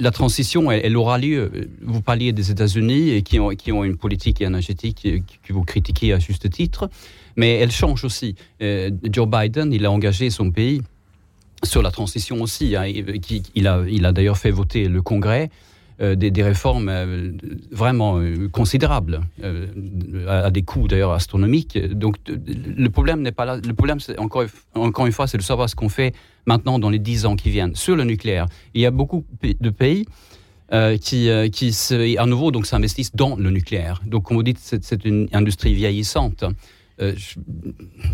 la 0.00 0.10
transition, 0.10 0.70
elle, 0.70 0.96
aura 0.96 1.18
lieu. 1.18 1.68
Vous 1.82 2.00
parliez 2.00 2.32
des 2.32 2.50
États-Unis 2.50 3.22
qui 3.22 3.38
ont, 3.38 3.50
qui 3.50 3.70
ont 3.70 3.84
une 3.84 3.96
politique 3.96 4.40
énergétique 4.40 5.02
euh, 5.06 5.18
que 5.44 5.52
vous 5.52 5.62
critiquez 5.62 6.12
à 6.12 6.18
juste 6.18 6.48
titre, 6.50 6.90
mais 7.36 7.56
elle 7.56 7.70
change 7.70 8.04
aussi. 8.04 8.34
Euh, 8.62 8.90
Joe 9.04 9.28
Biden, 9.28 9.72
il 9.72 9.84
a 9.86 9.90
engagé 9.90 10.30
son 10.30 10.50
pays 10.50 10.82
sur 11.62 11.82
la 11.82 11.90
transition 11.90 12.40
aussi. 12.42 12.74
hein, 12.76 12.86
il, 12.86 13.20
qui- 13.20 13.42
il 13.54 13.66
a, 13.68 13.84
il 13.88 14.04
a 14.06 14.12
d'ailleurs 14.12 14.38
fait 14.38 14.50
voter 14.50 14.88
le 14.88 15.02
Congrès 15.02 15.44
euh, 15.44 15.48
des, 16.00 16.30
des 16.30 16.42
réformes 16.42 16.88
euh, 16.88 17.32
vraiment 17.70 18.18
euh, 18.18 18.48
considérables, 18.48 19.20
euh, 19.44 19.66
à, 20.26 20.50
des 20.50 20.62
coûts 20.62 20.88
d'ailleurs 20.88 21.12
astronomiques. 21.12 21.78
Donc 21.92 22.16
euh, 22.28 22.36
le 22.76 22.88
problème 22.90 23.22
n'est 23.22 23.32
pas. 23.32 23.56
Le 23.56 23.74
problème, 23.74 23.98
encore, 24.18 24.44
encore 24.74 25.06
une 25.06 25.12
fois, 25.12 25.26
c'est 25.26 25.38
de 25.38 25.42
savoir 25.42 25.68
ce 25.68 25.76
qu'on 25.76 25.88
fait 25.88 26.14
maintenant 26.46 26.78
dans 26.78 26.90
les 26.90 26.98
dix 26.98 27.26
ans 27.26 27.36
qui 27.36 27.50
viennent 27.50 27.74
sur 27.74 27.96
le 27.96 28.04
nucléaire. 28.04 28.46
Il 28.74 28.80
y 28.80 28.86
a 28.86 28.90
beaucoup 28.90 29.24
de 29.42 29.70
pays 29.70 30.06
euh, 30.72 30.96
qui, 30.96 31.28
euh, 31.28 31.48
qui 31.48 31.74
à 32.16 32.26
nouveau 32.26 32.50
donc 32.50 32.66
s'investissent 32.66 33.14
dans 33.14 33.36
le 33.36 33.50
nucléaire. 33.50 34.00
Donc, 34.06 34.24
comme 34.24 34.36
vous 34.36 34.42
dites, 34.42 34.58
c'est 34.60 35.04
une 35.04 35.28
industrie 35.32 35.74
vieillissante. 35.74 36.44
Euh, 37.00 37.14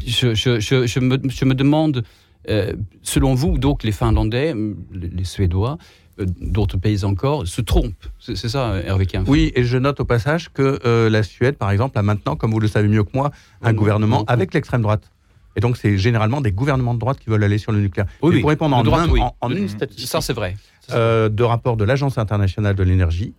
je, 0.07 0.35
je, 0.35 0.61
je, 0.61 1.01
me, 1.01 1.18
je 1.29 1.44
me 1.44 1.55
demande, 1.55 2.05
euh, 2.49 2.72
selon 3.03 3.35
vous, 3.35 3.59
donc 3.59 3.83
les 3.85 3.92
Finlandais, 3.92 4.55
les, 4.92 5.25
Suédois, 5.25 5.77
euh, 5.77 5.77
d'autres 6.18 6.79
pays 6.79 7.05
encore, 7.05 7.46
se 7.46 7.61
trompent. 7.61 8.07
C'est 8.18 8.37
ça, 8.37 8.76
Hervé 8.85 9.07
Oui, 9.26 9.52
et 9.55 9.64
je 9.64 9.76
note 9.76 10.00
au 10.00 10.05
passage 10.05 10.48
que 10.52 10.79
euh, 10.87 11.11
la 11.11 11.22
Suède, 11.22 11.57
par 11.57 11.70
exemple, 11.70 11.98
a 11.98 12.02
maintenant, 12.02 12.37
comme 12.37 12.50
vous 12.52 12.61
le 12.61 12.68
savez 12.68 12.88
mieux 12.88 13.05
que 13.05 13.11
moi, 13.14 13.31
un 13.62 13.70
Oui, 13.70 13.76
gouvernement 13.76 14.24
avec 14.26 14.55
l'extrême 14.55 14.83
droite. 14.83 15.11
Et 15.57 15.61
donc, 15.61 15.76
c'est 15.76 15.96
généralement 15.96 16.40
des 16.40 16.52
gouvernements 16.52 16.94
de 16.94 16.98
droite 16.98 17.18
qui 17.18 17.31
veulent 17.31 17.44
aller 17.44 17.59
sur 17.59 17.72
le 17.72 17.81
nucléaire. 17.81 18.07
Oui, 18.22 18.37
Et 18.37 18.40
pour 18.40 18.50
répondre 18.50 18.76
en, 18.76 18.83
droite, 18.83 19.09
un- 19.09 19.12
oui. 19.12 19.20
en- 19.40 19.50
une 19.50 19.68
statistique 19.68 20.07
Ça, 20.09 20.20
c'est 20.20 20.35
vrai. 20.35 20.55
euh, 20.92 21.29
de 21.29 21.42
rapport 21.42 21.76
de 21.76 21.85
l'Agence 21.85 22.18
internationale 22.18 22.74
de 22.76 22.83
l'énergie, 22.83 23.35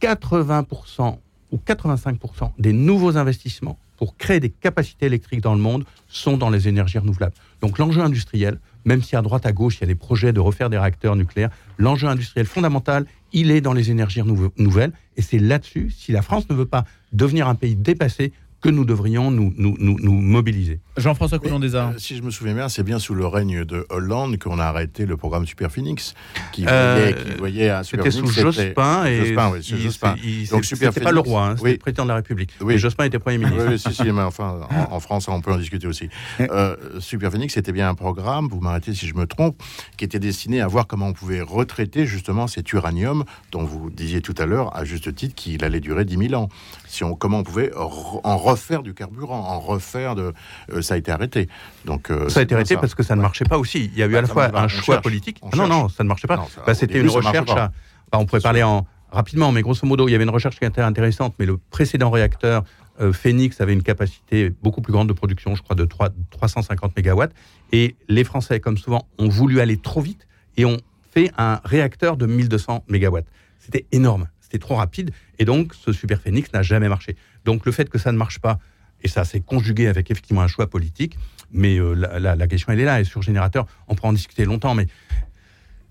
80% 0.00 1.18
ou 1.52 1.60
85% 1.64 2.52
des 2.58 2.72
nouveaux 2.72 3.16
investissements 3.16 3.78
pour 3.96 4.16
créer 4.16 4.40
des 4.40 4.50
capacités 4.50 5.06
électriques 5.06 5.42
dans 5.42 5.54
le 5.54 5.60
monde 5.60 5.84
sont 6.08 6.36
dans 6.36 6.50
les 6.50 6.66
énergies 6.66 6.98
renouvelables. 6.98 7.34
Donc 7.60 7.78
l'enjeu 7.78 8.02
industriel, 8.02 8.58
même 8.84 9.02
si 9.02 9.14
à 9.14 9.22
droite 9.22 9.46
à 9.46 9.52
gauche 9.52 9.76
il 9.76 9.82
y 9.82 9.84
a 9.84 9.86
des 9.86 9.94
projets 9.94 10.32
de 10.32 10.40
refaire 10.40 10.70
des 10.70 10.78
réacteurs 10.78 11.14
nucléaires, 11.14 11.50
l'enjeu 11.78 12.08
industriel 12.08 12.46
fondamental, 12.46 13.06
il 13.32 13.50
est 13.50 13.60
dans 13.60 13.72
les 13.72 13.90
énergies 13.90 14.22
nouvelles. 14.56 14.92
Et 15.16 15.22
c'est 15.22 15.38
là-dessus, 15.38 15.92
si 15.96 16.10
la 16.10 16.22
France 16.22 16.48
ne 16.50 16.54
veut 16.54 16.66
pas 16.66 16.84
devenir 17.12 17.46
un 17.46 17.54
pays 17.54 17.76
dépassé, 17.76 18.32
que 18.62 18.68
nous 18.70 18.84
devrions 18.84 19.30
nous, 19.30 19.52
nous, 19.56 19.74
nous, 19.78 19.98
nous 20.00 20.12
mobiliser. 20.12 20.80
Jean-François 20.96 21.38
Coulon 21.40 21.58
des 21.58 21.74
Arts. 21.74 21.90
Euh, 21.90 21.98
si 21.98 22.16
je 22.16 22.22
me 22.22 22.30
souviens 22.30 22.54
bien, 22.54 22.68
c'est 22.68 22.82
bien 22.84 22.98
sous 23.00 23.14
le 23.14 23.26
règne 23.26 23.64
de 23.64 23.84
Hollande 23.90 24.38
qu'on 24.38 24.58
a 24.60 24.64
arrêté 24.64 25.04
le 25.04 25.16
programme 25.16 25.46
Super 25.46 25.70
Phoenix, 25.72 26.14
qui 26.52 26.64
Euh, 26.68 26.94
voyait, 27.12 27.14
qui 27.32 27.38
voyait 27.38 27.68
à 27.70 27.82
Super 27.82 28.04
C'était 28.04 28.16
sous 28.18 28.28
Jospin 28.32 29.04
et 29.06 29.26
Jospin, 29.26 29.50
oui, 29.52 29.58
c'est 29.62 29.74
il- 29.74 29.80
Jospin. 29.82 30.14
il- 30.22 30.48
Donc, 30.48 30.64
c'était 30.64 30.90
pas 31.00 31.10
le 31.12 31.18
roi, 31.20 31.46
hein, 31.48 31.50
c'était 31.56 31.64
oui. 31.64 31.72
le 31.72 31.78
président 31.78 32.04
de 32.04 32.08
la 32.08 32.14
République. 32.16 32.50
Oui. 32.60 32.74
Et 32.74 32.78
Jospin 32.78 33.04
était 33.04 33.18
Premier 33.18 33.38
ministre. 33.38 33.58
Oui, 33.66 33.72
oui, 33.72 33.78
si, 33.78 33.92
si, 33.94 34.04
mais 34.12 34.22
enfin, 34.22 34.60
en, 34.70 34.94
en 34.94 35.00
France, 35.00 35.26
on 35.28 35.40
peut 35.40 35.52
en 35.52 35.58
discuter 35.58 35.86
aussi. 35.88 36.08
Euh, 36.40 36.76
Super 37.00 37.32
Phoenix, 37.32 37.54
c'était 37.54 37.72
bien 37.72 37.88
un 37.88 37.94
programme, 37.94 38.46
vous 38.48 38.60
m'arrêtez 38.60 38.94
si 38.94 39.06
je 39.08 39.14
me 39.14 39.26
trompe, 39.26 39.60
qui 39.96 40.04
était 40.04 40.20
destiné 40.20 40.60
à 40.60 40.68
voir 40.68 40.86
comment 40.86 41.08
on 41.08 41.12
pouvait 41.12 41.40
retraiter 41.40 42.06
justement 42.06 42.46
cet 42.46 42.72
uranium 42.72 43.24
dont 43.50 43.64
vous 43.64 43.90
disiez 43.90 44.20
tout 44.20 44.34
à 44.38 44.46
l'heure, 44.46 44.76
à 44.76 44.84
juste 44.84 45.12
titre, 45.14 45.34
qu'il 45.34 45.64
allait 45.64 45.80
durer 45.80 46.04
10 46.04 46.16
000 46.28 46.34
ans. 46.34 46.48
Si 46.92 47.04
on, 47.04 47.14
comment 47.14 47.38
on 47.38 47.42
pouvait 47.42 47.70
en 47.74 48.36
refaire 48.36 48.82
du 48.82 48.92
carburant, 48.92 49.38
en 49.40 49.60
refaire 49.60 50.14
de... 50.14 50.34
euh, 50.72 50.82
ça 50.82 50.92
a 50.92 50.96
été 50.98 51.10
arrêté. 51.10 51.48
Donc, 51.86 52.10
euh, 52.10 52.28
Ça 52.28 52.40
a 52.40 52.42
été 52.42 52.54
arrêté 52.54 52.76
parce 52.76 52.94
que 52.94 53.02
ça 53.02 53.16
ne 53.16 53.22
marchait 53.22 53.46
pas 53.46 53.56
aussi. 53.58 53.90
Il 53.94 53.98
y 53.98 54.02
a 54.02 54.06
eu 54.06 54.12
Bah, 54.12 54.18
à 54.18 54.20
la 54.22 54.28
fois 54.28 54.50
un 54.58 54.68
choix 54.68 54.96
cherche. 54.96 55.02
politique. 55.02 55.38
On 55.40 55.48
Ah 55.52 55.56
non, 55.56 55.68
non, 55.68 55.88
ça 55.88 56.04
ne 56.04 56.08
marchait 56.08 56.26
pas. 56.28 56.44
Bah, 56.66 56.74
C'était 56.74 57.00
une 57.00 57.08
recherche. 57.08 57.50
à- 57.52 57.72
bah, 58.12 58.18
on 58.18 58.26
pourrait 58.26 58.42
parler 58.42 58.60
sûr. 58.60 58.68
en 58.68 58.86
rapidement, 59.10 59.52
mais 59.52 59.62
grosso 59.62 59.86
modo, 59.86 60.06
il 60.06 60.12
y 60.12 60.14
avait 60.14 60.24
une 60.24 60.30
recherche 60.30 60.58
qui 60.58 60.66
était 60.66 60.82
intéressante, 60.82 61.34
mais 61.38 61.46
le 61.46 61.56
précédent 61.56 62.10
réacteur 62.10 62.62
euh, 63.00 63.10
Phoenix 63.14 63.58
avait 63.62 63.72
une 63.72 63.82
capacité 63.82 64.50
beaucoup 64.62 64.82
plus 64.82 64.92
grande 64.92 65.08
de 65.08 65.14
production, 65.14 65.54
je 65.54 65.62
crois, 65.62 65.74
de 65.74 65.86
3 65.86 66.10
350 66.30 66.94
mégawatts. 66.94 67.32
Et 67.72 67.96
les 68.08 68.22
Français, 68.22 68.60
comme 68.60 68.76
souvent, 68.76 69.08
ont 69.18 69.30
voulu 69.30 69.60
aller 69.60 69.78
trop 69.78 70.02
vite 70.02 70.28
et 70.58 70.66
ont 70.66 70.76
fait 71.10 71.32
un 71.38 71.58
réacteur 71.64 72.18
de 72.18 72.26
1200 72.26 72.84
mégawatts. 72.88 73.24
C'était 73.58 73.86
énorme, 73.92 74.28
c'était 74.52 74.60
trop 74.60 74.74
rapide, 74.74 75.12
et 75.38 75.46
donc 75.46 75.72
ce 75.74 75.92
Super 75.92 76.20
Phoenix 76.20 76.52
n'a 76.52 76.62
jamais 76.62 76.88
marché. 76.88 77.16
Donc 77.46 77.64
le 77.64 77.72
fait 77.72 77.88
que 77.88 77.98
ça 77.98 78.12
ne 78.12 78.18
marche 78.18 78.38
pas, 78.38 78.58
et 79.02 79.08
ça 79.08 79.24
s'est 79.24 79.40
conjugué 79.40 79.86
avec 79.86 80.10
effectivement 80.10 80.42
un 80.42 80.46
choix 80.46 80.68
politique, 80.68 81.16
mais 81.50 81.78
euh, 81.78 81.94
la, 81.94 82.46
question 82.46 82.72
elle 82.72 82.80
est 82.80 82.84
là, 82.84 83.00
et 83.00 83.04
sur 83.04 83.22
générateur, 83.22 83.66
on 83.88 83.94
peut 83.94 84.06
en 84.06 84.12
discuter 84.12 84.44
longtemps, 84.44 84.74
mais 84.74 84.86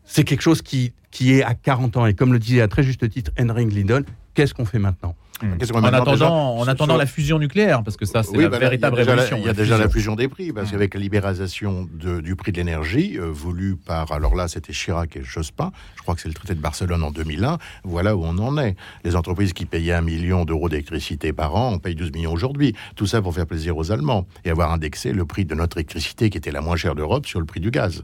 c'est 0.04 0.24
quelque 0.24 0.41
chose 0.41 0.62
qui, 0.62 0.93
qui 1.10 1.34
est 1.34 1.43
à 1.43 1.56
40 1.56 1.97
ans, 1.97 2.06
et 2.06 2.13
comme 2.13 2.34
le 2.34 2.39
disait 2.39 2.62
à 2.62 2.67
très 2.67 2.84
juste 2.84 3.10
titre 3.10 3.32
Henry 3.39 3.65
Glidon, 3.65 4.04
Qu'est-ce 4.34 4.54
qu'on 4.54 4.65
fait 4.65 4.80
maintenant? 4.80 5.15
Qu'on 5.41 5.54
En 5.54 5.56
déjà 5.56 5.97
attendant, 5.97 6.56
en 6.58 6.67
attendant 6.67 6.93
sur- 6.93 6.97
la 6.99 7.06
fusion 7.06 7.39
nucléaire, 7.39 7.84
parce 7.84 7.97
que 7.97 8.06
ça, 8.06 8.23
c'est 8.23 8.32
Oui, 8.38 8.43
la 8.43 8.49
bah 8.49 8.58
là, 8.60 8.65
véritable 8.65 8.95
il 8.95 8.99
y 8.99 9.01
a 9.01 9.04
déjà 9.06 9.15
la- 9.15 9.21
révolution. 9.23 9.38
Il 9.38 9.42
y 9.42 9.44
a 9.46 9.48
la 9.48 9.54
déjà 9.54 9.77
la 9.77 9.89
fusion. 9.89 10.15
des 10.15 10.27
prix, 10.27 10.52
parce 10.54 10.71
qu'avec 10.71 10.94
la 10.94 11.00
libéralisation 11.00 11.87
de- 11.94 12.21
du 12.21 12.35
prix 12.35 12.52
de 12.52 12.58
l'énergie, 12.58 13.17
euh, 13.17 13.25
voulu 13.31 13.75
par, 13.75 14.12
alors 14.12 14.35
là, 14.35 14.48
c'était 14.48 14.73
Chirac 14.73 15.15
et 15.17 15.23
Jospin, 15.23 15.71
je 15.96 16.02
crois 16.02 16.15
que 16.15 16.21
c'est 16.21 16.27
le 16.27 16.33
traité 16.33 16.54
de 16.56 16.60
Barcelone 16.62 17.04
en 17.04 17.12
2001, 17.12 17.58
voilà 17.83 18.15
où 18.15 18.23
on 18.23 18.37
en 18.37 18.58
est. 18.58 18.75
Les 19.04 19.15
entreprises 19.15 19.54
qui 19.54 19.65
payaient 19.65 19.94
un 19.94 20.02
million 20.02 20.46
d'euros 20.46 20.69
d'électricité 20.69 21.33
par 21.33 21.56
an, 21.56 21.73
on 21.73 21.79
paye 21.79 21.96
12 21.96 22.12
millions 22.12 22.33
aujourd'hui. 22.33 22.75
Tout 22.96 23.06
ça 23.08 23.21
pour 23.21 23.33
faire 23.33 23.46
plaisir 23.48 23.77
aux 23.77 23.92
Allemands 23.92 24.27
et 24.46 24.50
avoir 24.52 24.71
indexé 24.71 25.12
le 25.13 25.25
prix 25.25 25.46
de 25.46 25.56
notre 25.56 25.77
électricité, 25.77 26.29
qui 26.29 26.37
était 26.37 26.52
la 26.52 26.62
moins 26.62 26.75
chère 26.75 26.96
d'Europe, 26.96 27.25
sur 27.25 27.39
le 27.39 27.46
prix 27.46 27.60
du 27.60 27.71
gaz. 27.71 28.04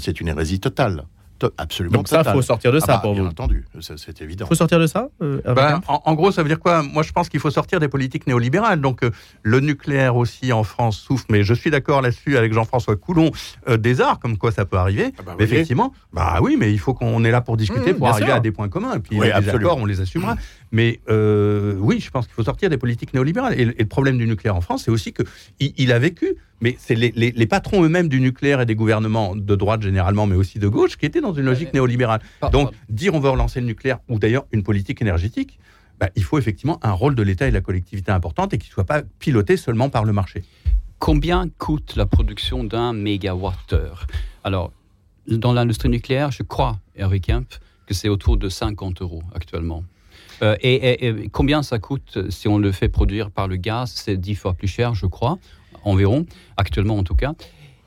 C'est 0.00 0.20
une 0.20 0.28
hérésie 0.28 0.60
totale. 0.60 1.04
Absolument 1.56 1.96
Donc 1.98 2.08
ça, 2.08 2.18
totale. 2.18 2.34
faut 2.34 2.42
sortir 2.42 2.72
de 2.72 2.78
Ah 2.82 2.86
ça 2.86 2.92
bah, 2.94 2.98
pour 3.02 3.12
bien 3.14 3.22
vous. 3.22 3.28
entendu, 3.28 3.64
c'est 3.80 4.20
évident. 4.22 4.46
faut 4.46 4.54
sortir 4.54 4.78
de 4.80 4.86
ça 4.86 5.08
euh, 5.22 5.40
Ben, 5.54 5.72
Kempf 5.74 5.88
en, 5.88 6.02
en 6.04 6.14
gros, 6.14 6.30
ça 6.32 6.42
veut 6.42 6.48
dire 6.48 6.58
quoi? 6.60 6.82
Moi, 6.82 7.02
je 7.02 7.12
pense 7.12 7.28
qu'il 7.28 7.40
faut 7.40 7.50
sortir 7.50 7.80
des 7.80 7.88
politiques 7.88 8.26
néolibérales. 8.26 8.80
Donc, 8.80 9.02
euh, 9.02 9.10
le 9.42 9.60
nucléaire 9.60 10.16
aussi 10.16 10.52
en 10.52 10.64
France 10.64 10.98
souffre, 10.98 11.26
mais 11.30 11.42
je 11.42 11.54
suis 11.54 11.70
d'accord 11.70 12.02
là-dessus 12.02 12.36
avec 12.36 12.52
Jean-François 12.52 12.96
Coulon 12.96 13.30
euh, 13.68 13.76
des 13.76 14.00
arts, 14.00 14.18
comme 14.18 14.36
quoi 14.38 14.52
ça 14.52 14.64
peut 14.64 14.76
arriver. 14.76 15.12
Ah 15.18 15.22
bah, 15.24 15.34
mais 15.38 15.44
effectivement, 15.44 15.92
bah 16.12 16.38
oui, 16.42 16.56
mais 16.58 16.72
il 16.72 16.78
faut 16.78 16.94
qu'on 16.94 17.24
est 17.24 17.30
là 17.30 17.40
pour 17.40 17.56
discuter, 17.56 17.92
Mmh, 17.92 17.96
pour 17.98 18.08
arriver 18.08 18.26
sûr. 18.26 18.34
à 18.34 18.40
des 18.40 18.50
points 18.52 18.68
communs. 18.68 18.94
Et 18.96 19.00
puis, 19.00 19.18
Oui, 19.18 19.26
les 19.26 19.48
accords, 19.48 19.78
on 19.78 19.86
les 19.86 20.00
assumera. 20.00 20.36
Mais 20.72 21.00
euh, 21.08 21.74
oui, 21.78 22.00
je 22.00 22.10
pense 22.10 22.26
qu'il 22.26 22.34
faut 22.34 22.44
sortir 22.44 22.68
des 22.70 22.76
politiques 22.78 23.14
néolibérales. 23.14 23.58
Et, 23.58 23.64
le- 23.64 23.74
et 23.78 23.82
le 23.82 23.88
problème 23.88 24.18
du 24.18 24.26
nucléaire 24.26 24.56
en 24.56 24.60
France, 24.60 24.82
c'est 24.84 24.90
aussi 24.90 25.12
que 25.12 25.22
il, 25.60 25.92
a 25.92 25.98
vécu. 25.98 26.36
Mais 26.60 26.76
c'est 26.78 26.94
les, 26.94 27.12
les- 27.16 27.30
les 27.32 27.46
patrons 27.46 27.82
eux-mêmes 27.84 28.08
du 28.08 28.20
nucléaire 28.20 28.60
et 28.60 28.66
des 28.66 28.74
gouvernements 28.74 29.34
de 29.36 29.54
droite 29.56 29.80
généralement, 29.82 30.26
mais 30.26 30.34
aussi 30.36 30.58
de 30.58 30.68
gauche, 30.68 30.96
qui 30.96 31.06
étaient 31.06 31.20
dans 31.20 31.32
une 31.32 31.44
logique 31.46 31.72
néolibérale. 31.74 32.20
Donc, 32.50 32.72
dire 32.88 33.14
on 33.14 33.20
veut 33.20 33.30
relancer 33.30 33.60
le 33.60 33.66
nucléaire, 33.66 33.98
ou 34.08 34.18
d'ailleurs 34.18 34.44
une 34.52 34.62
politique 34.62 35.00
énergétique, 35.00 35.58
bah, 36.00 36.10
il 36.16 36.22
faut 36.22 36.38
effectivement 36.38 36.78
un 36.84 36.92
rôle 36.92 37.14
de 37.14 37.22
l'État 37.22 37.46
et 37.46 37.50
de 37.50 37.54
la 37.54 37.60
collectivité 37.60 38.12
importante 38.12 38.52
et 38.54 38.58
qui 38.58 38.68
ne 38.68 38.72
soit 38.72 38.84
pas 38.84 39.02
piloté 39.18 39.56
seulement 39.56 39.88
par 39.88 40.04
le 40.04 40.12
marché. 40.12 40.44
Combien 40.98 41.48
coûte 41.58 41.94
la 41.96 42.06
production 42.06 42.64
d'un 42.64 42.92
mégawattheure? 42.92 44.06
Alors, 44.44 44.72
dans 45.28 45.52
l'industrie 45.52 45.88
nucléaire, 45.88 46.30
je 46.32 46.42
crois, 46.42 46.78
Hervé 46.96 47.20
Kemp, 47.20 47.46
que 47.86 47.94
c'est 47.94 48.08
autour 48.08 48.36
de 48.36 48.48
50 48.48 49.00
euros 49.02 49.22
actuellement. 49.34 49.84
Euh, 50.42 50.56
et, 50.62 51.28
combien 51.32 51.62
ça 51.62 51.78
coûte 51.78 52.30
si 52.30 52.48
on 52.48 52.58
le 52.58 52.72
fait 52.72 52.88
produire 52.88 53.30
par 53.30 53.48
le 53.48 53.56
gaz? 53.56 53.92
C'est 53.94 54.16
10 54.16 54.34
fois 54.34 54.54
plus 54.54 54.68
cher, 54.68 54.94
je 54.94 55.06
crois, 55.06 55.38
environ, 55.84 56.26
actuellement 56.56 56.96
en 56.96 57.02
tout 57.02 57.14
cas. 57.14 57.34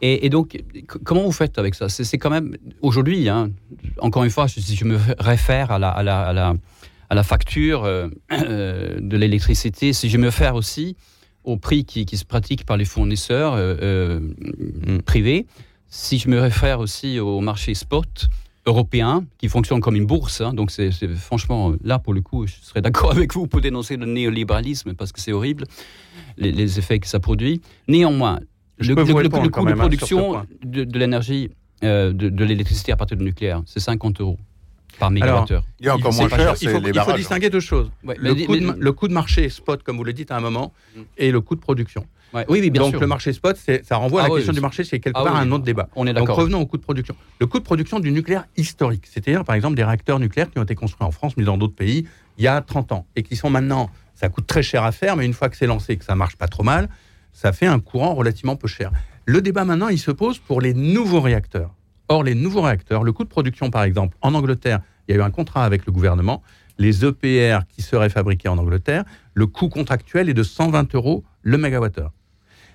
Et, 0.03 0.29
donc, 0.29 0.59
comment 1.03 1.21
vous 1.21 1.31
faites 1.31 1.59
avec 1.59 1.75
ça? 1.75 1.87
C'est 1.87 2.17
quand 2.17 2.31
même, 2.31 2.57
aujourd'hui, 2.81 3.29
hein, 3.29 3.51
encore 3.99 4.23
une 4.23 4.31
fois, 4.31 4.47
si 4.47 4.75
je 4.75 4.83
me 4.83 4.97
réfère 5.19 5.69
à 5.69 5.77
la, 5.77 7.23
facture 7.23 7.83
euh, 7.83 8.07
euh, 8.31 8.99
de 8.99 9.17
l'électricité, 9.17 9.93
si 9.93 10.09
je 10.09 10.17
me 10.17 10.25
réfère 10.25 10.55
aussi 10.55 10.95
au 11.43 11.55
prix 11.57 11.85
qui, 11.85 12.05
se 12.17 12.25
pratique 12.25 12.65
par 12.65 12.77
les 12.77 12.85
fournisseurs 12.85 13.59
privés, 15.05 15.45
si 15.87 16.17
je 16.17 16.29
me 16.29 16.39
réfère 16.39 16.79
aussi 16.79 17.19
au 17.19 17.39
marché 17.39 17.75
spot 17.75 18.27
européen 18.65 19.25
qui 19.37 19.49
fonctionne 19.49 19.79
comme 19.81 19.95
une 19.95 20.05
bourse, 20.05 20.41
hein, 20.41 20.53
donc 20.53 20.69
c'est 20.71 20.91
franchement 21.15 21.73
là 21.83 21.97
pour 21.99 22.13
le 22.13 22.21
coup, 22.21 22.45
je 22.47 22.53
serais 22.61 22.81
d'accord 22.81 23.11
avec 23.17 23.33
vous 23.33 23.47
pour 23.47 23.61
dénoncer 23.61 23.97
le 23.97 24.05
néolibéralisme 24.05 24.93
parce 24.93 25.11
que 25.11 25.19
c'est 25.19 25.31
horrible 25.33 25.65
les, 26.37 26.51
les 26.51 26.77
effets 26.79 26.99
que 26.99 27.07
ça 27.07 27.19
produit. 27.19 27.61
Néanmoins, 27.87 28.39
Je 28.79 28.93
le, 28.93 29.03
coût 29.03 29.13
de 29.13 29.71
hein, 29.71 29.75
production 29.75 30.43
de, 30.63 30.83
de 30.83 30.99
l'énergie, 30.99 31.49
euh, 31.83 32.13
de, 32.13 32.29
de 32.29 32.43
l'électricité 32.45 32.91
à 32.91 32.95
partir 32.97 33.17
du 33.17 33.23
nucléaire, 33.23 33.61
c'est 33.65 33.79
50 33.79 34.21
euros 34.21 34.37
par 34.99 35.09
mégawattheure. 35.09 35.63
Il 35.79 35.87
y 35.87 35.89
a 35.89 35.95
encore 35.95 36.11
Il 36.13 36.17
moins 36.17 36.29
cher, 36.29 36.53
il 36.53 36.57
c'est 36.57 36.67
faut, 36.71 36.79
les 36.79 36.89
il 36.89 36.93
faut 36.93 36.93
barrages. 36.93 37.17
distinguer 37.19 37.49
deux 37.49 37.59
choses. 37.59 37.89
Ouais, 38.03 38.15
le, 38.19 38.35
mais- 38.35 38.45
coût 38.45 38.55
de, 38.55 38.59
mais- 38.67 38.73
le 38.77 38.91
coût 38.93 39.07
de 39.07 39.13
marché 39.13 39.49
spot, 39.49 39.81
comme 39.81 39.97
vous 39.97 40.03
le 40.03 40.13
dites 40.13 40.29
à 40.31 40.37
un 40.37 40.41
moment, 40.41 40.71
Mm. 40.95 40.99
et 41.17 41.31
le 41.31 41.41
coût 41.41 41.55
de 41.55 41.61
production. 41.61 42.05
Ouais, 42.33 42.45
oui, 42.47 42.59
oui, 42.61 42.69
bien 42.69 42.81
Donc 42.81 42.91
sûr. 42.91 43.01
le 43.01 43.07
marché 43.07 43.33
spot, 43.33 43.57
ça 43.83 43.95
renvoie 43.97 44.21
à 44.21 44.25
Ah 44.25 44.27
la 44.27 44.33
oui, 44.33 44.39
question 44.39 44.53
du 44.53 44.61
marché, 44.61 44.83
c'est 44.83 44.99
quelque 44.99 45.17
Ah 45.19 45.23
part 45.23 45.33
oui, 45.35 45.39
un 45.41 45.51
autre 45.51 45.63
débat. 45.65 45.89
On 45.95 46.07
est 46.07 46.13
Donc 46.13 46.23
d'accord. 46.27 46.37
revenons 46.37 46.61
au 46.61 46.65
coût 46.65 46.77
de 46.77 46.81
production. 46.81 47.15
Le 47.39 47.47
coût 47.47 47.59
de 47.59 47.63
production 47.63 47.99
du 47.99 48.11
nucléaire 48.11 48.45
historique, 48.57 49.05
c'est-à-dire 49.05 49.43
par 49.43 49.55
exemple 49.55 49.75
des 49.75 49.83
réacteurs 49.83 50.19
nucléaires 50.19 50.49
qui 50.49 50.57
ont 50.59 50.63
été 50.63 50.75
construits 50.75 51.05
en 51.05 51.11
France, 51.11 51.33
mais 51.37 51.43
dans 51.43 51.57
d'autres 51.57 51.75
pays, 51.75 52.07
il 52.37 52.43
y 52.43 52.47
a 52.47 52.61
30 52.61 52.91
ans, 52.93 53.05
et 53.15 53.23
qui 53.23 53.35
sont 53.35 53.49
maintenant, 53.49 53.89
ça 54.15 54.29
coûte 54.29 54.47
très 54.47 54.63
cher 54.63 54.83
à 54.83 54.91
faire, 54.91 55.15
mais 55.17 55.25
une 55.25 55.33
fois 55.33 55.49
que 55.49 55.57
c'est 55.57 55.67
lancé, 55.67 55.97
que 55.97 56.05
ça 56.05 56.15
marche 56.15 56.35
pas 56.37 56.47
trop 56.47 56.63
mal, 56.63 56.87
ça 57.33 57.51
fait 57.51 57.67
un 57.67 57.79
courant 57.79 58.13
relativement 58.13 58.55
peu 58.55 58.67
cher. 58.67 58.91
Le 59.25 59.41
débat 59.41 59.65
maintenant, 59.65 59.89
il 59.89 59.99
se 59.99 60.11
pose 60.11 60.39
pour 60.39 60.61
les 60.61 60.73
nouveaux 60.73 61.21
réacteurs. 61.21 61.71
Or, 62.09 62.23
les 62.23 62.35
nouveaux 62.35 62.61
réacteurs, 62.61 63.03
le 63.03 63.11
coût 63.13 63.23
de 63.23 63.29
production 63.29 63.69
par 63.69 63.83
exemple, 63.83 64.17
en 64.21 64.33
Angleterre, 64.33 64.79
il 65.07 65.15
y 65.15 65.17
a 65.17 65.21
eu 65.21 65.23
un 65.23 65.31
contrat 65.31 65.63
avec 65.65 65.85
le 65.85 65.91
gouvernement, 65.91 66.41
les 66.77 67.05
EPR 67.05 67.59
qui 67.69 67.81
seraient 67.81 68.09
fabriqués 68.09 68.49
en 68.49 68.57
Angleterre, 68.57 69.03
le 69.33 69.45
coût 69.47 69.69
contractuel 69.69 70.29
est 70.29 70.33
de 70.33 70.43
120 70.43 70.95
euros 70.95 71.23
le 71.41 71.57
mégawattheure. 71.57 72.11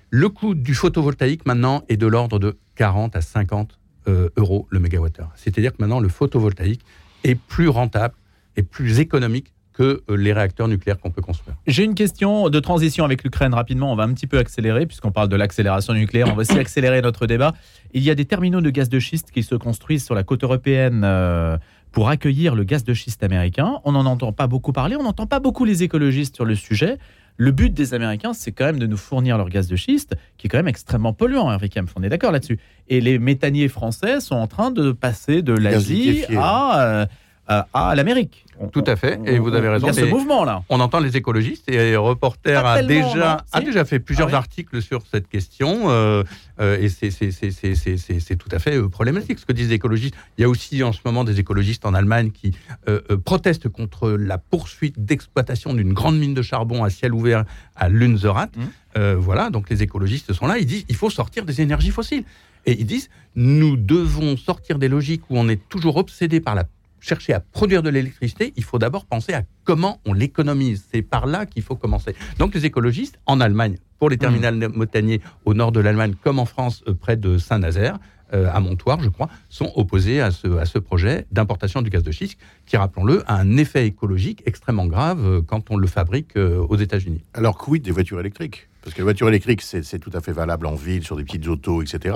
Le 0.09 0.29
coût 0.29 0.55
du 0.55 0.73
photovoltaïque 0.73 1.45
maintenant 1.45 1.83
est 1.89 1.97
de 1.97 2.07
l'ordre 2.07 2.39
de 2.39 2.57
40 2.75 3.15
à 3.15 3.21
50 3.21 3.77
euh, 4.07 4.29
euros 4.37 4.65
le 4.69 4.79
mégawattheure. 4.79 5.31
C'est-à-dire 5.35 5.73
que 5.73 5.77
maintenant 5.79 5.99
le 5.99 6.07
photovoltaïque 6.07 6.81
est 7.25 7.35
plus 7.35 7.67
rentable 7.67 8.15
et 8.55 8.63
plus 8.63 8.99
économique 8.99 9.53
que 9.73 10.01
euh, 10.09 10.15
les 10.15 10.31
réacteurs 10.31 10.69
nucléaires 10.69 10.97
qu'on 10.97 11.11
peut 11.11 11.21
construire. 11.21 11.57
J'ai 11.67 11.83
une 11.83 11.93
question 11.93 12.49
de 12.49 12.59
transition 12.61 13.03
avec 13.03 13.23
l'Ukraine 13.23 13.53
rapidement. 13.53 13.91
On 13.91 13.95
va 13.95 14.03
un 14.03 14.13
petit 14.13 14.27
peu 14.27 14.37
accélérer 14.37 14.85
puisqu'on 14.85 15.11
parle 15.11 15.27
de 15.27 15.35
l'accélération 15.35 15.93
nucléaire. 15.93 16.27
On 16.31 16.35
va 16.35 16.41
aussi 16.41 16.57
accélérer 16.57 17.01
notre 17.01 17.27
débat. 17.27 17.53
Il 17.93 18.01
y 18.01 18.09
a 18.09 18.15
des 18.15 18.25
terminaux 18.25 18.61
de 18.61 18.69
gaz 18.69 18.87
de 18.87 18.99
schiste 18.99 19.31
qui 19.31 19.43
se 19.43 19.55
construisent 19.55 20.05
sur 20.05 20.15
la 20.15 20.23
côte 20.23 20.43
européenne 20.43 21.01
euh, 21.03 21.57
pour 21.91 22.07
accueillir 22.07 22.55
le 22.55 22.63
gaz 22.63 22.85
de 22.85 22.93
schiste 22.93 23.23
américain. 23.23 23.81
On 23.83 23.91
n'en 23.91 24.05
entend 24.05 24.31
pas 24.31 24.47
beaucoup 24.47 24.71
parler. 24.71 24.95
On 24.95 25.03
n'entend 25.03 25.27
pas 25.27 25.39
beaucoup 25.39 25.65
les 25.65 25.83
écologistes 25.83 26.35
sur 26.35 26.45
le 26.45 26.55
sujet. 26.55 26.97
Le 27.37 27.51
but 27.51 27.71
des 27.71 27.93
Américains, 27.93 28.33
c'est 28.33 28.51
quand 28.51 28.65
même 28.65 28.79
de 28.79 28.87
nous 28.87 28.97
fournir 28.97 29.37
leur 29.37 29.49
gaz 29.49 29.67
de 29.67 29.75
schiste, 29.75 30.15
qui 30.37 30.47
est 30.47 30.49
quand 30.49 30.57
même 30.57 30.67
extrêmement 30.67 31.13
polluant, 31.13 31.55
Kempf. 31.59 31.93
On 31.95 32.03
est 32.03 32.09
d'accord 32.09 32.31
là-dessus. 32.31 32.59
Et 32.87 32.99
les 32.99 33.19
méthaniers 33.19 33.67
français 33.67 34.19
sont 34.19 34.35
en 34.35 34.47
train 34.47 34.71
de 34.71 34.91
passer 34.91 35.43
de 35.43 35.53
l'Asie 35.53 36.25
à, 36.35 36.81
euh, 36.81 37.05
à 37.47 37.95
l'Amérique. 37.95 38.46
On- 38.59 38.67
Tout 38.69 38.83
à 38.87 38.95
fait, 38.95 39.19
et 39.25 39.37
vous 39.39 39.53
avez 39.53 39.69
raison. 39.69 39.87
Il 39.87 39.95
y 39.95 39.99
a 39.99 40.05
ce 40.05 40.09
mouvement-là. 40.09 40.63
On 40.69 40.79
entend 40.79 40.99
les 40.99 41.15
écologistes 41.15 41.69
et 41.69 41.95
Reporter 41.95 42.65
a 42.65 42.81
déjà, 42.83 43.37
non 43.53 43.59
a 43.59 43.61
déjà 43.61 43.85
fait 43.85 43.99
plusieurs 43.99 44.27
Ah 44.29 44.31
oui 44.31 44.35
articles 44.37 44.81
sur 44.81 45.03
cette 45.11 45.27
question 45.27 45.89
euh, 45.89 46.23
euh, 46.59 46.77
et 46.79 46.89
c'est- 46.89 47.11
c'est 47.11 47.31
c'est- 47.31 47.51
c'est- 47.51 47.75
c'est- 47.75 47.97
c'est- 47.97 48.19
c'est 48.19 48.35
tout 48.35 48.49
à 48.51 48.59
fait 48.59 48.75
euh, 48.75 48.87
problématique 48.89 49.37
ce 49.39 49.45
que 49.45 49.53
disent 49.53 49.69
les 49.69 49.75
écologistes. 49.75 50.15
Il 50.37 50.41
y 50.41 50.43
a 50.43 50.49
aussi 50.49 50.81
en 50.83 50.91
ce 50.91 50.99
moment 51.05 51.23
des 51.23 51.39
écologistes 51.39 51.85
en 51.85 51.93
Allemagne 51.93 52.31
qui 52.31 52.51
euh, 52.87 52.99
euh, 53.11 53.17
protestent 53.17 53.69
contre 53.69 54.09
la 54.11 54.37
poursuite 54.37 55.03
d'exploitation 55.05 55.73
d'une 55.73 55.93
grande 55.93 56.17
mine 56.17 56.33
de 56.33 56.41
charbon 56.41 56.83
à 56.83 56.89
ciel 56.89 57.13
ouvert 57.13 57.43
à 57.75 57.89
Lunzerath. 57.89 58.55
Mhm. 58.57 58.63
Euh, 58.97 59.15
voilà, 59.19 59.49
donc 59.51 59.69
les 59.69 59.83
écologistes 59.83 60.33
sont 60.33 60.47
là, 60.47 60.57
ils 60.57 60.65
disent 60.65 60.85
il 60.89 60.95
faut 60.95 61.09
sortir 61.11 61.45
des 61.45 61.61
énergies 61.61 61.91
fossiles. 61.91 62.23
Et 62.65 62.75
ils 62.79 62.85
disent 62.85 63.09
nous 63.35 63.77
devons 63.77 64.35
sortir 64.35 64.79
des 64.79 64.87
logiques 64.89 65.21
où 65.29 65.37
on 65.37 65.47
est 65.47 65.61
toujours 65.69 65.97
obsédé 65.97 66.39
par 66.41 66.55
la 66.55 66.65
chercher 66.99 67.33
à 67.33 67.39
produire 67.39 67.83
de 67.83 67.89
l'électricité, 67.89 68.53
il 68.55 68.63
faut 68.63 68.79
d'abord 68.79 69.05
penser 69.05 69.33
à 69.33 69.43
comment 69.63 69.99
on 70.05 70.13
l'économise. 70.13 70.85
C'est 70.91 71.01
par 71.01 71.25
là 71.25 71.45
qu'il 71.45 71.63
faut 71.63 71.75
commencer. 71.75 72.15
Donc 72.39 72.55
les 72.55 72.65
écologistes, 72.65 73.19
en 73.25 73.39
Allemagne, 73.39 73.77
pour 73.99 74.09
les 74.09 74.17
terminales 74.17 74.69
méthaniers 74.75 75.21
au 75.45 75.53
nord 75.53 75.71
de 75.71 75.79
l'Allemagne, 75.79 76.13
comme 76.23 76.39
en 76.39 76.45
France, 76.45 76.83
euh, 76.87 76.93
près 76.93 77.17
de 77.17 77.37
Saint-Nazaire, 77.37 77.97
euh, 78.33 78.49
à 78.51 78.59
Montoire, 78.59 79.01
je 79.01 79.07
crois, 79.07 79.29
sont 79.49 79.71
opposés 79.75 80.19
à 80.19 80.31
ce, 80.31 80.57
à 80.57 80.65
ce 80.65 80.79
projet 80.79 81.25
d'importation 81.31 81.81
du 81.81 81.89
gaz 81.89 82.03
de 82.03 82.11
schiste, 82.11 82.37
qui, 82.65 82.75
rappelons-le, 82.75 83.23
a 83.25 83.35
un 83.35 83.55
effet 83.55 83.85
écologique 83.85 84.43
extrêmement 84.45 84.85
grave 84.85 85.25
euh, 85.25 85.41
quand 85.41 85.71
on 85.71 85.77
le 85.77 85.87
fabrique 85.87 86.35
euh, 86.35 86.59
aux 86.59 86.75
États-Unis. 86.75 87.23
Alors, 87.33 87.57
quid 87.57 87.81
des 87.81 87.91
voitures 87.91 88.19
électriques 88.19 88.67
Parce 88.87 88.95
que 88.95 89.01
les 89.01 89.03
voitures 89.03 89.27
électriques, 89.27 89.61
c'est 89.63 89.99
tout 89.99 90.11
à 90.13 90.21
fait 90.21 90.31
valable 90.31 90.65
en 90.65 90.75
ville, 90.75 91.03
sur 91.03 91.17
des 91.17 91.25
petites 91.25 91.45
autos, 91.49 91.81
etc. 91.81 92.15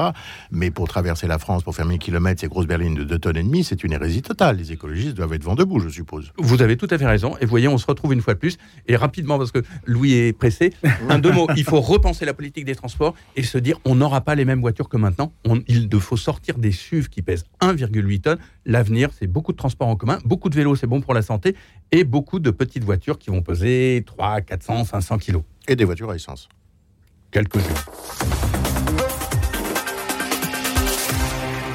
Mais 0.52 0.72
pour 0.72 0.88
traverser 0.88 1.28
la 1.28 1.38
France, 1.38 1.64
pour 1.64 1.76
faire 1.76 1.86
1000 1.86 2.00
km, 2.00 2.40
ces 2.40 2.48
grosses 2.48 2.66
berlines 2.66 2.96
de 2.96 3.04
2 3.04 3.20
tonnes 3.20 3.36
et 3.36 3.44
demie, 3.44 3.66
c'est 3.66 3.84
une 3.84 3.92
hérésie 3.92 4.22
totale. 4.22 4.56
Les 4.56 4.72
écologistes 4.72 5.16
doivent 5.16 5.34
être 5.34 5.44
vent 5.44 5.56
debout, 5.56 5.82
je 5.82 5.90
suppose. 5.90 6.32
Vous 6.38 6.62
avez 6.62 6.78
tout 6.78 6.88
à 6.90 6.98
fait 6.98 7.06
raison. 7.06 7.36
Et 7.42 7.46
voyez, 7.46 7.68
on 7.68 7.78
se 7.78 7.86
retrouve 7.86 8.14
une 8.14 8.22
fois 8.22 8.36
de 8.36 8.40
plus. 8.40 8.58
Et 8.88 8.96
rapidement, 8.96 9.38
parce 9.38 9.52
que 9.52 9.60
Louis 9.86 10.14
est 10.14 10.32
pressé, 10.32 10.72
un 11.10 11.20
deux 11.20 11.34
mots. 11.34 11.48
Il 11.58 11.66
faut 11.66 11.82
repenser 11.82 12.24
la 12.24 12.34
politique 12.34 12.64
des 12.64 12.76
transports 12.76 13.16
et 13.36 13.44
se 13.44 13.58
dire 13.58 13.78
on 13.84 13.96
n'aura 13.96 14.22
pas 14.22 14.36
les 14.36 14.46
mêmes 14.46 14.62
voitures 14.62 14.88
que 14.88 14.96
maintenant. 14.96 15.34
On- 15.46 15.60
il 15.68 15.90
faut 16.00 16.16
sortir 16.16 16.58
des 16.58 16.72
SUV 16.72 17.10
qui 17.10 17.22
pèsent 17.22 17.44
1,8 17.60 18.22
tonnes. 18.22 18.40
L'avenir, 18.66 19.10
c'est 19.20 19.28
beaucoup 19.28 19.52
de 19.52 19.58
transports 19.58 19.90
en 19.90 19.98
commun, 19.98 20.20
beaucoup 20.24 20.48
de 20.48 20.56
vélos, 20.56 20.78
c'est 20.78 20.88
bon 20.88 21.02
pour 21.02 21.14
la 21.14 21.22
santé, 21.22 21.54
et 21.92 22.06
beaucoup 22.06 22.40
de 22.40 22.50
petites 22.50 22.86
voitures 22.86 23.20
qui 23.20 23.30
vont 23.30 23.42
peser 23.42 24.04
3, 24.06 24.40
400, 24.40 24.86
500 24.86 25.18
kilos. 25.18 25.44
Et 25.68 25.76
des 25.76 25.84
voitures 25.84 26.10
à 26.10 26.16
essence. 26.16 26.48
Quelques-unes. 27.32 28.61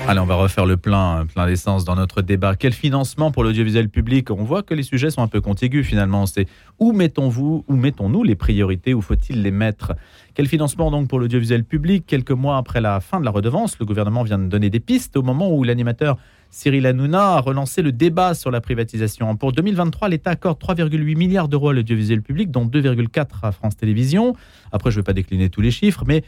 Allez, 0.08 0.20
on 0.20 0.26
va 0.26 0.36
refaire 0.36 0.66
le 0.66 0.76
plein, 0.76 1.26
plein 1.26 1.46
d'essence 1.46 1.84
dans 1.84 1.96
notre 1.96 2.22
débat. 2.22 2.54
Quel 2.54 2.72
financement 2.72 3.32
pour 3.32 3.42
l'audiovisuel 3.42 3.88
public? 3.88 4.30
On 4.30 4.44
voit 4.44 4.62
que 4.62 4.72
les 4.72 4.84
sujets 4.84 5.10
sont 5.10 5.20
un 5.20 5.26
peu 5.26 5.40
contigus 5.40 5.84
finalement. 5.84 6.26
C'est 6.26 6.46
où 6.78 6.92
mettons-vous, 6.92 7.64
où 7.66 7.74
mettons-nous 7.74 8.22
les 8.22 8.36
priorités? 8.36 8.94
Où 8.94 9.02
faut-il 9.02 9.42
les 9.42 9.50
mettre? 9.50 9.94
Quel 10.34 10.46
financement 10.46 10.92
donc 10.92 11.08
pour 11.08 11.18
l'audiovisuel 11.18 11.64
public? 11.64 12.04
Quelques 12.06 12.30
mois 12.30 12.56
après 12.56 12.80
la 12.80 13.00
fin 13.00 13.18
de 13.18 13.24
la 13.24 13.32
redevance, 13.32 13.80
le 13.80 13.84
gouvernement 13.84 14.22
vient 14.22 14.38
de 14.38 14.46
donner 14.46 14.70
des 14.70 14.78
pistes 14.78 15.16
au 15.16 15.22
moment 15.22 15.52
où 15.52 15.64
l'animateur 15.64 16.18
Cyril 16.50 16.86
Hanouna 16.86 17.32
a 17.34 17.40
relancé 17.40 17.82
le 17.82 17.90
débat 17.90 18.34
sur 18.34 18.52
la 18.52 18.60
privatisation. 18.60 19.34
Pour 19.34 19.50
2023, 19.50 20.08
l'État 20.08 20.30
accorde 20.30 20.60
3,8 20.60 21.16
milliards 21.16 21.48
d'euros 21.48 21.70
à 21.70 21.72
l'audiovisuel 21.72 22.22
public, 22.22 22.52
dont 22.52 22.64
2,4 22.64 23.26
à 23.42 23.50
France 23.50 23.76
Télévisions. 23.76 24.34
Après, 24.70 24.92
je 24.92 24.96
ne 24.96 25.00
vais 25.00 25.04
pas 25.04 25.14
décliner 25.14 25.50
tous 25.50 25.62
les 25.62 25.72
chiffres, 25.72 26.04
mais 26.06 26.18
euh, 26.18 26.20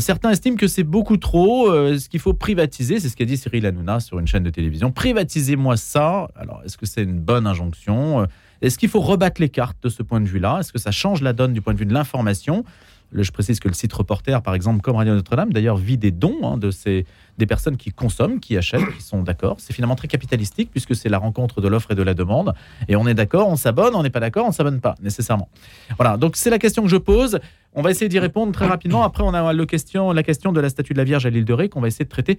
certains 0.00 0.30
estiment 0.30 0.56
que 0.56 0.66
c'est 0.66 0.84
beaucoup 0.84 1.16
trop. 1.16 1.70
Euh, 1.70 1.98
ce 1.98 2.08
qu'il 2.08 2.20
faut 2.20 2.34
privatiser, 2.34 3.00
c'est 3.00 3.08
ce 3.08 3.16
qu'a 3.16 3.24
dit 3.24 3.36
Cyril 3.36 3.66
Hanouna 3.66 4.00
sur 4.00 4.18
une 4.18 4.26
chaîne 4.26 4.42
de 4.42 4.50
télévision. 4.50 4.90
Privatisez-moi 4.90 5.76
ça. 5.76 6.28
Alors, 6.36 6.62
est-ce 6.64 6.76
que 6.76 6.86
c'est 6.86 7.02
une 7.02 7.20
bonne 7.20 7.46
injonction? 7.46 8.22
Euh, 8.22 8.26
Est-ce 8.62 8.78
qu'il 8.78 8.88
faut 8.88 9.00
rebattre 9.00 9.40
les 9.40 9.48
cartes 9.48 9.76
de 9.82 9.88
ce 9.88 10.02
point 10.02 10.20
de 10.20 10.26
vue-là? 10.26 10.58
Est-ce 10.60 10.72
que 10.72 10.78
ça 10.78 10.90
change 10.90 11.22
la 11.22 11.32
donne 11.32 11.52
du 11.52 11.60
point 11.60 11.74
de 11.74 11.78
vue 11.78 11.86
de 11.86 11.94
l'information? 11.94 12.64
Je 13.22 13.30
précise 13.30 13.60
que 13.60 13.68
le 13.68 13.74
site 13.74 13.92
Reporter, 13.92 14.42
par 14.42 14.54
exemple, 14.54 14.80
comme 14.80 14.96
Radio 14.96 15.14
Notre-Dame, 15.14 15.52
d'ailleurs, 15.52 15.76
vit 15.76 15.96
des 15.96 16.10
dons 16.10 16.38
hein, 16.42 16.56
de 16.56 16.70
ces, 16.72 17.06
des 17.38 17.46
personnes 17.46 17.76
qui 17.76 17.92
consomment, 17.92 18.40
qui 18.40 18.56
achètent, 18.56 18.92
qui 18.96 19.02
sont 19.02 19.22
d'accord. 19.22 19.56
C'est 19.58 19.72
finalement 19.72 19.94
très 19.94 20.08
capitalistique 20.08 20.70
puisque 20.70 20.96
c'est 20.96 21.08
la 21.08 21.18
rencontre 21.18 21.60
de 21.60 21.68
l'offre 21.68 21.92
et 21.92 21.94
de 21.94 22.02
la 22.02 22.14
demande. 22.14 22.54
Et 22.88 22.96
on 22.96 23.06
est 23.06 23.14
d'accord, 23.14 23.48
on 23.48 23.56
s'abonne, 23.56 23.94
on 23.94 24.02
n'est 24.02 24.10
pas 24.10 24.20
d'accord, 24.20 24.44
on 24.44 24.48
ne 24.48 24.54
s'abonne 24.54 24.80
pas, 24.80 24.96
nécessairement. 25.00 25.48
Voilà, 25.96 26.16
donc 26.16 26.36
c'est 26.36 26.50
la 26.50 26.58
question 26.58 26.82
que 26.82 26.88
je 26.88 26.96
pose. 26.96 27.38
On 27.74 27.82
va 27.82 27.90
essayer 27.90 28.08
d'y 28.08 28.18
répondre 28.18 28.52
très 28.52 28.66
rapidement. 28.66 29.04
Après, 29.04 29.22
on 29.22 29.34
a 29.34 29.52
le 29.52 29.66
question, 29.66 30.12
la 30.12 30.22
question 30.22 30.52
de 30.52 30.60
la 30.60 30.68
statue 30.68 30.92
de 30.92 30.98
la 30.98 31.04
Vierge 31.04 31.26
à 31.26 31.30
l'île 31.30 31.44
de 31.44 31.52
Ré 31.52 31.68
qu'on 31.68 31.80
va 31.80 31.88
essayer 31.88 32.04
de 32.04 32.10
traiter. 32.10 32.38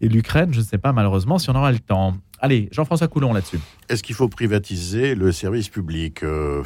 Et 0.00 0.08
l'Ukraine, 0.08 0.52
je 0.52 0.60
ne 0.60 0.64
sais 0.64 0.78
pas 0.78 0.92
malheureusement 0.92 1.38
si 1.38 1.48
on 1.50 1.54
aura 1.54 1.72
le 1.72 1.78
temps. 1.78 2.16
Allez, 2.40 2.68
Jean-François 2.72 3.08
Coulon 3.08 3.32
là-dessus. 3.32 3.58
Est-ce 3.88 4.02
qu'il 4.02 4.14
faut 4.14 4.28
privatiser 4.28 5.14
le 5.14 5.32
service 5.32 5.68
public 5.68 6.22
Euh, 6.22 6.62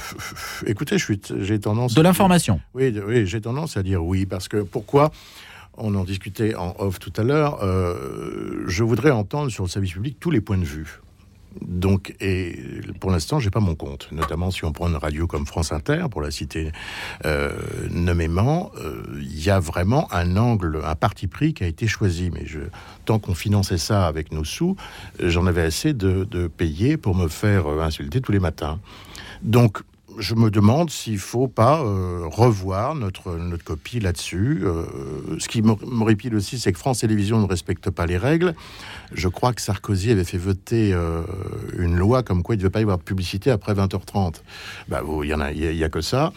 Écoutez, 0.67 0.97
j'ai 0.99 1.61
tendance... 1.61 1.95
De 1.95 2.03
l'information. 2.03 2.61
Oui, 2.75 2.93
oui 3.07 3.27
j'ai 3.27 3.41
tendance 3.41 3.77
à 3.77 3.83
dire 3.83 4.05
oui, 4.05 4.27
parce 4.27 4.49
que 4.49 4.59
pourquoi 4.63 5.13
on 5.77 5.95
en 5.95 6.03
discutait 6.05 6.57
en 6.57 6.75
off 6.79 6.99
tout 6.99 7.13
à 7.17 7.23
l'heure. 7.23 7.63
euh, 7.63 8.65
je 8.67 8.83
voudrais 8.83 9.13
entendre 9.13 9.51
sur 9.51 9.63
le 9.65 9.69
service 9.69 9.93
public 9.93 10.17
tous 10.19 10.31
les 10.33 10.41
points 10.41 10.59
de 10.59 10.65
vue. 10.65 11.01
Donc, 11.61 12.15
et 12.21 12.59
pour 13.01 13.11
l'instant, 13.11 13.41
j'ai 13.41 13.51
pas 13.51 13.61
mon 13.61 13.75
compte. 13.75 14.09
Notamment 14.13 14.51
si 14.51 14.65
on 14.65 14.73
prend 14.73 14.89
une 14.89 14.97
radio 14.97 15.27
comme 15.27 15.47
France 15.47 15.73
Inter, 15.73 16.07
pour 16.11 16.23
la 16.23 16.31
citer 16.31 16.73
euh, 17.25 17.51
nommément, 17.91 18.71
euh, 18.77 19.03
il 19.21 19.43
y 19.43 19.51
a 19.51 19.61
vraiment 19.61 20.13
un 20.13 20.37
angle, 20.37 20.81
un 20.85 20.95
parti 20.95 21.27
pris 21.27 21.55
qui 21.55 21.65
a 21.65 21.67
été 21.67 21.87
choisi. 21.87 22.31
Mais 22.33 22.47
je, 22.47 22.61
tant 23.05 23.19
qu'on 23.19 23.35
finançait 23.35 23.79
ça 23.79 24.07
avec 24.07 24.33
nos 24.33 24.45
sous, 24.45 24.77
euh, 25.21 25.29
j'en 25.31 25.47
avais 25.47 25.63
assez 25.63 25.93
de, 25.93 26.25
de 26.25 26.47
payer 26.47 26.97
pour 26.97 27.15
me 27.15 27.29
faire 27.29 27.67
insulter 27.67 28.21
tous 28.21 28.33
les 28.33 28.41
matins. 28.41 28.81
Donc, 29.43 29.83
je 30.19 30.35
me 30.35 30.51
demande 30.51 30.91
s'il 30.91 31.19
faut 31.19 31.49
pas 31.49 31.81
euh, 31.83 32.23
revoir 32.27 32.95
notre, 32.95 33.37
notre 33.37 33.65
copie 33.65 34.01
là-dessus. 34.01 34.61
Euh, 34.65 34.85
ce 35.39 35.49
qui 35.49 35.63
me- 35.63 35.75
m'horripile 35.87 36.35
aussi, 36.35 36.59
c'est 36.59 36.73
que 36.73 36.79
France 36.79 37.01
Télévisions 37.01 37.41
ne 37.41 37.47
respecte 37.47 37.91
pas 37.91 38.07
les 38.07 38.17
règles. 38.17 38.55
Je 39.13 39.29
crois 39.29 39.53
que 39.53 39.61
Sarkozy 39.63 40.11
avait 40.11 40.25
fait 40.25 40.37
voter 40.39 40.93
euh, 40.93 41.23
une 41.79 41.97
loi 41.97 42.23
comme 42.23 42.43
quoi 42.43 42.55
il 42.55 42.59
ne 42.59 42.63
devait 42.63 42.71
pas 42.71 42.81
y 42.81 42.83
avoir 42.83 42.99
de 42.99 43.03
publicité 43.03 43.51
après 43.51 43.73
20h30. 43.75 44.35
Bah, 44.89 45.03
il 45.23 45.29
y 45.29 45.35
en 45.35 45.41
a, 45.41 45.53
y 45.53 45.67
a- 45.67 45.73
y 45.73 45.85
a 45.85 45.89
que 45.89 46.01
ça. 46.01 46.33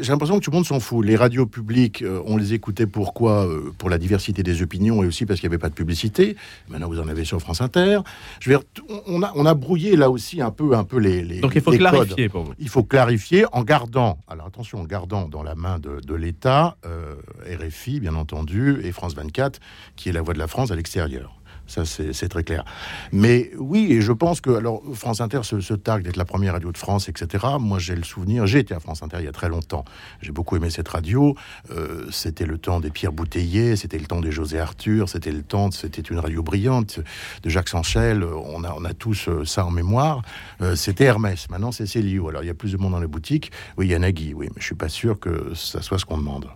J'ai 0.00 0.10
l'impression 0.12 0.38
que 0.38 0.44
tout 0.44 0.50
le 0.50 0.56
monde 0.56 0.66
s'en 0.66 0.80
fout. 0.80 1.04
Les 1.04 1.16
radios 1.16 1.46
publiques, 1.46 2.04
on 2.26 2.36
les 2.36 2.54
écoutait 2.54 2.86
pourquoi 2.86 3.48
Pour 3.78 3.90
la 3.90 3.98
diversité 3.98 4.42
des 4.42 4.62
opinions 4.62 5.02
et 5.02 5.06
aussi 5.06 5.26
parce 5.26 5.40
qu'il 5.40 5.48
n'y 5.48 5.54
avait 5.54 5.60
pas 5.60 5.68
de 5.70 5.74
publicité. 5.74 6.36
Maintenant, 6.68 6.88
vous 6.88 7.00
en 7.00 7.08
avez 7.08 7.24
sur 7.24 7.40
France 7.40 7.60
Inter. 7.60 8.00
Je 8.40 8.50
veux 8.50 8.56
dire, 8.58 8.64
on 9.06 9.22
a, 9.22 9.32
on 9.34 9.44
a 9.46 9.54
brouillé 9.54 9.96
là 9.96 10.08
aussi 10.10 10.40
un 10.40 10.50
peu, 10.50 10.74
un 10.74 10.84
peu 10.84 10.98
les, 10.98 11.22
les 11.24 11.40
Donc 11.40 11.52
il 11.54 11.60
faut 11.62 11.70
les 11.72 11.78
codes. 11.78 11.90
clarifier 11.90 12.28
pour 12.28 12.44
vous. 12.44 12.52
Il 12.58 12.68
faut 12.68 12.82
clarifier 12.84 13.07
en 13.52 13.62
gardant, 13.64 14.18
alors 14.28 14.46
attention, 14.46 14.80
en 14.80 14.84
gardant 14.84 15.28
dans 15.28 15.42
la 15.42 15.54
main 15.54 15.78
de, 15.78 16.14
l'État, 16.14 16.76
euh, 16.84 17.16
RFI 17.46 18.00
bien 18.00 18.14
entendu, 18.14 18.80
et 18.82 18.92
France 18.92 19.14
24, 19.14 19.60
qui 19.96 20.08
est 20.08 20.12
la 20.12 20.22
voix 20.22 20.34
de 20.34 20.38
la 20.38 20.46
France 20.46 20.70
à 20.70 20.76
l'extérieur. 20.76 21.37
Ça, 21.68 21.84
c'est 21.84 22.28
très 22.28 22.44
clair. 22.44 22.64
Mais 23.12 23.50
oui, 23.58 23.88
et 23.90 24.00
je 24.00 24.12
pense 24.12 24.40
que, 24.40 24.50
alors, 24.50 24.82
France 24.94 25.20
Inter 25.20 25.40
se, 25.42 25.60
se 25.60 25.74
targue 25.74 26.02
d'être 26.02 26.16
la 26.16 26.24
première 26.24 26.54
radio 26.54 26.72
de 26.72 26.78
France, 26.78 27.08
etc. 27.08 27.44
Moi, 27.60 27.78
j'ai 27.78 27.94
le 27.94 28.02
souvenir, 28.02 28.46
j'ai 28.46 28.60
été 28.60 28.74
à 28.74 28.80
France 28.80 29.02
Inter 29.02 29.18
il 29.20 29.26
y 29.26 29.28
a 29.28 29.32
très 29.32 29.50
longtemps. 29.50 29.84
J'ai 30.22 30.32
beaucoup 30.32 30.56
aimé 30.56 30.70
cette 30.70 30.88
radio. 30.88 31.34
Euh, 31.70 32.06
c'était 32.10 32.46
le 32.46 32.56
temps 32.56 32.80
des 32.80 32.90
Pierre 32.90 33.12
Bouteiller, 33.12 33.76
c'était 33.76 33.98
le 33.98 34.06
temps 34.06 34.20
des 34.20 34.32
José 34.32 34.58
Arthur, 34.58 35.08
c'était 35.08 35.30
le 35.30 35.42
temps, 35.42 35.70
c'était 35.70 36.02
une 36.02 36.18
radio 36.18 36.42
brillante 36.42 37.00
de 37.42 37.50
Jacques 37.50 37.68
Sanchel. 37.68 38.24
On 38.24 38.64
a, 38.64 38.72
on 38.74 38.84
a 38.84 38.94
tous 38.94 39.28
euh, 39.28 39.44
ça 39.44 39.66
en 39.66 39.70
mémoire. 39.70 40.22
Euh, 40.62 40.74
c'était 40.74 41.04
Hermès. 41.04 41.50
Maintenant, 41.50 41.72
c'est 41.72 41.86
Célio. 41.86 42.28
Alors, 42.28 42.42
il 42.42 42.46
y 42.46 42.50
a 42.50 42.54
plus 42.54 42.72
de 42.72 42.78
monde 42.78 42.92
dans 42.92 43.00
les 43.00 43.06
boutiques. 43.06 43.52
Oui, 43.76 43.86
il 43.86 43.90
y 43.90 43.94
a 43.94 43.98
Nagui, 43.98 44.32
oui, 44.34 44.46
mais 44.48 44.60
je 44.60 44.64
suis 44.64 44.74
pas 44.74 44.88
sûr 44.88 45.20
que 45.20 45.52
ça 45.54 45.82
soit 45.82 45.98
ce 45.98 46.06
qu'on 46.06 46.18
demande. 46.18 46.46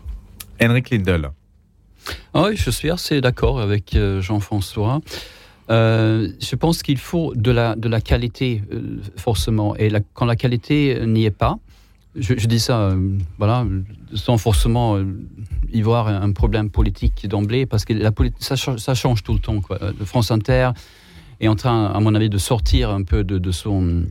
Henrik 0.60 0.90
Lindel. 0.90 1.30
Ah 2.34 2.44
oui, 2.48 2.56
je 2.56 2.70
suis 2.70 2.90
assez 2.90 3.20
d'accord 3.20 3.60
avec 3.60 3.94
euh, 3.94 4.20
Jean-François. 4.20 5.00
Euh, 5.70 6.28
je 6.40 6.56
pense 6.56 6.82
qu'il 6.82 6.98
faut 6.98 7.34
de 7.34 7.50
la, 7.50 7.76
de 7.76 7.88
la 7.88 8.00
qualité, 8.00 8.62
euh, 8.72 8.98
forcément. 9.16 9.76
Et 9.76 9.90
quand 10.14 10.26
la 10.26 10.36
qualité 10.36 11.00
n'y 11.06 11.24
est 11.24 11.30
pas, 11.30 11.58
je, 12.14 12.34
dis 12.46 12.60
ça, 12.60 12.94
voilà, 13.38 13.64
sans 14.14 14.36
forcément 14.36 14.98
y 15.72 15.80
voir 15.80 16.08
un, 16.08 16.32
problème 16.32 16.70
politique 16.70 17.26
d'emblée, 17.26 17.64
parce 17.64 17.84
que 17.84 17.94
la 17.94 18.10
ça, 18.38 18.56
ça 18.56 18.94
change 18.94 19.22
tout 19.22 19.32
le 19.32 19.38
temps. 19.38 19.62
Euh, 19.70 19.92
France 20.04 20.30
Inter 20.30 20.70
est 21.40 21.48
en 21.48 21.56
train, 21.56 21.86
à 21.86 22.00
mon 22.00 22.14
avis, 22.14 22.28
de 22.28 22.38
sortir 22.38 22.90
un 22.90 23.02
peu 23.02 23.24
de, 23.24 23.50
son, 23.50 24.04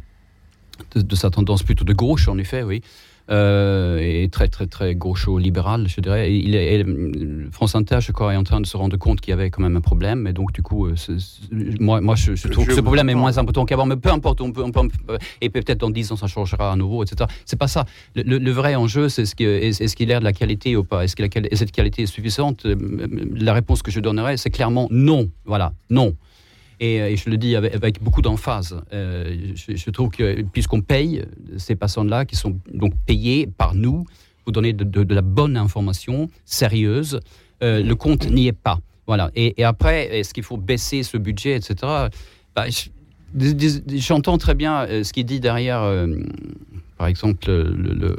de 0.96 1.16
sa 1.16 1.30
tendance 1.30 1.64
plutôt 1.64 1.86
de 1.86 1.94
gauche, 1.94 2.28
en 2.28 2.38
effet, 2.38 2.64
oui. 2.64 2.82
Euh, 3.32 3.98
et 4.02 4.28
très 4.30 4.50
très 4.50 4.68
très 4.68 4.94
gaucho-libéral, 4.94 5.88
je 5.88 6.02
dirais. 6.02 6.32
Et 6.32 6.36
il 6.36 6.54
est, 6.54 6.76
et, 6.80 6.84
euh, 6.84 7.48
France 7.52 7.76
Inter, 7.76 8.00
je 8.02 8.12
crois, 8.12 8.34
est 8.34 8.38
en 8.38 8.44
train 8.44 8.60
de 8.60 8.66
se 8.66 8.76
rendre 8.76 8.98
compte 8.98 9.22
qu'il 9.22 9.32
y 9.32 9.34
avait 9.34 9.50
quand 9.50 9.62
même 9.62 9.78
un 9.78 9.82
problème. 9.82 10.28
Et 10.28 10.34
donc, 10.34 10.52
du 10.52 10.62
coup, 10.62 10.88
euh, 10.88 10.96
moi, 11.80 12.02
moi, 12.02 12.16
je, 12.16 12.36
je 12.36 12.48
trouve 12.50 12.66
Je 12.66 12.70
que 12.72 12.76
ce 12.76 12.82
problème 12.82 13.10
est 13.10 13.16
moins 13.16 13.38
important 13.38 13.66
qu'avant. 13.66 13.86
Mais 13.86 13.96
peu 13.96 14.10
importe, 14.12 14.42
on 14.42 14.52
peut, 14.52 14.64
on 14.64 14.72
peut- 14.72 14.82
euh, 15.10 15.18
et 15.40 15.50
peut-être 15.50 15.80
dans 15.80 15.90
10 15.90 16.12
ans, 16.12 16.18
ça 16.18 16.28
changera 16.28 16.74
à 16.74 16.76
nouveau, 16.76 17.04
etc. 17.04 17.30
C'est 17.46 17.58
pas 17.58 17.68
ça. 17.70 17.86
Le, 18.16 18.52
vrai 18.52 18.76
enjeu, 18.76 19.08
c'est 19.08 19.26
ce 19.26 19.34
que, 19.36 19.44
est, 19.46 19.80
est-ce 19.82 19.96
qu'il 19.96 20.12
a 20.12 20.20
de 20.20 20.26
la 20.26 20.34
qualité 20.34 20.76
ou 20.76 20.84
pas? 20.84 21.06
Est-ce 21.06 21.16
que 21.16 21.24
la 21.24 21.30
cette 21.54 21.72
qualité 21.72 22.02
est 22.04 22.08
suffisante? 22.08 22.66
Euh, 22.66 22.76
La 23.36 23.54
réponse 23.54 23.82
que 23.82 23.92
je 23.92 24.02
donnerais, 24.02 24.36
c'est 24.36 24.50
clairement 24.50 24.88
non. 24.92 25.30
Voilà, 25.46 25.72
non. 25.90 26.16
Et, 26.82 27.00
euh, 27.00 27.10
et 27.12 27.16
je 27.16 27.30
le 27.30 27.38
dis 27.38 27.56
avec, 27.56 28.02
beaucoup 28.02 28.24
d'emphase. 28.24 28.76
Euh, 28.92 29.54
je, 29.56 29.90
trouve 29.92 30.10
que 30.10 30.42
puisqu'on 30.42 30.82
paye 30.82 31.24
ces 31.58 31.76
personnes-là, 31.76 32.26
qui 32.26 32.36
sont 32.36 32.60
donc 32.74 32.94
payées 33.06 33.48
par 33.48 33.76
nous 33.76 34.06
pour 34.44 34.52
donner 34.52 34.74
de, 34.74 35.14
la 35.14 35.22
bonne 35.22 35.56
information 35.56 36.28
sérieuse, 36.44 37.20
euh, 37.62 37.84
le 37.84 37.96
compte 37.96 38.30
n'y 38.30 38.48
est 38.48 38.52
pas. 38.52 38.80
Voilà. 39.06 39.30
Et, 39.36 39.64
après, 39.64 40.20
est-ce 40.20 40.34
qu'il 40.34 40.44
faut 40.44 40.58
baisser 40.58 41.04
ce 41.04 41.18
budget, 41.18 41.56
etc. 41.56 41.76
Bah, 42.56 42.66
J'entends 43.88 44.38
très 44.38 44.56
bien 44.56 44.86
ce 45.04 45.14
qu'il 45.14 45.26
dit 45.26 45.40
derrière, 45.40 45.82
par 46.98 47.08
exemple, 47.08 47.48
le, 47.48 47.94
le- 47.94 48.18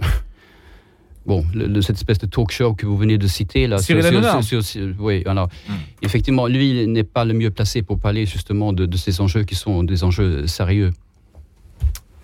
bon, 1.26 1.44
le- 1.54 1.66
le- 1.66 1.82
cette 1.82 1.96
espèce 1.96 2.18
de 2.18 2.26
talk 2.26 2.50
show 2.50 2.74
que 2.74 2.86
vous 2.86 2.96
venez 2.96 3.18
de 3.18 3.26
citer 3.26 3.66
là. 3.66 3.78
Cyril 3.78 4.02
sur- 4.02 4.10
sur- 4.12 4.18
Hanouna. 4.28 4.42
sur- 4.42 4.62
sur- 4.64 4.94
oui, 4.98 5.22
alors 5.26 5.48
Hmm. 5.68 5.72
effectivement, 6.02 6.46
lui 6.46 6.82
il 6.82 6.92
n'est 6.92 7.04
pas 7.04 7.24
le 7.24 7.34
mieux 7.34 7.50
placé 7.50 7.82
pour 7.82 7.98
parler 7.98 8.26
justement 8.26 8.72
de, 8.72 8.86
de 8.86 8.96
ces 8.96 9.20
enjeux 9.20 9.44
qui 9.44 9.54
sont 9.54 9.84
des 9.84 10.04
enjeux 10.04 10.46
sérieux. 10.46 10.92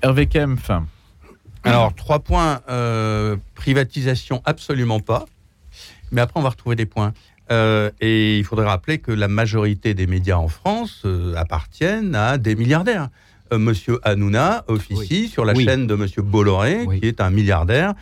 Hervé 0.03 0.27
Kempf. 0.27 0.71
Alors, 1.65 1.93
trois 1.95 2.21
points. 2.21 2.61
euh, 2.71 3.37
privatisation, 3.55 4.41
absolument 4.45 5.01
pas. 5.01 5.27
Mais 6.13 6.21
après, 6.21 6.39
on 6.41 6.43
va 6.43 6.51
retrouver 6.51 6.77
des 6.77 6.87
points. 6.87 7.13
Euh, 7.51 7.91
et 8.01 8.39
il 8.39 8.45
faudrait 8.45 8.67
rappeler 8.67 8.99
que 8.99 9.11
la 9.11 9.27
majorité 9.29 9.95
des 9.95 10.07
médias 10.07 10.37
en 10.37 10.49
France 10.49 11.03
euh, 11.05 11.35
appartiennent 11.37 12.15
à 12.15 12.39
des 12.39 12.55
milliardaires. 12.55 13.09
Euh, 13.53 13.59
Monsieur 13.59 13.99
Hanouna 14.05 14.65
officie 14.69 15.29
sur 15.29 15.45
la 15.45 15.55
Oui. 15.55 15.65
chaîne 15.65 15.87
de 15.87 15.95
Monsieur 15.95 16.23
Bolloré, 16.23 16.85
Oui. 16.87 17.01
qui 17.01 17.07
est 17.07 17.21
un 17.21 17.31
milliardaire 17.31 17.95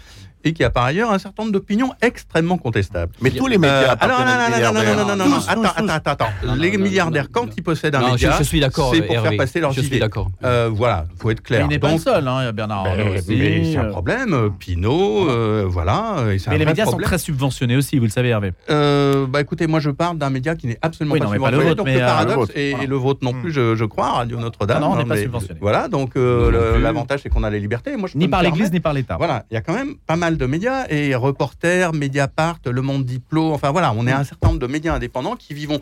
et 0.46 0.52
qui 0.52 0.62
a 0.62 0.70
par 0.70 0.84
ailleurs 0.84 1.10
un 1.10 1.18
certain 1.18 1.42
nombre 1.42 1.52
d'opinions 1.52 1.92
extrêmement 2.00 2.56
contestables. 2.56 3.12
Mais 3.20 3.30
tous 3.30 3.48
les 3.48 3.56
Euh, 3.56 3.58
médias. 3.58 3.92
alors, 4.00 4.20
non, 4.20 4.26
non, 4.26 4.32
non, 4.32 4.82
non, 4.82 4.94
non, 4.94 5.04
non, 5.06 5.16
non, 5.16 5.28
non, 5.28 5.36
attends, 5.48 5.62
attends, 5.64 5.88
attends, 5.88 6.10
attends. 6.12 6.28
Non, 6.44 6.54
non, 6.54 6.62
Les 6.62 6.76
non, 6.76 6.84
milliardaires, 6.84 7.24
non, 7.24 7.30
quand 7.32 7.46
non. 7.46 7.52
ils 7.56 7.62
possèdent 7.64 7.96
un 7.96 8.12
média, 8.12 8.36
je 8.38 8.44
suis 8.44 8.60
d'accord. 8.60 8.92
c'est 8.94 9.02
pour 9.02 9.14
Hervé. 9.16 9.28
faire 9.30 9.36
passer 9.38 9.58
leurs 9.60 9.72
Je 9.72 9.80
suis 9.80 9.88
idées. 9.88 9.98
d'accord. 9.98 10.28
Euh, 10.44 10.70
voilà, 10.72 11.06
faut 11.18 11.30
être 11.30 11.42
clair. 11.42 11.60
Mais 11.60 11.66
il 11.66 11.68
n'est 11.70 11.78
pas 11.80 11.92
le 11.92 11.98
seul, 11.98 12.28
hein, 12.28 12.42
il 12.42 12.44
y 12.44 12.48
a 12.48 12.52
Bernard 12.52 12.84
ben, 12.84 12.96
mais 13.28 13.64
c'est 13.72 13.76
un 13.78 13.84
euh, 13.86 13.90
problème. 13.90 14.50
Pinot, 14.58 15.28
euh, 15.28 15.64
voilà. 15.68 16.26
et 16.32 16.38
c'est 16.38 16.48
un 16.48 16.52
Mais 16.52 16.58
les 16.58 16.64
médias 16.66 16.84
sont 16.84 16.96
très 16.98 17.18
subventionnés 17.18 17.76
aussi, 17.76 17.98
vous 17.98 18.04
le 18.04 18.10
savez, 18.10 18.28
Hervé. 18.28 18.52
Euh, 18.70 19.26
bah 19.26 19.40
écoutez, 19.40 19.66
moi 19.66 19.80
je 19.80 19.90
parle 19.90 20.16
d'un 20.18 20.30
média 20.30 20.54
qui 20.54 20.68
n'est 20.68 20.78
absolument 20.80 21.14
Oui, 21.14 21.20
pas 21.20 21.26
subventionné. 21.32 21.64
vôtre, 21.64 21.76
donc 21.76 21.86
mais, 21.86 21.94
le 21.94 21.98
paradoxe 22.00 22.52
et, 22.54 22.86
le 22.86 22.96
vôtre 22.96 23.20
non 23.24 23.32
plus, 23.32 23.50
je, 23.50 23.74
je 23.74 23.84
crois, 23.84 24.12
Radio 24.12 24.38
Notre-Dame. 24.38 24.80
Non, 24.80 24.90
non, 24.90 24.92
on 24.92 24.96
hein, 24.96 25.02
n'est 25.02 25.08
pas 25.08 25.16
subventionné. 25.16 25.58
Voilà, 25.60 25.88
donc 25.88 26.12
l'avantage 26.14 27.20
c'est 27.24 27.28
qu'on 27.30 27.42
a 27.42 27.50
les 27.50 27.58
libertés. 27.58 27.96
Moi, 27.96 28.08
je 28.08 28.12
peux 28.12 28.18
Ni 28.18 28.28
par 28.28 28.42
l'Église, 28.42 28.70
ni 28.72 28.80
par 28.80 28.92
l'État. 28.92 29.16
Voilà, 29.16 29.44
il 29.50 29.54
y 29.54 29.56
a 29.56 29.60
quand 29.60 29.72
même 29.74 29.94
pas 30.06 30.16
mal 30.16 30.35
de 30.36 30.46
médias 30.46 30.86
et 30.88 31.14
Reporter, 31.14 31.92
Mediapart, 31.92 32.58
Le 32.66 32.82
Monde 32.82 33.04
Diplo, 33.04 33.52
enfin 33.52 33.70
voilà, 33.70 33.92
on 33.96 34.06
est 34.06 34.12
un 34.12 34.24
certain 34.24 34.48
nombre 34.48 34.60
de 34.60 34.66
médias 34.66 34.94
indépendants 34.94 35.36
qui 35.36 35.54
vivons 35.54 35.80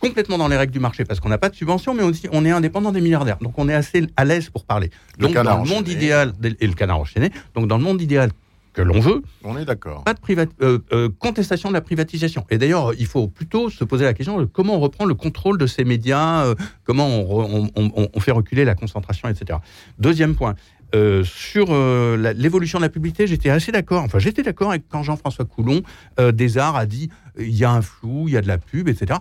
complètement 0.00 0.36
dans 0.38 0.48
les 0.48 0.56
règles 0.56 0.72
du 0.72 0.80
marché 0.80 1.04
parce 1.04 1.20
qu'on 1.20 1.28
n'a 1.28 1.38
pas 1.38 1.48
de 1.48 1.54
subvention, 1.54 1.94
mais 1.94 2.02
aussi 2.02 2.28
on 2.32 2.44
est 2.44 2.50
indépendant 2.50 2.90
des 2.92 3.00
milliardaires. 3.00 3.38
Donc 3.40 3.54
on 3.58 3.68
est 3.68 3.74
assez 3.74 4.06
à 4.16 4.24
l'aise 4.24 4.50
pour 4.50 4.64
parler. 4.64 4.90
Le 5.18 5.26
Donc 5.28 5.34
dans 5.34 5.42
le 5.42 5.68
monde 5.68 5.82
enchaîné. 5.84 5.92
idéal, 5.92 6.32
et 6.60 6.66
le 6.66 6.74
canard 6.74 6.98
enchaîné, 6.98 7.30
donc 7.54 7.68
dans 7.68 7.76
le 7.78 7.84
monde 7.84 8.00
idéal 8.02 8.30
que 8.72 8.80
l'on 8.82 9.00
veut. 9.00 9.22
On 9.44 9.56
est 9.58 9.66
d'accord. 9.66 10.02
Pas 10.02 10.14
de 10.14 10.18
priva- 10.18 10.46
euh, 10.62 10.78
euh, 10.94 11.10
contestation 11.18 11.68
de 11.68 11.74
la 11.74 11.82
privatisation. 11.82 12.46
Et 12.48 12.56
d'ailleurs, 12.56 12.94
il 12.98 13.04
faut 13.06 13.28
plutôt 13.28 13.68
se 13.68 13.84
poser 13.84 14.04
la 14.06 14.14
question 14.14 14.40
de 14.40 14.46
comment 14.46 14.76
on 14.76 14.80
reprend 14.80 15.04
le 15.04 15.12
contrôle 15.14 15.58
de 15.58 15.66
ces 15.66 15.84
médias, 15.84 16.44
euh, 16.46 16.54
comment 16.84 17.06
on, 17.06 17.22
re- 17.22 17.70
on- 17.76 17.92
on- 17.94 18.08
on 18.14 18.20
fait 18.20 18.30
reculer 18.32 18.64
la 18.64 18.74
concentration, 18.74 19.28
etc. 19.28 19.58
Deuxième 19.98 20.34
point. 20.34 20.54
Euh, 20.94 21.24
sur 21.24 21.68
euh, 21.70 22.34
l'évolution 22.34 22.78
de 22.78 22.84
la 22.84 22.88
publicité, 22.88 23.26
j'étais 23.26 23.50
assez 23.50 23.72
d'accord. 23.72 24.02
Enfin, 24.02 24.18
j'étais 24.18 24.42
d'accord 24.42 24.70
avec 24.70 24.84
quand 24.88 25.02
Jean-François 25.02 25.44
Coulon 25.44 25.82
euh, 26.20 26.32
des 26.32 26.58
Arts 26.58 26.76
a 26.76 26.86
dit 26.86 27.10
il 27.38 27.54
y 27.54 27.64
a 27.64 27.70
un 27.70 27.82
flou, 27.82 28.28
il 28.28 28.34
y 28.34 28.36
a 28.36 28.42
de 28.42 28.48
la 28.48 28.58
pub, 28.58 28.88
etc. 28.88 29.18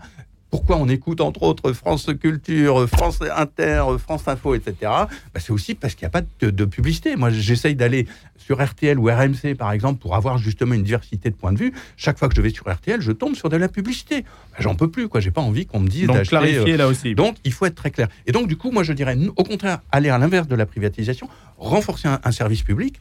Pourquoi 0.51 0.75
on 0.77 0.87
écoute 0.89 1.21
entre 1.21 1.43
autres 1.43 1.71
France 1.71 2.07
Culture, 2.19 2.87
France 2.89 3.19
Inter, 3.35 3.83
France 3.97 4.27
Info, 4.27 4.53
etc. 4.53 4.75
Bah, 4.81 5.07
c'est 5.39 5.51
aussi 5.51 5.75
parce 5.75 5.95
qu'il 5.95 6.03
n'y 6.05 6.07
a 6.07 6.11
pas 6.11 6.21
de, 6.41 6.49
de 6.49 6.65
publicité. 6.65 7.15
Moi, 7.15 7.29
j'essaye 7.31 7.75
d'aller 7.75 8.05
sur 8.37 8.61
RTL 8.63 8.99
ou 8.99 9.05
RMC, 9.05 9.55
par 9.57 9.71
exemple, 9.71 9.99
pour 10.01 10.15
avoir 10.15 10.37
justement 10.37 10.73
une 10.73 10.83
diversité 10.83 11.29
de 11.29 11.35
points 11.35 11.53
de 11.53 11.57
vue. 11.57 11.73
Chaque 11.95 12.19
fois 12.19 12.27
que 12.27 12.35
je 12.35 12.41
vais 12.41 12.49
sur 12.49 12.69
RTL, 12.69 13.01
je 13.01 13.11
tombe 13.13 13.35
sur 13.35 13.49
de 13.49 13.55
la 13.57 13.69
publicité. 13.69 14.23
Bah, 14.23 14.57
J'en 14.59 14.75
peux 14.75 14.89
plus, 14.91 15.07
quoi. 15.07 15.21
J'ai 15.21 15.31
pas 15.31 15.41
envie 15.41 15.65
qu'on 15.65 15.79
me 15.79 15.87
dise 15.87 16.07
Donc 16.07 16.17
d'acheter. 16.17 16.29
clarifier 16.35 16.73
euh, 16.73 16.77
là 16.77 16.87
aussi. 16.87 17.15
donc, 17.15 17.37
il 17.45 17.53
faut 17.53 17.65
être 17.65 17.75
très 17.75 17.91
clair. 17.91 18.09
Et 18.27 18.31
donc, 18.31 18.47
du 18.47 18.57
coup, 18.57 18.71
moi, 18.71 18.83
je 18.83 18.93
dirais, 18.93 19.17
au 19.37 19.43
contraire, 19.43 19.79
aller 19.91 20.09
à 20.09 20.17
l'inverse 20.17 20.47
de 20.47 20.55
la 20.55 20.65
privatisation, 20.65 21.29
renforcer 21.57 22.09
un, 22.09 22.19
un 22.23 22.31
service 22.31 22.63
public, 22.63 22.99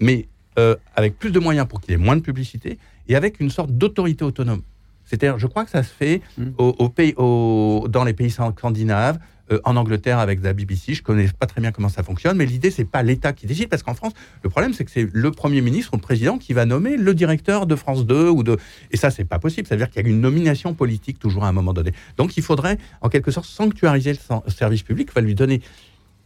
mais 0.00 0.26
euh, 0.58 0.74
avec 0.96 1.16
plus 1.16 1.30
de 1.30 1.38
moyens 1.38 1.68
pour 1.68 1.80
qu'il 1.80 1.92
y 1.92 1.94
ait 1.94 1.96
moins 1.96 2.16
de 2.16 2.22
publicité 2.22 2.78
et 3.06 3.14
avec 3.14 3.38
une 3.38 3.50
sorte 3.50 3.70
d'autorité 3.70 4.24
autonome. 4.24 4.62
C'est-à-dire, 5.08 5.38
je 5.38 5.46
crois 5.46 5.64
que 5.64 5.70
ça 5.70 5.82
se 5.82 5.90
fait 5.92 6.20
Mm. 6.36 6.44
au, 6.58 6.74
au 6.78 6.88
pays, 6.88 7.14
au- 7.16 7.86
dans 7.88 8.04
les 8.04 8.12
pays 8.12 8.30
scandinaves, 8.30 9.18
euh, 9.50 9.58
en 9.64 9.76
Angleterre 9.76 10.18
avec 10.18 10.42
la 10.42 10.52
BBC. 10.52 10.92
Je 10.92 11.02
connais 11.02 11.26
pas 11.28 11.46
très 11.46 11.62
bien 11.62 11.72
comment 11.72 11.88
ça 11.88 12.02
fonctionne, 12.02 12.36
mais 12.36 12.44
l'idée, 12.44 12.70
c'est 12.70 12.84
pas 12.84 13.02
l'État 13.02 13.32
qui 13.32 13.46
décide, 13.46 13.68
parce 13.70 13.82
qu'en 13.82 13.94
France, 13.94 14.12
le 14.42 14.50
problème, 14.50 14.74
c'est 14.74 14.84
que 14.84 14.90
c'est 14.90 15.08
le 15.10 15.30
Premier 15.30 15.62
ministre 15.62 15.94
ou 15.94 15.96
le 15.96 16.02
Président 16.02 16.36
qui 16.36 16.52
va 16.52 16.66
nommer 16.66 16.98
le 16.98 17.14
directeur 17.14 17.66
de 17.66 17.74
France 17.74 18.04
2 18.04 18.28
ou 18.28 18.42
de. 18.42 18.58
Et 18.90 18.98
ça, 18.98 19.10
c'est 19.10 19.24
pas 19.24 19.38
possible. 19.38 19.66
C'est-à-dire 19.66 19.88
qu'il 19.88 20.02
y 20.02 20.04
a 20.04 20.08
une 20.08 20.20
nomination 20.20 20.74
politique 20.74 21.18
toujours 21.18 21.44
à 21.44 21.48
un 21.48 21.52
moment 21.52 21.72
donné. 21.72 21.92
Donc, 22.18 22.36
il 22.36 22.42
faudrait, 22.42 22.76
en 23.00 23.08
quelque 23.08 23.30
sorte, 23.30 23.46
sanctuariser 23.46 24.12
le 24.12 24.50
service 24.50 24.82
public. 24.82 25.08
Il 25.10 25.14
va 25.14 25.20
lui 25.22 25.34
donner 25.34 25.62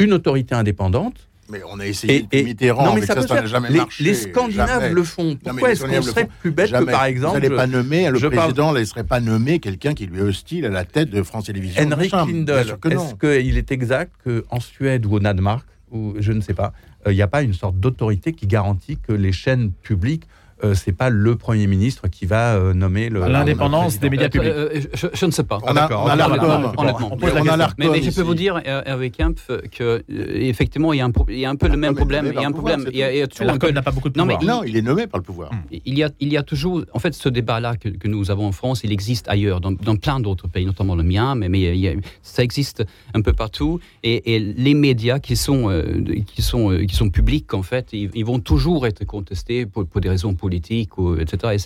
une 0.00 0.12
autorité 0.12 0.56
indépendante. 0.56 1.28
Mais 1.52 1.60
on 1.68 1.78
a 1.80 1.86
essayé 1.86 2.14
Et, 2.14 2.22
depuis 2.22 2.38
et- 2.38 2.44
Mitterrand, 2.44 2.86
non, 2.86 2.94
mais 2.94 3.00
mais 3.00 3.06
ça, 3.06 3.20
ça, 3.20 3.34
n'a 3.34 3.44
jamais 3.46 3.68
les, 3.68 3.76
marché. 3.76 4.02
les 4.04 4.14
Scandinaves 4.14 4.68
jamais. 4.80 4.88
le 4.94 5.04
font. 5.04 5.36
Pourquoi 5.36 5.70
est-ce 5.72 5.84
qu'on 5.84 6.00
serait 6.02 6.28
plus 6.40 6.50
bête 6.50 6.68
Jamais. 6.68 6.86
que, 6.86 6.90
par 6.90 7.04
exemple, 7.04 7.46
Vous 7.46 7.54
pas 7.56 7.66
nommer, 7.66 8.08
le 8.10 8.30
président 8.30 8.72
ne 8.72 8.78
laisserait 8.78 9.04
pas 9.04 9.20
nommer 9.20 9.58
quelqu'un 9.58 9.92
qui 9.92 10.06
lui 10.06 10.20
est 10.20 10.22
hostile 10.22 10.64
à 10.64 10.70
la 10.70 10.86
tête 10.86 11.10
de 11.10 11.22
France 11.22 11.44
Télévisions. 11.44 11.82
Henrik 11.92 12.10
non. 12.14 12.26
est-ce 12.26 13.14
qu'il 13.42 13.58
est 13.58 13.70
exact 13.70 14.12
qu'en 14.24 14.60
Suède 14.60 15.04
ou 15.04 15.12
au 15.16 15.20
Danemark, 15.20 15.66
ou 15.90 16.14
je 16.18 16.32
ne 16.32 16.40
sais 16.40 16.54
pas, 16.54 16.72
euh, 17.06 17.12
il 17.12 17.16
n'y 17.16 17.22
a 17.22 17.28
pas 17.28 17.42
une 17.42 17.52
sorte 17.52 17.78
d'autorité 17.78 18.32
qui 18.32 18.46
garantit 18.46 18.96
que 18.96 19.12
les 19.12 19.32
chaînes 19.32 19.72
publiques, 19.82 20.24
euh, 20.64 20.74
c'est 20.74 20.92
pas 20.92 21.10
le 21.10 21.36
Premier 21.36 21.66
ministre 21.66 22.08
qui 22.08 22.26
va 22.26 22.54
euh, 22.54 22.72
nommer 22.74 23.08
le. 23.08 23.20
L'indépendance 23.26 23.98
des 24.00 24.10
médias 24.10 24.28
publics. 24.28 24.52
Euh, 24.52 24.68
euh, 24.76 24.80
je, 24.94 25.06
je 25.12 25.26
ne 25.26 25.30
sais 25.30 25.42
pas. 25.44 25.58
On 25.62 25.68
a, 25.68 25.74
d'accord, 25.74 26.04
on 26.04 26.08
a 26.08 26.14
on 26.14 26.16
l'ARCOM. 26.16 26.38
parle- 26.38 26.72
honnêtement. 26.78 27.08
On 27.12 27.16
pose 27.16 27.34
la 27.34 27.42
On 27.42 27.60
a 27.60 27.68
Mais, 27.78 27.88
mais 27.88 28.02
je 28.02 28.10
peux 28.10 28.22
vous 28.22 28.34
dire, 28.34 28.60
euh, 28.66 28.82
Hervé 28.86 29.10
Kempf, 29.10 29.48
que 29.70 29.82
euh, 29.82 30.02
effectivement, 30.08 30.92
il 30.92 30.98
y 30.98 31.00
a 31.00 31.04
un, 31.04 31.10
pro- 31.10 31.26
il 31.28 31.38
y 31.38 31.44
a 31.44 31.50
un 31.50 31.56
peu 31.56 31.68
le 31.68 31.76
même 31.76 31.90
mais 31.92 31.96
problème. 31.96 32.26
Il 32.34 32.40
y 32.40 32.44
a 32.44 32.48
un 32.48 32.52
problème. 32.52 32.86
Y 32.92 33.02
a, 33.02 33.72
n'a 33.72 33.82
pas 33.82 33.90
beaucoup 33.90 34.08
de 34.08 34.18
Non, 34.18 34.24
mais 34.26 34.36
pouvoir. 34.36 34.58
Non, 34.58 34.64
il 34.64 34.76
est 34.76 34.82
nommé 34.82 35.06
par 35.06 35.18
le 35.18 35.24
pouvoir. 35.24 35.50
il 35.72 35.98
y 35.98 36.02
a, 36.04 36.10
il 36.20 36.32
y 36.32 36.36
a 36.36 36.42
toujours, 36.42 36.84
en 36.92 36.98
fait, 36.98 37.14
ce 37.14 37.28
débat-là 37.28 37.76
que, 37.76 37.88
que 37.88 38.08
nous 38.08 38.30
avons 38.30 38.46
en 38.46 38.52
France, 38.52 38.82
il 38.84 38.92
existe 38.92 39.28
ailleurs, 39.28 39.60
dans, 39.60 39.72
dans 39.72 39.96
plein 39.96 40.20
d'autres 40.20 40.48
pays, 40.48 40.64
notamment 40.66 40.94
le 40.94 41.02
mien, 41.02 41.34
mais, 41.34 41.48
mais 41.48 41.60
il 41.60 41.80
y 41.80 41.88
a- 41.88 41.94
ça 42.22 42.42
existe 42.42 42.84
un 43.14 43.20
peu 43.22 43.32
partout. 43.32 43.80
Et, 44.02 44.34
et 44.34 44.38
les 44.38 44.74
médias 44.74 45.18
qui 45.18 45.36
sont, 45.36 45.70
euh, 45.70 46.02
qui 46.26 46.42
sont, 46.42 46.70
euh, 46.72 46.84
qui 46.84 46.94
sont 46.94 47.10
publics, 47.10 47.52
en 47.54 47.62
fait, 47.62 47.88
ils, 47.92 48.10
ils 48.14 48.24
vont 48.24 48.38
toujours 48.40 48.86
être 48.86 49.04
contestés 49.04 49.66
pour, 49.66 49.86
pour 49.86 50.00
des 50.00 50.08
raisons 50.08 50.34
politiques, 50.34 50.51
ou, 50.96 51.16
etc. 51.16 51.54
Et 51.54 51.58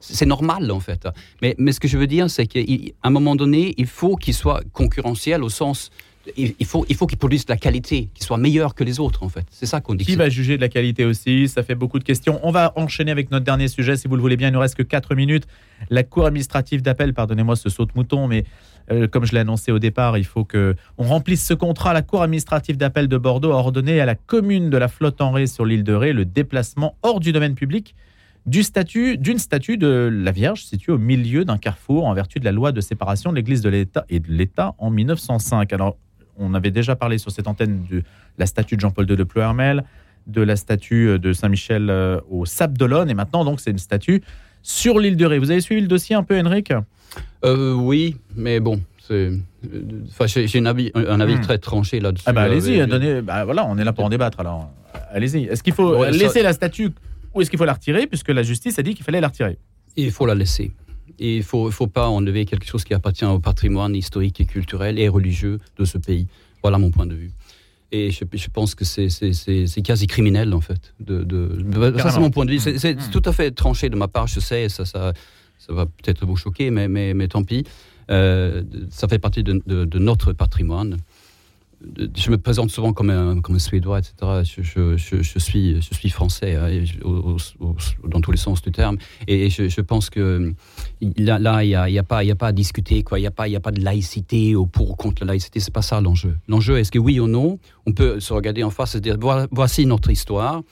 c'est- 0.00 0.26
normal, 0.26 0.70
en 0.70 0.80
fait. 0.80 1.06
Mais, 1.42 1.54
mais 1.58 1.72
ce 1.72 1.80
que 1.80 1.88
je 1.88 1.98
veux 1.98 2.06
dire, 2.06 2.30
c'est 2.30 2.46
qu'à 2.46 2.60
un 3.02 3.10
moment 3.10 3.36
donné, 3.36 3.74
il 3.76 3.86
faut 3.86 4.16
qu'ils 4.16 4.34
soient 4.34 4.62
concurrentiels 4.72 5.42
au 5.42 5.48
sens, 5.48 5.90
il, 6.38 6.54
faut, 6.64 6.86
il 6.88 6.96
faut 6.96 7.06
qu'ils 7.06 7.18
produisent 7.18 7.44
de 7.44 7.52
la 7.52 7.58
qualité, 7.58 8.08
qu'ils 8.14 8.24
soient 8.24 8.38
meilleurs 8.38 8.74
que 8.74 8.82
les 8.84 8.98
autres, 8.98 9.22
en 9.22 9.28
fait. 9.28 9.44
C'est 9.50 9.66
ça 9.66 9.80
qu'on 9.80 9.94
dit. 9.94 10.04
Qui 10.06 10.16
va 10.16 10.30
juger 10.30 10.56
de 10.56 10.62
la 10.62 10.68
qualité 10.70 11.04
aussi? 11.04 11.48
Ça 11.48 11.62
fait 11.62 11.74
beaucoup 11.74 11.98
de 11.98 12.04
questions. 12.04 12.40
On 12.42 12.50
va 12.50 12.72
enchaîner 12.76 13.10
avec 13.10 13.30
notre 13.30 13.44
dernier 13.44 13.68
sujet, 13.68 13.96
si 13.96 14.08
vous 14.08 14.16
le 14.16 14.22
voulez 14.22 14.36
bien. 14.38 14.48
Il 14.48 14.52
nous 14.52 14.60
reste 14.60 14.74
que 14.76 14.82
4 14.82 15.14
minutes. 15.14 15.44
La 15.90 16.02
Cour 16.02 16.24
administrative 16.24 16.80
d'appel, 16.80 17.12
pardonnez-moi 17.12 17.56
ce 17.56 17.68
saut 17.68 17.84
de 17.84 17.92
mouton, 17.94 18.26
mais 18.26 18.44
euh, 18.90 19.08
comme 19.08 19.24
je 19.24 19.32
l'ai 19.32 19.40
annoncé 19.40 19.72
au 19.72 19.78
départ, 19.78 20.18
il 20.18 20.24
faut 20.24 20.44
que 20.44 20.74
on 20.98 21.04
remplisse 21.04 21.44
ce 21.44 21.54
contrat. 21.54 21.92
La 21.92 22.02
Cour 22.02 22.22
administrative 22.22 22.76
d'appel 22.76 23.08
de 23.08 23.16
Bordeaux 23.16 23.52
a 23.52 23.56
ordonné 23.56 24.00
à 24.00 24.06
la 24.06 24.14
commune 24.14 24.70
de 24.70 24.76
la 24.76 24.88
Flotte 24.88 25.20
en 25.20 25.32
Ré 25.32 25.46
sur 25.46 25.64
l'île 25.64 25.84
de 25.84 25.94
Ré 25.94 26.12
le 26.12 26.24
déplacement 26.24 26.96
hors 27.02 27.20
du 27.20 27.32
domaine 27.32 27.54
public 27.54 27.94
d'une 28.46 28.62
statue 28.62 29.78
de 29.78 30.10
la 30.12 30.30
Vierge 30.30 30.64
située 30.64 30.92
au 30.92 30.98
milieu 30.98 31.46
d'un 31.46 31.56
carrefour 31.56 32.04
en 32.04 32.12
vertu 32.12 32.40
de 32.40 32.44
la 32.44 32.52
loi 32.52 32.72
de 32.72 32.80
séparation 32.82 33.30
de 33.30 33.36
l'Église 33.36 33.62
de 33.62 33.70
l'État 33.70 34.04
et 34.10 34.20
de 34.20 34.30
l'État 34.30 34.74
en 34.76 34.90
1905. 34.90 35.72
Alors, 35.72 35.96
on 36.36 36.52
avait 36.52 36.70
déjà 36.70 36.94
parlé 36.94 37.16
sur 37.16 37.30
cette 37.30 37.46
antenne 37.46 37.86
de 37.90 38.02
la 38.36 38.44
statue 38.44 38.76
de 38.76 38.80
Jean-Paul 38.80 39.08
II 39.08 39.16
de 39.16 39.24
Pleuhermel, 39.24 39.84
de 40.26 40.42
la 40.42 40.56
statue 40.56 41.18
de 41.18 41.32
Saint-Michel 41.32 41.88
euh, 41.88 42.20
au 42.30 42.44
Sable 42.44 42.76
d'Olonne, 42.76 43.08
et 43.08 43.14
maintenant, 43.14 43.44
donc, 43.44 43.60
c'est 43.60 43.70
une 43.70 43.78
statue 43.78 44.22
sur 44.62 44.98
l'île 44.98 45.16
de 45.16 45.26
Ré. 45.26 45.38
Vous 45.38 45.50
avez 45.50 45.60
suivi 45.60 45.80
le 45.80 45.86
dossier 45.86 46.16
un 46.16 46.22
peu, 46.22 46.38
Henrik? 46.38 46.72
Euh, 47.44 47.74
oui, 47.74 48.16
mais 48.36 48.60
bon, 48.60 48.80
c'est. 49.06 49.14
euh, 49.14 49.36
Enfin, 50.10 50.26
j'ai 50.26 50.58
un 50.58 50.66
avis, 50.66 50.90
un 50.94 51.20
avis 51.20 51.36
Hmm. 51.36 51.40
très 51.40 51.58
tranché 51.58 52.00
là-dessus. 52.00 52.24
Ah 52.26 52.32
bah 52.32 52.42
Euh, 52.42 52.46
allez-y, 52.50 52.78
mais- 52.78 52.86
donnez. 52.86 53.22
Bah 53.22 53.44
voilà, 53.44 53.64
on 53.66 53.78
est 53.78 53.84
là 53.84 53.92
pour 53.92 54.04
en 54.04 54.08
débattre. 54.10 54.40
Alors, 54.40 54.70
allez-y. 55.10 55.44
Est-ce 55.44 55.62
qu'il 55.62 55.72
faut 55.72 55.96
Ouais, 55.98 56.12
ça- 56.12 56.18
laisser 56.18 56.42
la 56.42 56.52
statue 56.52 56.90
ou 57.32 57.40
est-ce 57.40 57.48
qu'il 57.50 57.58
faut 57.58 57.64
la 57.64 57.72
retirer 57.74 58.06
puisque 58.06 58.28
la 58.28 58.42
justice 58.42 58.78
a 58.78 58.82
dit 58.82 58.94
qu'il 58.94 59.04
fallait 59.04 59.20
la 59.22 59.28
retirer? 59.28 59.56
Il 59.96 60.10
faut 60.10 60.26
la 60.26 60.34
laisser. 60.34 60.72
Et 61.18 61.36
il 61.36 61.38
ne 61.38 61.70
faut, 61.70 61.86
pas 61.86 62.08
enlever 62.08 62.44
quelque 62.44 62.66
chose 62.66 62.82
qui 62.84 62.92
appartient 62.94 63.24
au 63.24 63.38
patrimoine 63.38 63.94
historique 63.94 64.40
et 64.40 64.44
culturel 64.46 64.98
et 64.98 65.08
religieux 65.08 65.60
de 65.78 65.84
ce 65.84 65.96
pays. 65.98 66.26
Voilà 66.62 66.78
mon 66.78 66.90
point 66.90 67.06
de 67.06 67.14
vue. 67.14 67.30
Et 67.92 68.10
je, 68.10 68.24
je 68.32 68.48
pense 68.48 68.74
que 68.74 68.84
c'est- 68.84 69.82
quasi 69.82 70.06
criminel, 70.08 70.52
en 70.52 70.60
fait. 70.60 70.92
De, 70.98 71.22
de- 71.22 71.62
ça, 71.98 72.10
c'est 72.10 72.18
mon 72.20 72.30
point 72.30 72.44
de 72.44 72.50
vue. 72.50 72.58
C'est 72.58 72.78
c'est 72.78 72.94
Mm. 72.94 73.10
tout 73.12 73.22
à 73.24 73.32
fait 73.32 73.50
tranché 73.52 73.88
de 73.88 73.96
ma 73.96 74.08
part, 74.08 74.26
je 74.26 74.40
sais, 74.40 74.68
ça, 74.68 74.84
ça, 74.84 75.12
ça 75.58 75.72
va 75.72 75.86
peut-être 75.86 76.26
vous 76.26 76.36
choquer, 76.36 76.70
mais, 76.70 76.88
mais, 76.88 77.14
mais 77.14 77.28
tant 77.28 77.42
pis. 77.44 77.64
Euh, 78.10 78.62
ça 78.90 79.08
fait 79.08 79.18
partie 79.18 79.42
de, 79.42 79.98
notre 79.98 80.32
patrimoine. 80.32 80.98
Je 82.16 82.30
me 82.30 82.38
présente 82.38 82.70
souvent 82.70 82.94
comme 82.94 83.10
un, 83.10 83.40
comme 83.42 83.58
Suédois, 83.58 83.98
etc. 83.98 84.14
Je, 84.42 84.96
je- 84.96 85.38
suis, 85.38 85.82
je 85.82 85.94
suis 85.94 86.08
français, 86.08 86.54
hein, 86.54 86.82
dans 88.08 88.20
tous 88.22 88.30
les 88.30 88.38
sens 88.38 88.62
du 88.62 88.72
terme. 88.72 88.96
Et 89.28 89.50
je, 89.50 89.80
pense 89.82 90.08
que 90.08 90.54
là, 91.18 91.62
il 91.62 91.68
n'y 91.68 91.74
a, 91.74 91.90
y 91.90 91.98
a, 91.98 92.02
pas- 92.02 92.20
a 92.24 92.34
pas 92.34 92.46
à 92.48 92.52
discuter, 92.52 93.04
il 93.12 93.18
n'y 93.20 93.26
a, 93.26 93.30
pas- 93.30 93.44
a 93.54 93.60
pas 93.60 93.70
de 93.70 93.82
laïcité 93.82 94.56
ou 94.56 94.66
pour 94.66 94.92
ou 94.92 94.94
contre 94.94 95.24
la 95.24 95.32
laïcité. 95.32 95.60
C'est 95.60 95.74
pas 95.74 95.82
ça 95.82 96.00
l'enjeu. 96.00 96.36
L'enjeu, 96.48 96.78
est-ce 96.78 96.90
que 96.90 96.98
oui 96.98 97.20
ou 97.20 97.26
non, 97.26 97.58
on 97.84 97.92
peut 97.92 98.18
se 98.18 98.32
regarder 98.32 98.62
en 98.64 98.70
face 98.70 98.94
et 98.94 98.98
se 98.98 99.02
dire 99.02 99.18
voici 99.50 99.84
notre 99.84 100.10
histoire. 100.10 100.62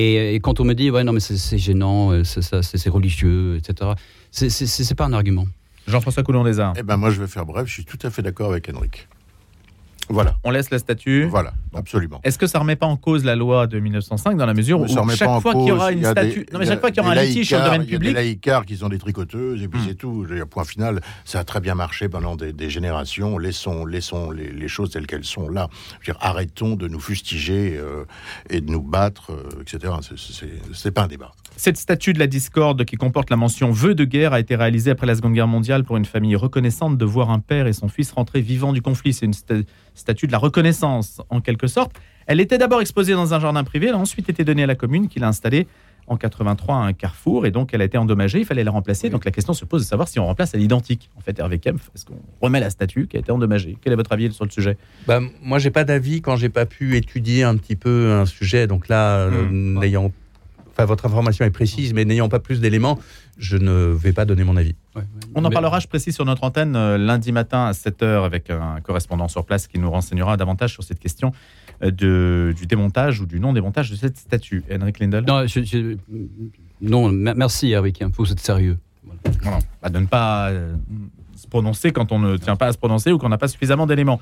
Et, 0.00 0.36
et 0.36 0.40
quand 0.40 0.60
on 0.60 0.64
me 0.64 0.74
dit 0.74 0.90
ouais, 0.92 1.02
non, 1.02 1.12
mais 1.12 1.18
c'est 1.18 1.58
gênant, 1.58 2.12
euh, 2.12 2.22
c'est 2.22 2.40
ça, 2.42 2.62
c'est 2.62 2.78
c'est 2.78 2.88
religieux, 2.88 3.56
etc., 3.56 3.90
c'est- 4.30 4.94
pas 4.94 5.06
un 5.06 5.12
argument. 5.12 5.46
Jean-François 5.88 6.22
Coulon 6.22 6.44
des 6.44 6.60
Arts. 6.60 6.74
Eh 6.78 6.82
ben 6.84 6.96
moi, 6.96 7.10
je 7.10 7.20
vais 7.20 7.26
faire 7.26 7.44
bref. 7.46 7.66
Je 7.66 7.72
suis 7.72 7.84
tout 7.84 7.98
à 8.02 8.10
fait 8.10 8.22
d'accord 8.22 8.50
avec 8.52 8.70
Henrik. 8.72 9.08
Voilà, 10.08 10.36
On 10.44 10.50
laisse 10.50 10.70
la 10.70 10.78
statue. 10.78 11.24
voilà, 11.24 11.52
absolument. 11.74 12.20
Est-ce 12.24 12.38
que 12.38 12.46
ça 12.46 12.58
remet 12.58 12.76
pas 12.76 12.86
en 12.86 12.96
cause 12.96 13.24
la 13.24 13.36
loi 13.36 13.66
de 13.66 13.78
1905 13.78 14.36
dans 14.36 14.46
la 14.46 14.54
mesure 14.54 14.80
où 14.80 14.86
chaque 14.86 15.40
fois 15.40 15.54
qu'il 15.54 15.66
y 15.66 15.72
aura 15.72 15.92
une 15.92 16.04
statue, 16.04 16.46
non 16.52 16.58
mais 16.58 16.64
il 16.64 16.68
y 16.68 16.70
a 16.70 16.72
chaque 16.72 16.80
fois 16.80 16.90
qu'il 16.90 17.02
y 17.02 17.06
aura 17.06 17.12
un 17.12 17.22
litige 17.22 17.48
sur 17.48 17.58
le 17.58 17.64
domaine 17.64 17.82
Il 17.82 17.92
y 17.92 17.94
a 17.94 17.98
des 17.98 18.04
public, 18.04 18.14
laïcards 18.14 18.66
qui 18.66 18.76
sont 18.76 18.88
des 18.88 18.98
tricoteuses, 18.98 19.62
et 19.62 19.68
puis 19.68 19.78
Hmm. 19.78 19.84
c'est 19.86 19.94
tout. 19.94 20.26
Point 20.50 20.64
final, 20.64 21.00
ça 21.24 21.40
a 21.40 21.44
très 21.44 21.60
bien 21.60 21.74
marché 21.74 22.08
pendant 22.08 22.36
des, 22.36 22.70
générations. 22.70 23.38
Laissons, 23.38 23.86
laissons 23.86 24.30
les, 24.30 24.68
choses 24.68 24.90
telles 24.90 25.06
qu'elles 25.06 25.24
sont 25.24 25.48
là. 25.48 25.68
Je 26.00 26.10
veux 26.10 26.14
dire, 26.14 26.22
arrêtons 26.22 26.76
de 26.76 26.88
nous 26.88 27.00
fustiger 27.00 27.76
euh, 27.76 28.04
et 28.50 28.60
de 28.60 28.70
nous 28.70 28.82
battre, 28.82 29.32
euh, 29.32 29.62
etc. 29.62 29.94
C'est 30.72 30.90
pas 30.90 31.02
un 31.02 31.06
débat. 31.08 31.32
Cette 31.56 31.76
statue 31.76 32.12
de 32.12 32.18
la 32.18 32.26
discorde 32.26 32.84
qui 32.84 32.96
comporte 32.96 33.30
la 33.30 33.36
mention 33.36 33.72
vœu 33.72 33.94
de 33.94 34.04
guerre 34.04 34.32
a 34.32 34.40
été 34.40 34.54
réalisée 34.54 34.92
après 34.92 35.06
la 35.06 35.16
Seconde 35.16 35.32
Guerre 35.32 35.48
mondiale 35.48 35.82
pour 35.82 35.96
une 35.96 36.04
famille 36.04 36.36
reconnaissante 36.36 36.96
de 36.98 37.04
voir 37.04 37.30
un 37.30 37.40
père 37.40 37.66
et 37.66 37.72
son 37.72 37.88
fils 37.88 38.12
rentrer 38.12 38.40
vivants 38.40 38.72
du 38.72 38.82
conflit. 38.82 39.12
C'est 39.12 39.26
une 39.26 39.34
sta- 39.98 40.08
statue 40.08 40.26
de 40.26 40.32
la 40.32 40.38
reconnaissance 40.38 41.20
en 41.30 41.40
quelque 41.40 41.66
sorte. 41.66 41.92
Elle 42.26 42.40
était 42.40 42.58
d'abord 42.58 42.80
exposée 42.80 43.12
dans 43.14 43.34
un 43.34 43.40
jardin 43.40 43.64
privé, 43.64 43.88
elle 43.88 43.94
a 43.94 43.98
ensuite 43.98 44.28
été 44.28 44.44
donnée 44.44 44.62
à 44.62 44.66
la 44.66 44.74
commune 44.74 45.08
qui 45.08 45.18
l'a 45.18 45.28
installée 45.28 45.66
en 46.06 46.16
83 46.16 46.74
à 46.74 46.78
un 46.78 46.92
carrefour 46.94 47.44
et 47.44 47.50
donc 47.50 47.74
elle 47.74 47.82
a 47.82 47.84
été 47.84 47.98
endommagée, 47.98 48.38
il 48.40 48.46
fallait 48.46 48.64
la 48.64 48.70
remplacer. 48.70 49.10
Donc 49.10 49.24
la 49.26 49.30
question 49.30 49.52
se 49.52 49.64
pose 49.66 49.82
de 49.82 49.86
savoir 49.86 50.08
si 50.08 50.18
on 50.18 50.24
remplace 50.26 50.54
à 50.54 50.58
l'identique. 50.58 51.10
En 51.16 51.20
fait, 51.20 51.38
Hervé 51.38 51.58
Kempf, 51.58 51.90
est-ce 51.94 52.06
qu'on 52.06 52.18
remet 52.40 52.60
la 52.60 52.70
statue 52.70 53.06
qui 53.06 53.16
a 53.18 53.20
été 53.20 53.30
endommagée? 53.30 53.76
Quel 53.82 53.92
est 53.92 53.96
votre 53.96 54.12
avis 54.12 54.32
sur 54.32 54.44
le 54.46 54.50
sujet? 54.50 54.78
Bah, 55.06 55.20
moi, 55.42 55.58
j'ai 55.58 55.70
pas 55.70 55.84
d'avis 55.84 56.22
quand 56.22 56.36
j'ai 56.36 56.48
pas 56.48 56.64
pu 56.64 56.96
étudier 56.96 57.42
un 57.44 57.56
petit 57.58 57.76
peu 57.76 58.12
un 58.12 58.24
sujet. 58.24 58.66
Donc 58.66 58.88
là, 58.88 59.18
euh, 59.18 59.44
Hmm. 59.50 59.78
n'ayant, 59.80 60.10
enfin, 60.70 60.86
votre 60.86 61.04
information 61.04 61.44
est 61.44 61.50
précise, 61.50 61.92
mais 61.92 62.06
n'ayant 62.06 62.30
pas 62.30 62.38
plus 62.40 62.60
d'éléments, 62.60 62.98
je 63.36 63.58
ne 63.58 63.72
vais 63.72 64.12
pas 64.14 64.24
donner 64.24 64.44
mon 64.44 64.56
avis. 64.56 64.74
On 65.34 65.44
en 65.44 65.50
parlera, 65.50 65.80
je 65.80 65.86
précise, 65.86 66.14
sur 66.14 66.24
notre 66.24 66.44
antenne 66.44 66.76
euh, 66.76 66.98
lundi 66.98 67.32
matin 67.32 67.66
à 67.66 67.72
7h 67.72 68.24
avec 68.24 68.50
un 68.50 68.80
correspondant 68.80 69.28
sur 69.28 69.44
place 69.44 69.66
qui 69.66 69.78
nous 69.78 69.90
renseignera 69.90 70.36
davantage 70.36 70.72
sur 70.72 70.82
cette 70.82 70.98
question 70.98 71.32
euh, 71.82 71.90
de, 71.90 72.54
du 72.56 72.66
démontage 72.66 73.20
ou 73.20 73.26
du 73.26 73.40
non-démontage 73.40 73.90
de 73.90 73.96
cette 73.96 74.16
statue. 74.16 74.64
Henrik 74.70 74.98
Lindel 74.98 75.24
Non, 75.24 75.44
non 76.80 77.12
merci 77.12 77.70
Eric, 77.70 78.02
hein, 78.02 78.10
vous 78.16 78.32
êtes 78.32 78.40
sérieux. 78.40 78.78
Voilà. 79.42 79.58
Bah, 79.82 79.88
de 79.88 79.98
ne 79.98 80.06
pas 80.06 80.50
euh, 80.50 80.74
se 81.36 81.46
prononcer 81.46 81.92
quand 81.92 82.12
on 82.12 82.18
ne 82.18 82.36
tient 82.36 82.56
pas 82.56 82.66
à 82.66 82.72
se 82.72 82.78
prononcer 82.78 83.12
ou 83.12 83.18
qu'on 83.18 83.28
n'a 83.28 83.38
pas 83.38 83.48
suffisamment 83.48 83.86
d'éléments. 83.86 84.20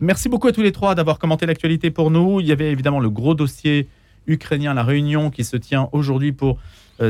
Merci 0.00 0.28
beaucoup 0.28 0.48
à 0.48 0.52
tous 0.52 0.62
les 0.62 0.72
trois 0.72 0.94
d'avoir 0.94 1.18
commenté 1.18 1.46
l'actualité 1.46 1.90
pour 1.90 2.10
nous. 2.10 2.40
Il 2.40 2.46
y 2.46 2.52
avait 2.52 2.70
évidemment 2.70 3.00
le 3.00 3.10
gros 3.10 3.34
dossier 3.34 3.88
ukrainien, 4.26 4.74
la 4.74 4.82
réunion 4.82 5.30
qui 5.30 5.44
se 5.44 5.56
tient 5.56 5.88
aujourd'hui 5.92 6.32
pour 6.32 6.58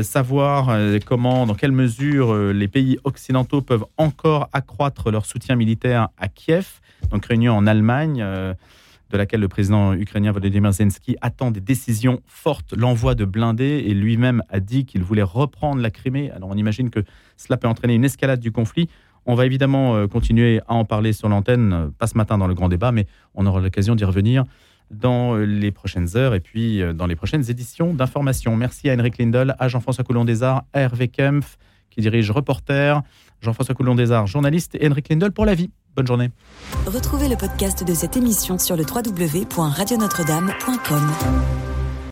savoir 0.01 0.69
euh, 0.69 0.99
comment, 1.05 1.45
dans 1.45 1.55
quelle 1.55 1.71
mesure 1.71 2.33
euh, 2.33 2.51
les 2.51 2.67
pays 2.67 2.97
occidentaux 3.03 3.61
peuvent 3.61 3.85
encore 3.97 4.49
accroître 4.53 5.11
leur 5.11 5.25
soutien 5.25 5.55
militaire 5.55 6.09
à 6.17 6.27
Kiev. 6.27 6.81
Donc 7.11 7.25
réunion 7.25 7.53
en 7.53 7.67
Allemagne, 7.67 8.17
de 8.17 9.17
laquelle 9.17 9.39
le 9.39 9.47
président 9.47 9.93
ukrainien 9.93 10.31
Volodymyr 10.31 10.73
Zelensky 10.73 11.15
attend 11.21 11.51
des 11.51 11.61
décisions 11.61 12.21
fortes, 12.25 12.73
l'envoi 12.75 13.13
de 13.15 13.23
blindés, 13.23 13.83
et 13.85 13.93
lui-même 13.93 14.41
a 14.49 14.59
dit 14.59 14.85
qu'il 14.85 15.03
voulait 15.03 15.23
reprendre 15.23 15.81
la 15.81 15.91
Crimée. 15.91 16.31
Alors 16.31 16.49
on 16.49 16.55
imagine 16.55 16.89
que 16.89 17.01
cela 17.37 17.55
peut 17.55 17.67
entraîner 17.67 17.93
une 17.93 18.03
escalade 18.03 18.39
du 18.39 18.51
conflit. 18.51 18.89
On 19.27 19.35
va 19.35 19.45
évidemment 19.45 20.07
continuer 20.07 20.59
à 20.67 20.73
en 20.73 20.85
parler 20.85 21.13
sur 21.13 21.29
l'antenne, 21.29 21.91
pas 21.99 22.07
ce 22.07 22.17
matin 22.17 22.37
dans 22.37 22.47
le 22.47 22.55
grand 22.55 22.67
débat, 22.67 22.91
mais 22.91 23.05
on 23.35 23.45
aura 23.45 23.61
l'occasion 23.61 23.95
d'y 23.95 24.05
revenir 24.05 24.43
dans 24.91 25.35
les 25.35 25.71
prochaines 25.71 26.15
heures 26.15 26.33
et 26.33 26.39
puis 26.39 26.81
euh, 26.81 26.93
dans 26.93 27.07
les 27.07 27.15
prochaines 27.15 27.49
éditions 27.49 27.93
d'information. 27.93 28.55
Merci 28.55 28.89
à 28.89 28.93
Henrik 28.93 29.17
Lindel, 29.17 29.55
à 29.59 29.67
Jean-François 29.67 30.03
Coulon 30.03 30.25
des 30.25 30.43
Arts, 30.43 30.63
à 30.73 30.81
Hervé 30.81 31.07
Kempf, 31.07 31.57
qui 31.89 32.01
dirige 32.01 32.29
Reporter, 32.31 33.01
Jean-François 33.41 33.75
Coulon 33.75 33.95
des 33.95 34.11
Arts, 34.11 34.27
journaliste, 34.27 34.75
et 34.79 34.87
Henrik 34.87 35.09
Lindel 35.09 35.31
pour 35.31 35.45
la 35.45 35.55
vie. 35.55 35.71
Bonne 35.95 36.07
journée. 36.07 36.29
Retrouvez 36.85 37.27
le 37.27 37.35
podcast 37.35 37.83
de 37.83 37.93
cette 37.93 38.15
émission 38.17 38.59
sur 38.59 38.75
le 38.75 38.83
www.radionotre-dame.com. 38.83 41.76